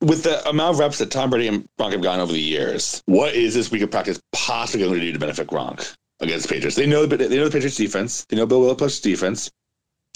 With 0.00 0.22
the 0.22 0.48
amount 0.48 0.74
of 0.74 0.78
reps 0.78 0.98
that 0.98 1.10
Tom 1.10 1.30
Brady 1.30 1.48
and 1.48 1.66
Gronk 1.80 1.90
have 1.90 2.00
gotten 2.00 2.20
over 2.20 2.32
the 2.32 2.40
years, 2.40 3.02
what 3.06 3.34
is 3.34 3.54
this 3.54 3.72
week 3.72 3.82
of 3.82 3.90
practice 3.90 4.20
possibly 4.32 4.86
going 4.86 5.00
to 5.00 5.04
do 5.04 5.12
to 5.12 5.18
benefit 5.18 5.48
Gronk? 5.48 5.92
against 6.20 6.48
the 6.48 6.54
Patriots. 6.54 6.76
They 6.76 6.86
know, 6.86 7.04
they 7.04 7.36
know 7.36 7.44
the 7.44 7.50
Patriots 7.50 7.76
defense. 7.76 8.24
They 8.30 8.36
know 8.36 8.46
Bill 8.46 8.74
Belichick's 8.74 9.00
defense. 9.00 9.50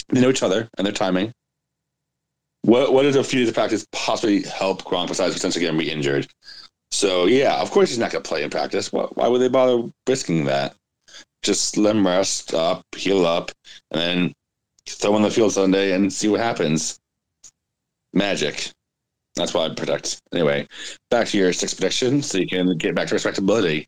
They 0.09 0.21
know 0.21 0.29
each 0.29 0.41
other 0.41 0.67
and 0.77 0.87
their 0.87 0.93
timing. 0.93 1.33
What 2.63 2.93
what 2.93 3.03
does 3.03 3.15
a 3.15 3.23
few 3.23 3.39
days 3.39 3.49
of 3.49 3.55
practice 3.55 3.85
possibly 3.91 4.43
help 4.43 4.83
Gronk 4.83 5.07
besides 5.07 5.33
potentially 5.33 5.65
getting 5.65 5.79
re-injured? 5.79 6.27
So 6.91 7.25
yeah, 7.25 7.59
of 7.59 7.71
course 7.71 7.89
he's 7.89 7.97
not 7.97 8.11
going 8.11 8.23
to 8.23 8.27
play 8.27 8.43
in 8.43 8.49
practice. 8.49 8.91
Why, 8.91 9.03
why 9.13 9.27
would 9.27 9.39
they 9.39 9.47
bother 9.47 9.89
risking 10.07 10.45
that? 10.45 10.75
Just 11.41 11.77
let 11.77 11.95
him 11.95 12.05
rest 12.05 12.53
up, 12.53 12.83
heal 12.95 13.25
up, 13.25 13.51
and 13.89 13.99
then 13.99 14.33
throw 14.87 15.15
on 15.15 15.23
the 15.23 15.31
field 15.31 15.53
Sunday 15.53 15.93
and 15.93 16.11
see 16.11 16.27
what 16.27 16.39
happens. 16.39 16.99
Magic. 18.13 18.69
That's 19.35 19.53
why 19.53 19.65
I 19.65 19.69
predict. 19.73 20.21
Anyway, 20.33 20.67
back 21.09 21.27
to 21.29 21.37
your 21.37 21.53
six 21.53 21.73
prediction 21.73 22.21
so 22.21 22.37
you 22.37 22.47
can 22.47 22.77
get 22.77 22.93
back 22.93 23.07
to 23.07 23.15
respectability. 23.15 23.87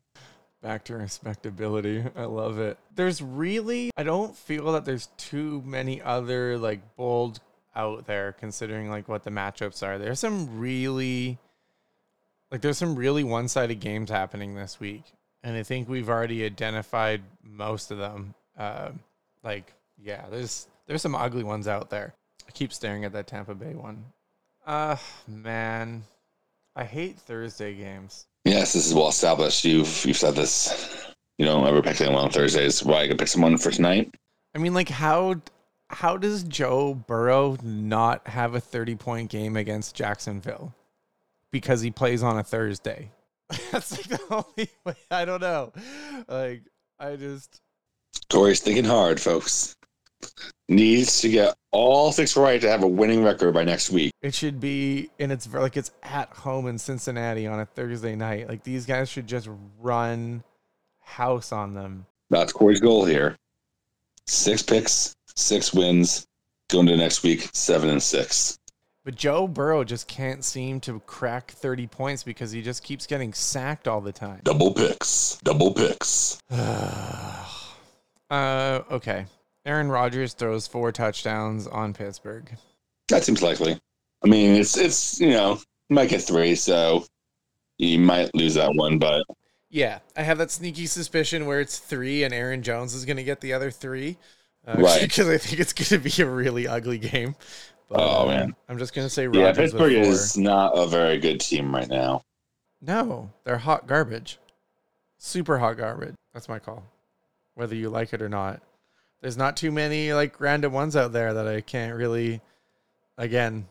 Back 0.62 0.84
to 0.86 0.96
respectability. 0.96 2.02
I 2.16 2.24
love 2.24 2.58
it. 2.58 2.78
There's 2.94 3.20
really, 3.20 3.90
I 3.98 4.02
don't 4.02 4.34
feel 4.34 4.72
that 4.72 4.86
there's 4.86 5.08
too 5.18 5.62
many 5.66 6.00
other 6.00 6.56
like 6.56 6.96
bold 6.96 7.40
out 7.76 8.06
there 8.06 8.32
considering 8.32 8.90
like 8.90 9.08
what 9.08 9.24
the 9.24 9.30
matchups 9.30 9.82
are. 9.86 9.98
There's 9.98 10.20
some 10.20 10.58
really, 10.58 11.38
like, 12.50 12.60
there's 12.60 12.78
some 12.78 12.96
really 12.96 13.24
one 13.24 13.48
sided 13.48 13.80
games 13.80 14.10
happening 14.10 14.54
this 14.54 14.80
week. 14.80 15.04
And 15.42 15.56
I 15.56 15.62
think 15.62 15.88
we've 15.88 16.08
already 16.08 16.44
identified 16.44 17.22
most 17.42 17.90
of 17.90 17.98
them. 17.98 18.34
Uh, 18.56 18.90
like, 19.42 19.72
yeah, 19.98 20.24
there's 20.30 20.68
there's 20.86 21.02
some 21.02 21.14
ugly 21.14 21.44
ones 21.44 21.68
out 21.68 21.90
there. 21.90 22.14
I 22.46 22.50
keep 22.52 22.72
staring 22.72 23.04
at 23.04 23.12
that 23.12 23.26
Tampa 23.26 23.54
Bay 23.54 23.74
one. 23.74 24.04
Uh 24.66 24.96
man. 25.26 26.04
I 26.76 26.84
hate 26.84 27.18
Thursday 27.18 27.74
games. 27.74 28.26
Yes, 28.44 28.72
this 28.72 28.86
is 28.86 28.94
well 28.94 29.08
established. 29.08 29.64
You've 29.64 30.04
you've 30.04 30.16
said 30.16 30.34
this. 30.34 31.12
You 31.38 31.46
don't 31.46 31.66
ever 31.66 31.82
pick 31.82 32.00
anyone 32.00 32.24
on 32.24 32.30
Thursdays. 32.30 32.84
Why 32.84 33.02
I 33.02 33.08
can 33.08 33.16
pick 33.16 33.28
someone 33.28 33.58
for 33.58 33.70
tonight? 33.70 34.14
I 34.54 34.58
mean, 34.58 34.74
like 34.74 34.88
how 34.88 35.36
how 35.90 36.16
does 36.16 36.42
Joe 36.44 36.94
Burrow 36.94 37.56
not 37.62 38.26
have 38.28 38.54
a 38.54 38.60
30 38.60 38.96
point 38.96 39.30
game 39.30 39.56
against 39.56 39.94
Jacksonville? 39.94 40.74
Because 41.50 41.82
he 41.82 41.90
plays 41.90 42.22
on 42.22 42.38
a 42.38 42.42
Thursday. 42.42 43.10
That's 43.70 43.92
like 43.92 44.06
the 44.08 44.20
only 44.30 44.70
way. 44.84 44.94
I 45.10 45.24
don't 45.24 45.40
know. 45.40 45.72
Like 46.28 46.62
I 46.98 47.16
just 47.16 47.60
Corey's 48.30 48.60
thinking 48.60 48.84
hard, 48.84 49.20
folks. 49.20 49.74
Needs 50.68 51.20
to 51.20 51.28
get 51.28 51.54
all 51.70 52.10
six 52.10 52.36
right 52.36 52.60
to 52.60 52.70
have 52.70 52.82
a 52.82 52.88
winning 52.88 53.22
record 53.22 53.52
by 53.52 53.64
next 53.64 53.90
week. 53.90 54.12
it 54.22 54.34
should 54.34 54.58
be 54.58 55.10
and 55.20 55.30
it's 55.30 55.52
like 55.52 55.76
it's 55.76 55.90
at 56.02 56.30
home 56.30 56.66
in 56.66 56.78
Cincinnati 56.78 57.46
on 57.46 57.60
a 57.60 57.66
Thursday 57.66 58.16
night. 58.16 58.48
Like 58.48 58.64
these 58.64 58.86
guys 58.86 59.10
should 59.10 59.26
just 59.26 59.48
run 59.80 60.42
house 61.00 61.52
on 61.52 61.74
them. 61.74 62.06
That's 62.30 62.52
Corey's 62.52 62.80
goal 62.80 63.04
here. 63.04 63.36
Six 64.26 64.62
picks, 64.62 65.14
six 65.36 65.74
wins, 65.74 66.26
going 66.70 66.86
to 66.86 66.96
next 66.96 67.22
week, 67.22 67.48
seven 67.52 67.90
and 67.90 68.02
six. 68.02 68.58
But 69.04 69.16
Joe 69.16 69.46
Burrow 69.46 69.84
just 69.84 70.08
can't 70.08 70.42
seem 70.42 70.80
to 70.80 71.00
crack 71.00 71.50
30 71.50 71.86
points 71.88 72.22
because 72.22 72.52
he 72.52 72.62
just 72.62 72.82
keeps 72.82 73.06
getting 73.06 73.34
sacked 73.34 73.86
all 73.86 74.00
the 74.00 74.12
time. 74.12 74.40
Double 74.44 74.72
picks, 74.72 75.38
double 75.44 75.74
picks. 75.74 76.40
uh, 76.50 77.42
okay. 78.30 79.26
Aaron 79.66 79.88
Rodgers 79.88 80.32
throws 80.32 80.66
four 80.66 80.90
touchdowns 80.90 81.66
on 81.66 81.92
Pittsburgh. 81.92 82.50
That 83.08 83.24
seems 83.24 83.42
likely. 83.42 83.78
I 84.24 84.28
mean, 84.28 84.54
it's 84.56 84.76
it's 84.76 85.20
you 85.20 85.30
know 85.30 85.60
you 85.88 85.96
might 85.96 86.08
get 86.08 86.22
three, 86.22 86.54
so 86.54 87.04
you 87.78 87.98
might 87.98 88.34
lose 88.34 88.54
that 88.54 88.74
one, 88.74 88.98
but 88.98 89.24
Yeah, 89.74 89.98
I 90.16 90.22
have 90.22 90.38
that 90.38 90.52
sneaky 90.52 90.86
suspicion 90.86 91.46
where 91.46 91.60
it's 91.60 91.80
three 91.80 92.22
and 92.22 92.32
Aaron 92.32 92.62
Jones 92.62 92.94
is 92.94 93.04
going 93.04 93.16
to 93.16 93.24
get 93.24 93.40
the 93.40 93.52
other 93.54 93.72
three. 93.72 94.16
Uh, 94.64 94.76
Right. 94.78 95.02
Because 95.02 95.28
I 95.28 95.36
think 95.36 95.58
it's 95.58 95.72
going 95.72 96.00
to 96.00 96.16
be 96.16 96.22
a 96.22 96.30
really 96.30 96.68
ugly 96.68 96.96
game. 96.96 97.34
But, 97.88 97.98
Oh, 97.98 98.22
uh, 98.22 98.26
man. 98.26 98.54
I'm 98.68 98.78
just 98.78 98.94
going 98.94 99.04
to 99.04 99.10
say 99.10 99.24
yeah, 99.24 99.46
Rodgers 99.46 99.72
with 99.72 99.82
Pittsburgh 99.82 99.92
is 100.06 100.38
not 100.38 100.78
a 100.78 100.86
very 100.86 101.18
good 101.18 101.40
team 101.40 101.74
right 101.74 101.88
now. 101.88 102.22
No, 102.80 103.32
they're 103.42 103.58
hot 103.58 103.88
garbage. 103.88 104.38
Super 105.18 105.58
hot 105.58 105.76
garbage. 105.76 106.14
That's 106.32 106.48
my 106.48 106.60
call. 106.60 106.84
Whether 107.56 107.74
you 107.74 107.90
like 107.90 108.12
it 108.12 108.22
or 108.22 108.28
not. 108.28 108.62
There's 109.22 109.36
not 109.36 109.56
too 109.56 109.72
many 109.72 110.12
like 110.12 110.40
random 110.40 110.72
ones 110.72 110.94
out 110.94 111.12
there 111.12 111.34
that 111.34 111.48
I 111.48 111.60
can't 111.60 111.96
really 111.96 112.40
again 113.18 113.66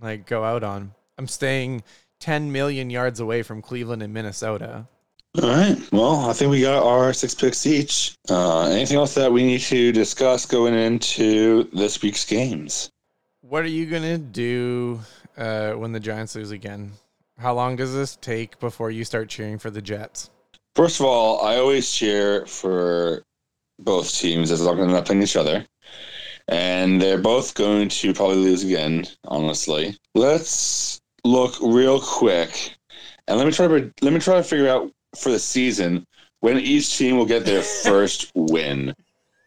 like 0.00 0.26
go 0.26 0.44
out 0.44 0.62
on. 0.62 0.92
I'm 1.18 1.26
staying 1.26 1.82
10 2.20 2.52
million 2.52 2.88
yards 2.88 3.18
away 3.18 3.42
from 3.42 3.62
Cleveland 3.62 4.00
and 4.00 4.14
Minnesota. 4.14 4.86
All 5.40 5.48
right. 5.48 5.78
Well, 5.92 6.28
I 6.28 6.32
think 6.32 6.50
we 6.50 6.60
got 6.60 6.82
our 6.82 7.12
six 7.12 7.36
picks 7.36 7.64
each. 7.64 8.16
Uh, 8.28 8.62
anything 8.62 8.96
else 8.96 9.14
that 9.14 9.30
we 9.30 9.44
need 9.44 9.60
to 9.60 9.92
discuss 9.92 10.44
going 10.44 10.74
into 10.74 11.70
this 11.72 12.02
week's 12.02 12.24
games? 12.24 12.90
What 13.42 13.62
are 13.62 13.68
you 13.68 13.86
going 13.86 14.02
to 14.02 14.18
do 14.18 14.98
uh, 15.36 15.72
when 15.72 15.92
the 15.92 16.00
Giants 16.00 16.34
lose 16.34 16.50
again? 16.50 16.90
How 17.38 17.54
long 17.54 17.76
does 17.76 17.94
this 17.94 18.16
take 18.16 18.58
before 18.58 18.90
you 18.90 19.04
start 19.04 19.28
cheering 19.28 19.56
for 19.56 19.70
the 19.70 19.80
Jets? 19.80 20.30
First 20.74 20.98
of 20.98 21.06
all, 21.06 21.40
I 21.46 21.58
always 21.58 21.90
cheer 21.92 22.44
for 22.46 23.22
both 23.78 24.12
teams 24.12 24.50
as 24.50 24.60
long 24.60 24.80
as 24.80 24.86
they're 24.86 24.94
not 24.94 25.06
playing 25.06 25.22
each 25.22 25.36
other. 25.36 25.64
And 26.48 27.00
they're 27.00 27.18
both 27.18 27.54
going 27.54 27.88
to 27.88 28.12
probably 28.12 28.38
lose 28.38 28.64
again, 28.64 29.06
honestly. 29.24 29.96
Let's 30.16 31.00
look 31.24 31.54
real 31.62 32.00
quick 32.00 32.74
and 33.28 33.38
let 33.38 33.46
me 33.46 33.52
try 33.52 33.68
to 33.68 33.92
let 34.02 34.12
me 34.12 34.18
try 34.18 34.34
to 34.34 34.42
figure 34.42 34.68
out 34.68 34.90
for 35.16 35.30
the 35.30 35.38
season 35.38 36.06
when 36.40 36.58
each 36.58 36.96
team 36.96 37.16
will 37.16 37.26
get 37.26 37.44
their 37.44 37.62
first 37.84 38.30
win 38.34 38.94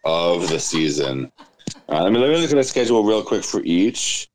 of 0.05 0.49
the 0.49 0.59
season. 0.59 1.31
Uh, 1.89 2.03
let 2.03 2.11
me 2.11 2.19
let 2.19 2.29
me 2.29 2.37
look 2.37 2.51
at 2.51 2.55
the 2.55 2.63
schedule 2.63 3.03
real 3.03 3.23
quick 3.23 3.43
for 3.43 3.61
each, 3.63 4.29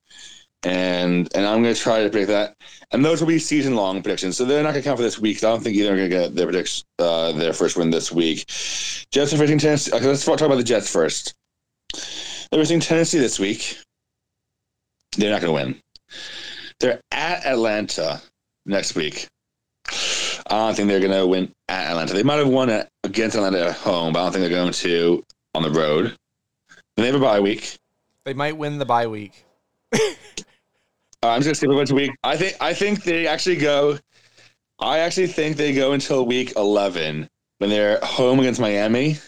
and 0.64 1.28
and 1.34 1.46
I'm 1.46 1.62
going 1.62 1.74
to 1.74 1.80
try 1.80 2.02
to 2.02 2.10
predict 2.10 2.28
that. 2.28 2.56
And 2.90 3.04
those 3.04 3.20
will 3.20 3.28
be 3.28 3.38
season 3.38 3.74
long 3.74 4.02
predictions, 4.02 4.36
so 4.36 4.44
they're 4.44 4.62
not 4.62 4.72
going 4.72 4.82
to 4.82 4.88
count 4.88 4.98
for 4.98 5.02
this 5.02 5.18
week. 5.18 5.38
I 5.38 5.50
don't 5.50 5.62
think 5.62 5.76
either 5.76 5.92
are 5.92 5.96
going 5.96 6.10
to 6.10 6.16
get 6.16 6.34
their 6.34 6.46
prediction 6.46 6.86
uh, 6.98 7.32
their 7.32 7.52
first 7.52 7.76
win 7.76 7.90
this 7.90 8.10
week. 8.10 8.46
Jets 9.10 9.32
are 9.32 9.36
facing 9.36 9.58
Tennessee. 9.58 9.92
Okay, 9.92 10.06
let's 10.06 10.24
talk 10.24 10.40
about 10.40 10.56
the 10.56 10.64
Jets 10.64 10.90
first. 10.90 11.34
They're 12.50 12.60
facing 12.60 12.80
Tennessee 12.80 13.18
this 13.18 13.38
week. 13.38 13.78
They're 15.16 15.30
not 15.30 15.42
going 15.42 15.54
to 15.54 15.64
win. 15.64 15.82
They're 16.80 17.00
at 17.10 17.44
Atlanta 17.44 18.22
next 18.64 18.94
week. 18.94 19.28
I 20.50 20.66
don't 20.66 20.74
think 20.74 20.88
they're 20.88 21.00
going 21.00 21.12
to 21.12 21.26
win 21.26 21.52
at 21.68 21.90
Atlanta. 21.90 22.14
They 22.14 22.22
might 22.22 22.36
have 22.36 22.48
won 22.48 22.70
at, 22.70 22.88
against 23.04 23.36
Atlanta 23.36 23.66
at 23.66 23.76
home, 23.76 24.12
but 24.12 24.20
I 24.20 24.22
don't 24.24 24.32
think 24.32 24.42
they're 24.42 24.58
going 24.58 24.72
to 24.72 25.24
on 25.54 25.62
the 25.62 25.70
road. 25.70 26.16
Then 26.96 27.04
they 27.04 27.06
have 27.06 27.14
a 27.14 27.20
bye 27.20 27.40
week. 27.40 27.78
They 28.24 28.34
might 28.34 28.56
win 28.56 28.78
the 28.78 28.86
bye 28.86 29.06
week. 29.06 29.44
Uh, 31.20 31.30
I'm 31.30 31.42
just 31.42 31.46
gonna 31.46 31.54
skip 31.56 31.70
a 31.70 31.74
bunch 31.74 31.90
of 31.90 31.96
week. 31.96 32.12
I 32.22 32.36
think 32.36 32.56
I 32.60 32.72
think 32.72 33.02
they 33.02 33.26
actually 33.26 33.56
go. 33.56 33.98
I 34.78 35.00
actually 35.00 35.26
think 35.26 35.56
they 35.56 35.74
go 35.74 35.90
until 35.90 36.24
week 36.24 36.52
11 36.54 37.28
when 37.58 37.70
they're 37.70 37.98
home 38.04 38.38
against 38.38 38.60
Miami. 38.60 39.18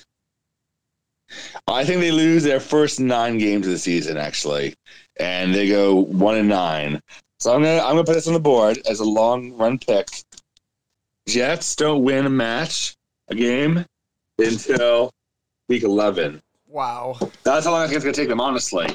I 1.66 1.85
think 1.85 2.01
they 2.01 2.12
lose 2.12 2.45
their 2.45 2.61
first 2.61 3.01
nine 3.01 3.39
games 3.39 3.66
of 3.66 3.73
the 3.73 3.79
season 3.79 4.16
actually, 4.18 4.75
and 5.18 5.53
they 5.53 5.68
go 5.68 5.97
one 5.97 6.37
and 6.37 6.49
nine. 6.49 7.01
So 7.41 7.53
I'm 7.53 7.62
gonna 7.62 7.83
I'm 7.83 7.95
gonna 7.95 8.05
put 8.05 8.14
this 8.14 8.29
on 8.29 8.35
the 8.35 8.41
board 8.41 8.79
as 8.89 9.01
a 9.01 9.05
long 9.05 9.53
run 9.55 9.77
pick. 9.79 10.07
Jets 11.31 11.76
don't 11.76 12.03
win 12.03 12.26
a 12.26 12.31
match, 12.31 12.97
a 13.28 13.35
game, 13.35 13.85
until 14.39 15.11
week 15.68 15.85
11. 15.85 16.43
Wow. 16.66 17.18
That's 17.45 17.66
how 17.66 17.72
long 17.72 17.83
I 17.83 17.87
think 17.87 17.97
it's 17.97 18.05
gonna 18.05 18.14
take 18.14 18.28
them, 18.28 18.41
honestly. 18.41 18.87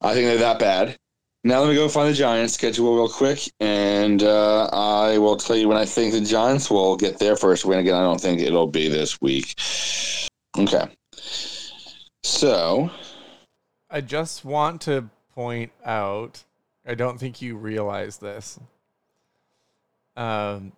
I 0.00 0.12
think 0.12 0.26
they're 0.26 0.38
that 0.38 0.58
bad. 0.58 0.96
Now 1.42 1.60
let 1.60 1.68
me 1.68 1.74
go 1.74 1.88
find 1.88 2.08
the 2.08 2.14
Giants 2.14 2.54
schedule 2.54 2.94
real 2.94 3.08
quick, 3.08 3.40
and 3.60 4.22
uh, 4.22 4.66
I 4.72 5.18
will 5.18 5.36
tell 5.36 5.56
you 5.56 5.68
when 5.68 5.76
I 5.76 5.84
think 5.84 6.12
the 6.12 6.20
Giants 6.20 6.70
will 6.70 6.96
get 6.96 7.18
their 7.18 7.36
first 7.36 7.64
win 7.64 7.80
again. 7.80 7.94
I 7.94 8.00
don't 8.00 8.20
think 8.20 8.40
it'll 8.40 8.66
be 8.66 8.88
this 8.88 9.20
week. 9.20 9.54
Okay. 10.56 10.88
So 12.22 12.90
I 13.90 14.00
just 14.00 14.44
want 14.44 14.80
to 14.82 15.10
point 15.34 15.72
out, 15.84 16.44
I 16.86 16.94
don't 16.94 17.18
think 17.18 17.42
you 17.42 17.56
realize 17.56 18.18
this. 18.18 18.58
Um, 20.16 20.72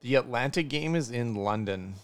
the 0.00 0.14
Atlanta 0.14 0.62
game 0.62 0.94
is 0.94 1.10
in 1.10 1.34
London. 1.34 1.94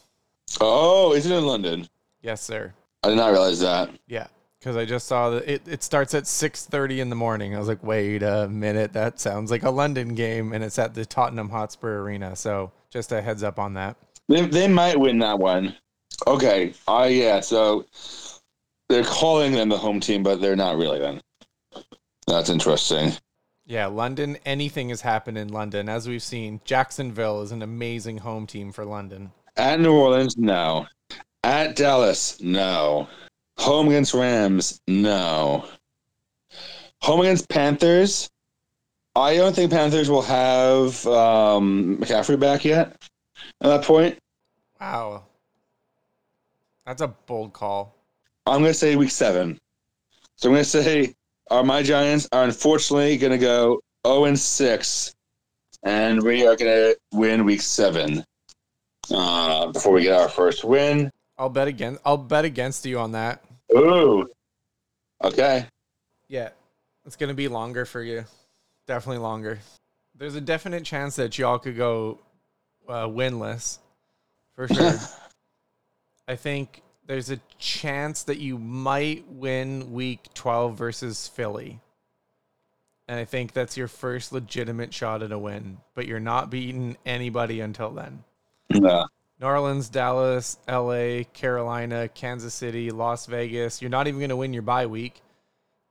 Oh, 0.61 1.13
is 1.13 1.27
it 1.27 1.35
in 1.35 1.47
London? 1.47 1.89
Yes, 2.23 2.43
sir. 2.43 2.73
I 3.03 3.09
did 3.09 3.17
not 3.17 3.33
realize 3.33 3.61
that. 3.61 3.91
Yeah, 4.07 4.27
because 4.59 4.77
I 4.77 4.85
just 4.85 5.07
saw 5.07 5.31
that 5.31 5.51
it, 5.51 5.63
it 5.67 5.83
starts 5.83 6.15
at 6.15 6.27
six 6.27 6.65
thirty 6.65 7.01
in 7.01 7.11
the 7.11 7.17
morning. 7.17 7.55
I 7.55 7.59
was 7.59 7.69
like, 7.69 7.83
wait 7.83 8.23
a 8.23 8.49
minute, 8.49 8.93
that 8.95 9.21
sounds 9.21 9.51
like 9.51 9.63
a 9.63 9.71
London 9.71 10.15
game, 10.15 10.53
and 10.53 10.65
it's 10.65 10.79
at 10.79 10.95
the 10.95 11.05
Tottenham 11.05 11.51
Hotspur 11.51 12.01
Arena. 12.01 12.35
So 12.37 12.73
just 12.91 13.13
a 13.13 13.21
heads 13.21 13.43
up 13.43 13.59
on 13.59 13.75
that. 13.75 13.97
They, 14.29 14.47
they 14.47 14.69
might 14.69 14.99
win 14.99 15.19
that 15.19 15.39
one. 15.39 15.77
Okay. 16.27 16.73
Uh, 16.89 17.09
yeah, 17.11 17.41
so 17.41 17.85
they're 18.89 19.05
calling 19.05 19.53
them 19.53 19.69
the 19.69 19.77
home 19.77 20.01
team, 20.01 20.23
but 20.23 20.41
they're 20.41 20.57
not 20.57 20.77
really 20.77 20.99
then. 20.99 21.21
That's 22.27 22.49
interesting. 22.49 23.13
Yeah, 23.67 23.87
London. 23.87 24.37
Anything 24.45 24.91
has 24.91 25.01
happened 25.01 25.39
in 25.39 25.49
London, 25.49 25.89
as 25.89 26.07
we've 26.09 26.23
seen. 26.23 26.61
Jacksonville 26.65 27.43
is 27.43 27.53
an 27.53 27.63
amazing 27.63 28.19
home 28.19 28.47
team 28.47 28.73
for 28.73 28.85
London. 28.85 29.33
At 29.57 29.81
New 29.81 29.95
Orleans, 29.95 30.37
no. 30.37 30.87
At 31.43 31.77
Dallas, 31.77 32.41
no. 32.41 33.09
Home 33.59 33.89
against 33.89 34.15
Rams, 34.15 34.81
no. 34.87 35.65
Home 37.03 37.21
against 37.21 37.49
Panthers, 37.49 38.29
I 39.17 39.37
don't 39.37 39.55
think 39.55 39.71
Panthers 39.71 40.11
will 40.11 40.23
have 40.23 41.07
um, 41.07 41.99
McCaffrey 41.99 42.39
back 42.39 42.65
yet 42.65 42.97
at 43.61 43.69
that 43.69 43.85
point. 43.85 44.19
Wow. 44.81 45.25
That's 46.85 47.01
a 47.01 47.09
bold 47.09 47.53
call. 47.53 47.95
I'm 48.47 48.61
going 48.61 48.73
to 48.73 48.79
say 48.79 48.97
week 48.97 49.13
seven. 49.13 49.59
So 50.37 50.49
I'm 50.49 50.55
going 50.55 50.65
to 50.65 50.69
say 50.69 51.15
uh, 51.55 51.63
my 51.63 51.83
Giants 51.83 52.29
are 52.33 52.45
unfortunately 52.45 53.17
going 53.17 53.33
to 53.33 53.39
go 53.39 53.81
0 54.07 54.25
and 54.25 54.39
6, 54.39 55.15
and 55.85 56.23
we 56.23 56.47
are 56.47 56.57
going 56.57 56.71
to 56.71 56.97
win 57.13 57.45
week 57.45 57.61
seven 57.61 58.25
uh, 59.13 59.69
before 59.69 59.93
we 59.93 60.03
get 60.03 60.21
our 60.21 60.29
first 60.29 60.65
win. 60.65 61.11
I'll 61.39 61.49
bet 61.49 61.69
against. 61.69 62.01
I'll 62.05 62.17
bet 62.17 62.45
against 62.45 62.85
you 62.87 62.99
on 62.99 63.13
that. 63.13 63.45
Ooh. 63.73 64.29
Okay. 65.23 65.67
Yeah, 66.29 66.51
it's 67.05 67.17
gonna 67.17 67.35
be 67.35 67.49
longer 67.49 67.85
for 67.85 68.03
you. 68.03 68.25
Definitely 68.87 69.23
longer. 69.23 69.59
There's 70.15 70.37
a 70.37 70.41
definite 70.41 70.85
chance 70.85 71.17
that 71.17 71.37
y'all 71.37 71.59
could 71.59 71.77
go 71.77 72.21
uh, 72.89 73.07
winless, 73.07 73.79
for 74.55 74.69
sure. 74.69 74.95
I 76.29 76.37
think 76.37 76.83
there's 77.07 77.31
a 77.31 77.41
chance 77.59 78.23
that 78.25 78.39
you 78.39 78.59
might 78.59 79.27
win 79.29 79.93
week 79.93 80.33
12 80.35 80.77
versus 80.77 81.29
Philly. 81.29 81.81
And 83.07 83.21
I 83.21 83.25
think 83.25 83.53
that's 83.53 83.77
your 83.77 83.89
first 83.89 84.33
legitimate 84.33 84.95
shot 84.95 85.23
at 85.23 85.33
a 85.33 85.39
win, 85.39 85.79
but 85.95 86.07
you're 86.07 86.21
not 86.21 86.51
beating 86.51 86.97
anybody 87.05 87.61
until 87.61 87.91
then. 87.91 88.25
No. 88.71 89.07
New 89.41 89.47
Orleans, 89.47 89.89
Dallas, 89.91 90.59
LA, 90.67 91.25
Carolina, 91.35 92.09
Kansas 92.09 92.55
City, 92.55 92.91
Las 92.91 93.27
Vegas. 93.27 93.83
You're 93.83 93.91
not 93.91 94.07
even 94.07 94.21
going 94.21 94.31
to 94.31 94.37
win 94.37 94.55
your 94.55 94.63
bye 94.63 94.87
week. 94.87 95.21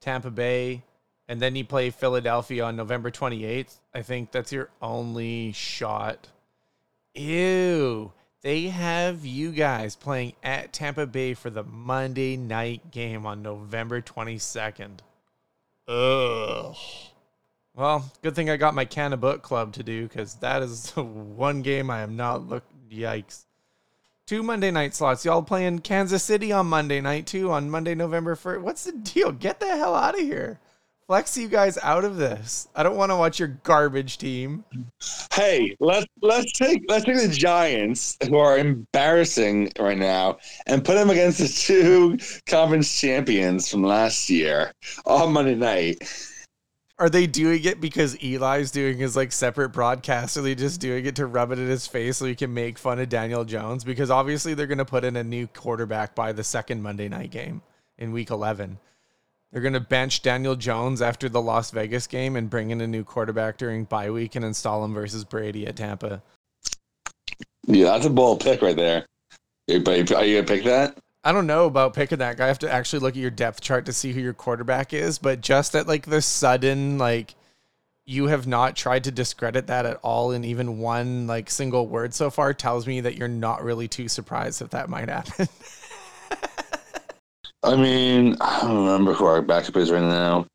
Tampa 0.02 0.32
Bay, 0.32 0.84
and 1.28 1.42
then 1.42 1.56
you 1.56 1.64
play 1.64 1.90
Philadelphia 1.90 2.66
on 2.66 2.76
November 2.76 3.10
28th. 3.10 3.80
I 3.94 4.02
think 4.02 4.32
that's 4.32 4.52
your 4.52 4.70
only 4.82 5.52
shot. 5.54 6.28
Ew. 7.14 8.12
They 8.44 8.68
have 8.68 9.26
you 9.26 9.54
guys 9.54 9.96
playing 9.96 10.34
at 10.44 10.74
Tampa 10.74 11.08
Bay 11.08 11.34
for 11.34 11.50
the 11.50 11.64
Monday 11.64 12.36
night 12.36 12.92
game 12.92 13.26
on 13.26 13.42
November 13.42 14.02
22nd. 14.02 15.00
Ugh. 15.88 16.76
Well, 17.74 18.12
good 18.22 18.36
thing 18.36 18.50
I 18.50 18.58
got 18.58 18.76
my 18.76 18.84
Canna 18.84 19.16
Book 19.16 19.44
Club 19.44 19.72
to 19.76 19.84
do 19.84 20.04
because 20.10 20.36
that 20.36 20.62
is 20.62 20.92
the 20.92 21.04
one 21.04 21.62
game 21.62 21.90
I 21.90 22.02
am 22.02 22.18
not 22.18 22.46
look. 22.48 22.66
Yikes! 22.92 23.46
Two 24.28 24.44
Monday 24.44 24.72
night 24.72 24.94
slots. 24.94 25.24
Y'all 25.24 25.42
playing 25.42 25.80
Kansas 25.80 26.24
City 26.24 26.52
on 26.52 26.68
Monday 26.68 27.00
night 27.00 27.26
too 27.26 27.50
on 27.50 27.72
Monday 27.72 27.96
November 27.96 28.36
first. 28.36 28.62
What's 28.62 28.84
the 28.84 28.92
deal? 28.92 29.32
Get 29.32 29.62
the 29.62 29.68
hell 29.68 29.96
out 29.96 30.16
of 30.16 30.22
here! 30.22 30.60
Flex 31.08 31.38
you 31.38 31.50
guys 31.50 31.78
out 31.84 32.06
of 32.06 32.16
this. 32.16 32.70
I 32.76 32.84
don't 32.84 32.96
want 32.96 33.12
to 33.12 33.18
watch 33.18 33.38
your 33.38 33.50
garbage 33.64 34.18
team. 34.18 34.64
Hey, 35.34 35.76
let's 35.80 36.06
let's 36.22 36.52
take 36.54 36.84
let's 36.88 37.04
take 37.04 37.18
the 37.18 37.28
Giants, 37.28 38.18
who 38.28 38.38
are 38.38 38.58
embarrassing 38.58 39.72
right 39.78 39.98
now, 39.98 40.38
and 40.66 40.84
put 40.84 40.94
them 40.96 41.10
against 41.10 41.40
the 41.40 41.48
two 41.50 42.18
conference 42.46 43.00
champions 43.00 43.70
from 43.70 43.84
last 43.84 44.30
year 44.30 44.72
on 45.06 45.34
Monday 45.34 45.56
night. 45.56 45.98
Are 47.00 47.10
they 47.10 47.28
doing 47.28 47.66
it 47.66 47.82
because 47.82 48.16
Eli's 48.24 48.72
doing 48.72 48.98
his 48.98 49.16
like 49.16 49.34
separate 49.34 49.70
broadcast? 49.70 50.38
Are 50.38 50.42
they 50.42 50.56
just 50.56 50.80
doing 50.80 51.06
it 51.06 51.18
to 51.18 51.26
rub 51.26 51.52
it 51.52 51.60
in 51.60 51.68
his 51.68 51.86
face 51.86 52.18
so 52.18 52.26
he 52.26 52.36
can 52.36 52.54
make 52.54 52.78
fun 52.78 53.00
of 53.00 53.10
Daniel 53.10 53.44
Jones? 53.44 53.84
Because 53.84 54.10
obviously 54.10 54.54
they're 54.54 54.68
going 54.68 54.78
to 54.78 54.86
put 54.86 55.04
in 55.04 55.18
a 55.18 55.24
new 55.24 55.48
quarterback 55.48 56.16
by 56.16 56.32
the 56.32 56.44
second 56.44 56.82
Monday 56.82 57.10
night 57.10 57.32
game 57.32 57.62
in 57.98 58.14
week 58.14 58.30
11. 58.30 58.78
They're 59.54 59.62
going 59.62 59.74
to 59.74 59.80
bench 59.80 60.24
Daniel 60.24 60.56
Jones 60.56 61.00
after 61.00 61.30
the 61.30 61.42
Las 61.42 61.70
Vegas 61.70 62.08
game 62.08 62.36
and 62.36 62.50
bring 62.50 62.72
in 62.72 62.82
a 62.82 62.88
new 62.88 63.04
quarterback 63.04 63.58
during 63.58 63.84
bye 63.84 64.10
week 64.10 64.34
and 64.36 64.44
install 64.44 64.84
him 64.84 64.96
versus 64.96 65.24
Brady 65.24 65.68
at 65.68 65.76
Tampa. 65.76 66.24
Yeah, 67.68 67.92
that's 67.92 68.08
a 68.08 68.10
bold 68.10 68.42
pick 68.42 68.64
right 68.64 68.76
there. 68.76 69.06
Are 69.70 69.74
you 69.74 69.80
going 69.80 70.06
to 70.08 70.44
pick 70.44 70.64
that? 70.64 70.98
I 71.24 71.32
don't 71.32 71.46
know 71.46 71.68
about 71.68 71.94
picking 71.94 72.18
that 72.18 72.38
guy. 72.38 72.46
I 72.46 72.48
have 72.48 72.60
to 72.60 72.72
actually 72.72 73.00
look 73.00 73.14
at 73.14 73.22
your 73.22 73.30
depth 73.30 73.62
chart 73.62 73.86
to 73.86 73.94
see 73.94 74.12
who 74.12 74.20
your 74.20 74.34
quarterback 74.34 74.92
is, 74.92 75.20
but 75.20 75.40
just 75.40 75.76
at 75.76 75.88
like 75.88 76.08
the 76.08 76.22
sudden 76.22 76.98
like 76.98 77.36
you 78.06 78.28
have 78.28 78.48
not 78.48 78.76
tried 78.76 79.04
to 79.04 79.12
discredit 79.12 79.68
that 79.68 79.86
at 79.86 80.00
all 80.02 80.32
in 80.32 80.44
even 80.44 80.80
one 80.80 81.28
like 81.28 81.50
single 81.50 81.88
word 81.88 82.14
so 82.14 82.30
far 82.30 82.54
tells 82.54 82.88
me 82.88 83.02
that 83.02 83.16
you're 83.18 83.28
not 83.28 83.64
really 83.64 83.88
too 83.88 84.10
surprised 84.10 84.64
if 84.64 84.72
that 84.72 84.90
might 84.90 85.10
happen. 85.10 85.48
I 87.64 87.76
mean, 87.76 88.36
I 88.42 88.62
don't 88.62 88.86
remember 88.86 89.14
who 89.14 89.26
our 89.26 89.42
backup 89.42 89.78
is 89.78 89.92
right 89.92 90.02
now. 90.02 90.46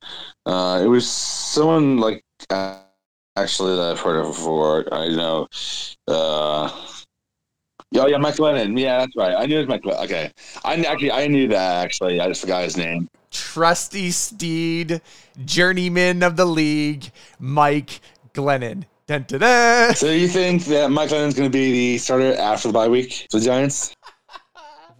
Uh, 0.44 0.80
it 0.82 0.88
was 0.88 1.08
someone 1.08 1.98
like 1.98 2.22
uh, 2.50 2.78
actually 3.36 3.76
that 3.76 3.92
I've 3.92 4.00
heard 4.00 4.16
of 4.20 4.26
before. 4.26 4.92
I 4.92 5.08
know. 5.08 5.48
Uh, 6.06 6.70
Oh 7.94 8.06
yeah, 8.06 8.18
Mike 8.18 8.34
Glennon. 8.36 8.78
Yeah, 8.78 8.98
that's 8.98 9.16
right. 9.16 9.34
I 9.34 9.46
knew 9.46 9.56
it 9.56 9.66
was 9.66 9.68
Mike. 9.68 9.86
Okay, 9.86 10.30
I 10.62 10.74
actually 10.84 11.10
I 11.10 11.26
knew 11.26 11.48
that. 11.48 11.84
Actually, 11.84 12.20
I 12.20 12.28
just 12.28 12.42
forgot 12.42 12.62
his 12.62 12.76
name. 12.76 13.08
Trusty 13.30 14.10
steed, 14.10 15.00
journeyman 15.44 16.22
of 16.22 16.36
the 16.36 16.44
league, 16.44 17.10
Mike 17.38 18.00
Glennon. 18.34 18.84
Dun, 19.06 19.24
dun, 19.26 19.40
dun. 19.40 19.94
So 19.94 20.10
you 20.10 20.28
think 20.28 20.66
that 20.66 20.90
Mike 20.90 21.08
Glennon's 21.08 21.34
going 21.34 21.48
to 21.48 21.52
be 21.52 21.72
the 21.72 21.98
starter 21.98 22.34
after 22.34 22.68
the 22.68 22.74
bye 22.74 22.88
week 22.88 23.26
for 23.30 23.38
the 23.38 23.46
Giants? 23.46 23.94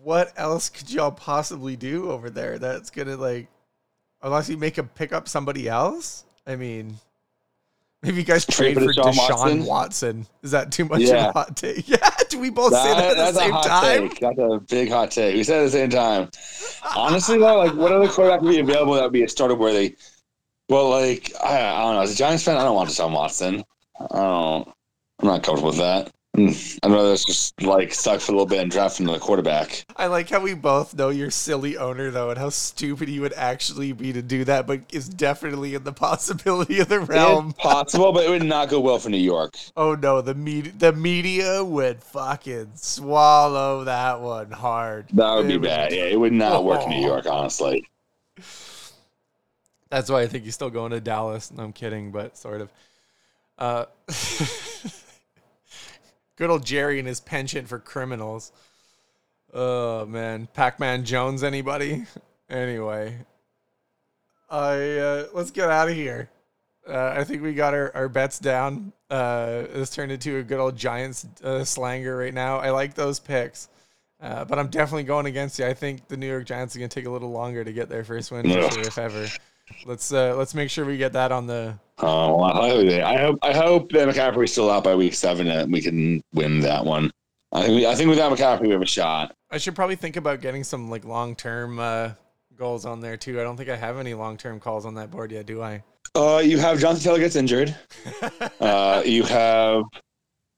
What 0.09 0.33
else 0.39 0.71
could 0.71 0.91
y'all 0.91 1.11
possibly 1.11 1.77
do 1.77 2.11
over 2.11 2.31
there? 2.31 2.59
That's 2.59 2.89
gonna 2.89 3.19
like, 3.19 3.49
unless 4.23 4.49
you 4.49 4.57
make 4.57 4.79
him 4.79 4.89
pick 4.95 5.13
up 5.13 5.29
somebody 5.29 5.69
else. 5.69 6.25
I 6.47 6.57
mean, 6.57 6.97
Maybe 8.03 8.17
you 8.17 8.23
guys 8.23 8.47
trade, 8.47 8.73
trade 8.73 8.87
for 8.87 8.95
Deshaun, 8.95 9.13
Deshaun 9.13 9.29
Watson? 9.29 9.65
Watson? 9.67 10.27
Is 10.43 10.53
that 10.53 10.73
too 10.73 10.87
much 10.87 11.03
yeah. 11.03 11.27
of 11.27 11.29
a 11.29 11.33
hot 11.33 11.57
take? 11.59 11.87
Yeah, 11.89 12.09
do 12.31 12.39
we 12.39 12.49
both 12.49 12.71
that, 12.71 12.85
say 12.85 12.95
that 12.95 13.19
at 13.19 13.35
the 13.35 13.39
same 13.39 13.51
time? 13.51 14.09
Take. 14.09 14.21
That's 14.21 14.39
a 14.39 14.61
big 14.67 14.91
hot 14.91 15.11
take. 15.11 15.35
We 15.35 15.45
said 15.45 15.61
at 15.61 15.65
the 15.65 15.71
same 15.73 15.91
time. 15.91 16.31
Honestly, 16.97 17.39
though, 17.39 17.59
like 17.59 17.75
what 17.75 17.93
other 17.93 18.09
quarterback 18.09 18.41
would 18.41 18.49
be 18.49 18.61
available 18.61 18.95
that 18.95 19.03
would 19.03 19.13
be 19.13 19.25
a 19.25 19.29
starter 19.29 19.57
worthy? 19.57 19.95
Well, 20.71 20.89
like 20.89 21.35
I, 21.45 21.59
I, 21.61 21.83
don't 21.83 21.97
know. 21.97 22.01
As 22.01 22.15
a 22.15 22.17
Giants 22.17 22.45
fan, 22.45 22.57
I 22.57 22.65
don't 22.65 22.75
want 22.75 22.89
Deshaun 22.89 23.13
Watson. 23.13 23.63
I 24.01 24.07
don't. 24.11 24.73
I'm 25.21 25.29
not 25.29 25.43
comfortable 25.43 25.69
with 25.69 25.81
that. 25.81 26.11
Hmm. 26.39 26.51
I'd 26.85 26.93
rather 26.93 27.17
just 27.17 27.61
like 27.61 27.93
stuck 27.93 28.21
for 28.21 28.31
a 28.31 28.35
little 28.35 28.47
bit 28.47 28.61
and 28.61 28.71
draft 28.71 28.99
the 28.99 29.19
quarterback. 29.19 29.85
I 29.97 30.07
like 30.07 30.31
how 30.31 30.41
we 30.41 30.55
both 30.55 30.95
know 30.95 31.09
your 31.09 31.33
silly 31.33 31.77
owner 31.77 32.13
though, 32.13 32.31
and 32.31 32.39
how 32.39 32.51
stupid 32.51 33.09
he 33.09 33.19
would 33.19 33.33
actually 33.33 33.93
be 33.93 34.13
to 34.13 34.23
do 34.23 34.45
that, 34.45 34.67
but 34.67 34.83
is 34.93 35.09
definitely 35.09 35.75
in 35.75 35.83
the 35.83 35.93
possibility 36.09 36.79
of 36.79 36.89
the 36.89 37.01
realm. 37.01 37.51
It's 37.51 37.59
possible, 37.59 38.13
but 38.13 38.25
it 38.25 38.31
would 38.31 38.45
not 38.45 38.69
go 38.69 38.79
well 38.79 39.01
for 39.01 39.11
New 39.11 39.17
York. 39.17 39.57
Oh 39.77 39.97
no, 39.97 40.21
the 40.21 40.35
media, 40.35 40.73
the 40.79 40.93
media 40.93 41.65
would 41.65 42.05
fucking 42.05 42.71
swallow 42.75 43.85
that 43.85 44.21
one 44.21 44.53
hard. 44.53 45.09
That 45.15 45.35
would 45.35 45.47
it 45.47 45.49
be 45.49 45.55
would, 45.55 45.63
bad. 45.63 45.93
Yeah, 45.99 46.05
it 46.05 46.21
would 46.21 46.33
not 46.33 46.53
oh. 46.53 46.63
work 46.63 46.85
in 46.85 46.91
New 46.91 47.05
York, 47.05 47.27
honestly. 47.27 47.89
That's 49.91 50.11
why 50.11 50.21
I 50.21 50.27
think 50.27 50.45
he's 50.45 50.55
still 50.55 50.71
going 50.71 50.93
to 50.93 51.01
Dallas. 51.01 51.51
No, 51.51 51.65
I'm 51.65 51.73
kidding, 51.73 52.13
but 52.13 52.37
sort 52.37 52.61
of. 52.61 52.71
Uh, 53.59 53.87
Good 56.39 56.51
old 56.51 56.65
Jerry 56.65 57.01
and 57.01 57.09
his 57.09 57.19
penchant 57.19 57.67
for 57.67 57.81
criminals. 57.81 58.53
Oh 59.53 60.07
man, 60.07 60.47
Pac-Man 60.55 61.05
Jones, 61.05 61.43
anybody? 61.43 62.07
anyway, 62.49 63.19
I 64.49 64.99
uh, 64.99 65.27
let's 65.35 65.51
get 65.51 65.69
out 65.69 65.89
of 65.89 65.97
here. 65.97 66.31
Uh, 66.89 67.15
I 67.17 67.25
think 67.25 67.43
we 67.43 67.55
got 67.55 67.75
our, 67.75 67.91
our 67.93 68.09
bets 68.09 68.39
down. 68.39 68.93
Uh, 69.11 69.63
this 69.75 69.91
turned 69.91 70.13
into 70.13 70.39
a 70.39 70.45
good 70.45 70.61
old 70.61 70.77
Giants 70.77 71.27
uh, 71.43 71.65
slanger 71.65 72.17
right 72.17 72.33
now. 72.33 72.59
I 72.59 72.71
like 72.71 72.95
those 72.95 73.19
picks, 73.19 73.69
uh, 74.21 74.45
but 74.45 74.61
I'm 74.61 74.69
definitely 74.69 75.03
going 75.03 75.27
against 75.27 75.59
you. 75.59 75.67
I 75.67 75.75
think 75.75 76.07
the 76.07 76.17
New 76.17 76.29
York 76.29 76.45
Giants 76.45 76.77
are 76.77 76.79
going 76.79 76.89
to 76.89 76.95
take 76.95 77.07
a 77.07 77.11
little 77.11 77.33
longer 77.33 77.65
to 77.65 77.73
get 77.73 77.89
their 77.89 78.05
first 78.05 78.31
win, 78.31 78.49
sure, 78.49 78.63
if 78.79 78.97
ever. 78.97 79.27
Let's 79.85 80.13
uh, 80.13 80.35
let's 80.37 80.55
make 80.55 80.71
sure 80.71 80.85
we 80.85 80.97
get 80.97 81.13
that 81.15 81.33
on 81.33 81.47
the. 81.47 81.79
Oh, 81.99 82.41
I 82.43 83.17
hope 83.17 83.39
I 83.43 83.53
hope 83.53 83.91
that 83.93 84.09
McCaffrey's 84.09 84.53
still 84.53 84.71
out 84.71 84.85
by 84.85 84.95
week 84.95 85.15
seven 85.15 85.49
and 85.49 85.73
we 85.73 85.81
can 85.81 86.23
win 86.33 86.61
that 86.61 86.85
one. 86.85 87.11
I 87.53 87.67
think 87.67 87.87
I 87.87 87.95
think 87.95 88.11
without 88.11 88.37
McCaffrey 88.37 88.63
we 88.63 88.71
have 88.71 88.83
a 88.83 88.87
shot. 88.87 89.35
I 89.51 89.59
should 89.59 89.75
probably 89.75 89.97
think 89.97 90.17
about 90.17 90.41
getting 90.41 90.65
some 90.65 90.91
like 90.91 91.05
long 91.05 91.35
term 91.35 91.79
uh, 91.79 92.11
goals 92.57 92.85
on 92.85 93.01
there 93.01 93.17
too. 93.17 93.41
I 93.41 93.45
don't 93.45 93.57
think 93.57 93.71
I 93.71 93.77
have 93.77 93.99
any 93.99 94.15
long 94.15 94.37
term 94.37 94.61
calls 94.61 94.85
on 94.85 94.95
that 94.95 95.11
board 95.11 95.33
yet, 95.33 95.47
do 95.47 95.63
I? 95.63 95.83
Uh, 96.15 96.43
you 96.45 96.59
have 96.59 96.79
Jonathan 96.79 97.03
Taylor 97.03 97.19
gets 97.19 97.37
injured. 97.37 97.75
uh, 98.61 99.03
you 99.05 99.23
have, 99.25 99.85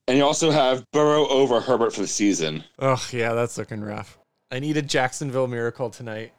and 0.09 0.17
you 0.17 0.25
also 0.25 0.51
have 0.51 0.85
Burrow 0.93 1.27
over 1.29 1.61
Herbert 1.61 1.93
for 1.93 2.01
the 2.01 2.07
season. 2.07 2.65
Oh 2.79 3.05
yeah, 3.13 3.35
that's 3.35 3.59
looking 3.59 3.81
rough. 3.81 4.19
I 4.51 4.59
need 4.59 4.77
a 4.77 4.83
Jacksonville 4.83 5.47
miracle 5.47 5.91
tonight. 5.91 6.33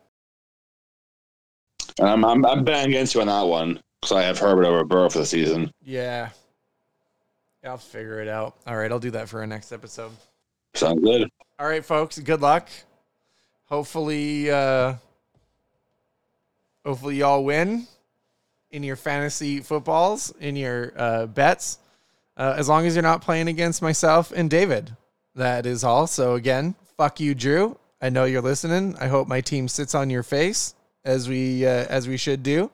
I'm, 2.01 2.25
I'm, 2.25 2.45
I'm 2.45 2.63
betting 2.63 2.91
against 2.91 3.15
you 3.15 3.21
on 3.21 3.27
that 3.27 3.41
one 3.41 3.79
because 4.01 4.15
I 4.15 4.23
have 4.23 4.39
Herbert 4.39 4.65
over 4.65 4.83
Burrow 4.83 5.09
for 5.09 5.19
the 5.19 5.25
season. 5.25 5.71
Yeah. 5.83 6.29
yeah. 7.63 7.71
I'll 7.71 7.77
figure 7.77 8.19
it 8.19 8.27
out. 8.27 8.55
All 8.65 8.75
right, 8.75 8.91
I'll 8.91 8.99
do 8.99 9.11
that 9.11 9.29
for 9.29 9.39
our 9.39 9.47
next 9.47 9.71
episode. 9.71 10.11
Sounds 10.73 11.01
good. 11.03 11.29
All 11.59 11.67
right, 11.67 11.85
folks. 11.85 12.17
Good 12.17 12.41
luck. 12.41 12.69
Hopefully, 13.65 14.49
uh, 14.49 14.95
hopefully 16.83 17.17
y'all 17.17 17.43
win 17.43 17.87
in 18.71 18.83
your 18.83 18.95
fantasy 18.95 19.59
footballs, 19.59 20.33
in 20.39 20.55
your 20.55 20.93
uh, 20.97 21.25
bets. 21.27 21.77
Uh, 22.35 22.55
as 22.57 22.67
long 22.67 22.85
as 22.85 22.95
you're 22.95 23.03
not 23.03 23.21
playing 23.21 23.47
against 23.47 23.81
myself 23.81 24.31
and 24.35 24.49
David, 24.49 24.95
that 25.35 25.65
is 25.65 25.83
all. 25.83 26.07
So 26.07 26.33
again, 26.33 26.73
fuck 26.97 27.19
you, 27.19 27.35
Drew. 27.35 27.77
I 28.01 28.09
know 28.09 28.23
you're 28.25 28.41
listening. 28.41 28.95
I 28.99 29.07
hope 29.07 29.27
my 29.27 29.41
team 29.41 29.67
sits 29.67 29.93
on 29.93 30.09
your 30.09 30.23
face 30.23 30.73
as 31.03 31.27
we 31.27 31.65
uh, 31.65 31.85
as 31.89 32.07
we 32.07 32.17
should 32.17 32.43
do. 32.43 32.71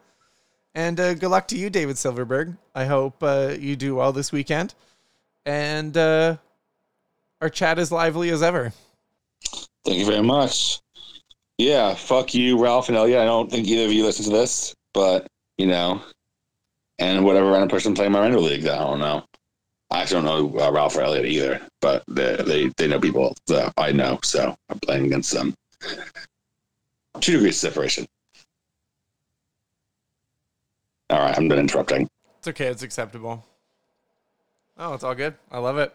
And 0.75 0.99
uh, 0.99 1.15
good 1.15 1.29
luck 1.29 1.47
to 1.49 1.57
you, 1.57 1.69
David 1.69 1.97
Silverberg. 1.97 2.55
I 2.75 2.85
hope 2.85 3.23
uh, 3.23 3.55
you 3.59 3.75
do 3.75 3.95
well 3.95 4.11
this 4.11 4.31
weekend. 4.31 4.75
And 5.45 5.97
uh, 5.97 6.37
our 7.41 7.49
chat 7.49 7.79
is 7.79 7.91
lively 7.91 8.29
as 8.29 8.43
ever. 8.43 8.73
Thank 9.85 9.97
you 9.97 10.05
very 10.05 10.21
much. 10.21 10.81
Yeah, 11.57 11.95
fuck 11.95 12.35
you, 12.35 12.61
Ralph 12.61 12.89
and 12.89 12.97
Elliot. 12.97 13.19
I 13.19 13.25
don't 13.25 13.49
think 13.49 13.67
either 13.67 13.85
of 13.85 13.91
you 13.91 14.05
listen 14.05 14.25
to 14.25 14.31
this, 14.31 14.75
but 14.93 15.25
you 15.57 15.65
know, 15.65 16.01
and 16.99 17.25
whatever 17.25 17.49
random 17.49 17.69
person 17.69 17.95
playing 17.95 18.11
my 18.11 18.19
render 18.19 18.39
league, 18.39 18.67
I 18.67 18.77
don't 18.77 18.99
know. 18.99 19.23
I 19.89 20.01
actually 20.01 20.21
don't 20.21 20.53
know 20.53 20.59
uh, 20.59 20.71
Ralph 20.71 20.97
or 20.97 21.01
Elliot 21.01 21.25
either, 21.25 21.61
but 21.81 22.03
they, 22.07 22.35
they 22.45 22.67
they 22.77 22.87
know 22.87 22.99
people 22.99 23.35
that 23.47 23.73
I 23.77 23.91
know, 23.91 24.19
so 24.23 24.55
I'm 24.69 24.79
playing 24.79 25.05
against 25.05 25.31
them. 25.31 25.55
Two 27.21 27.33
degrees 27.33 27.63
of 27.63 27.71
separation. 27.71 28.05
All 31.09 31.19
right, 31.19 31.37
I'm 31.37 31.47
done 31.47 31.59
interrupting. 31.59 32.09
It's 32.39 32.47
okay. 32.49 32.67
It's 32.67 32.83
acceptable. 32.83 33.45
Oh, 34.77 34.93
it's 34.93 35.03
all 35.03 35.15
good. 35.15 35.35
I 35.51 35.59
love 35.59 35.77
it. 35.77 35.93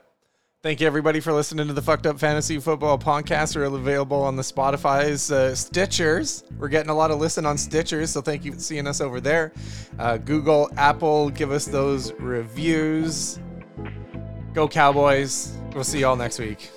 Thank 0.63 0.81
you, 0.81 0.87
everybody, 0.87 1.19
for 1.19 1.33
listening 1.33 1.67
to 1.67 1.73
the 1.73 1.83
Fucked 1.83 2.07
Up 2.07 2.21
Fantasy 2.21 2.59
Football 2.61 2.97
podcast. 2.97 3.57
We're 3.57 3.65
available 3.65 4.23
on 4.23 4.37
the 4.37 4.43
Spotify's 4.43 5.31
uh, 5.33 5.51
Stitchers. 5.51 6.45
We're 6.57 6.69
getting 6.69 6.91
a 6.91 6.95
lot 6.95 7.11
of 7.11 7.19
listen 7.19 7.45
on 7.45 7.57
Stitchers, 7.57 8.09
so 8.09 8.21
thank 8.21 8.45
you 8.45 8.53
for 8.53 8.61
seeing 8.61 8.87
us 8.87 9.01
over 9.01 9.21
there. 9.21 9.53
Uh, 9.99 10.19
Google, 10.19 10.71
Apple, 10.77 11.31
give 11.31 11.51
us 11.51 11.67
those 11.67 12.13
reviews. 12.13 13.41
Go 14.55 14.69
Cowboys. 14.69 15.53
We'll 15.75 15.85
see 15.85 16.01
y'all 16.01 16.17
next 16.17 16.39
week. 16.39 16.71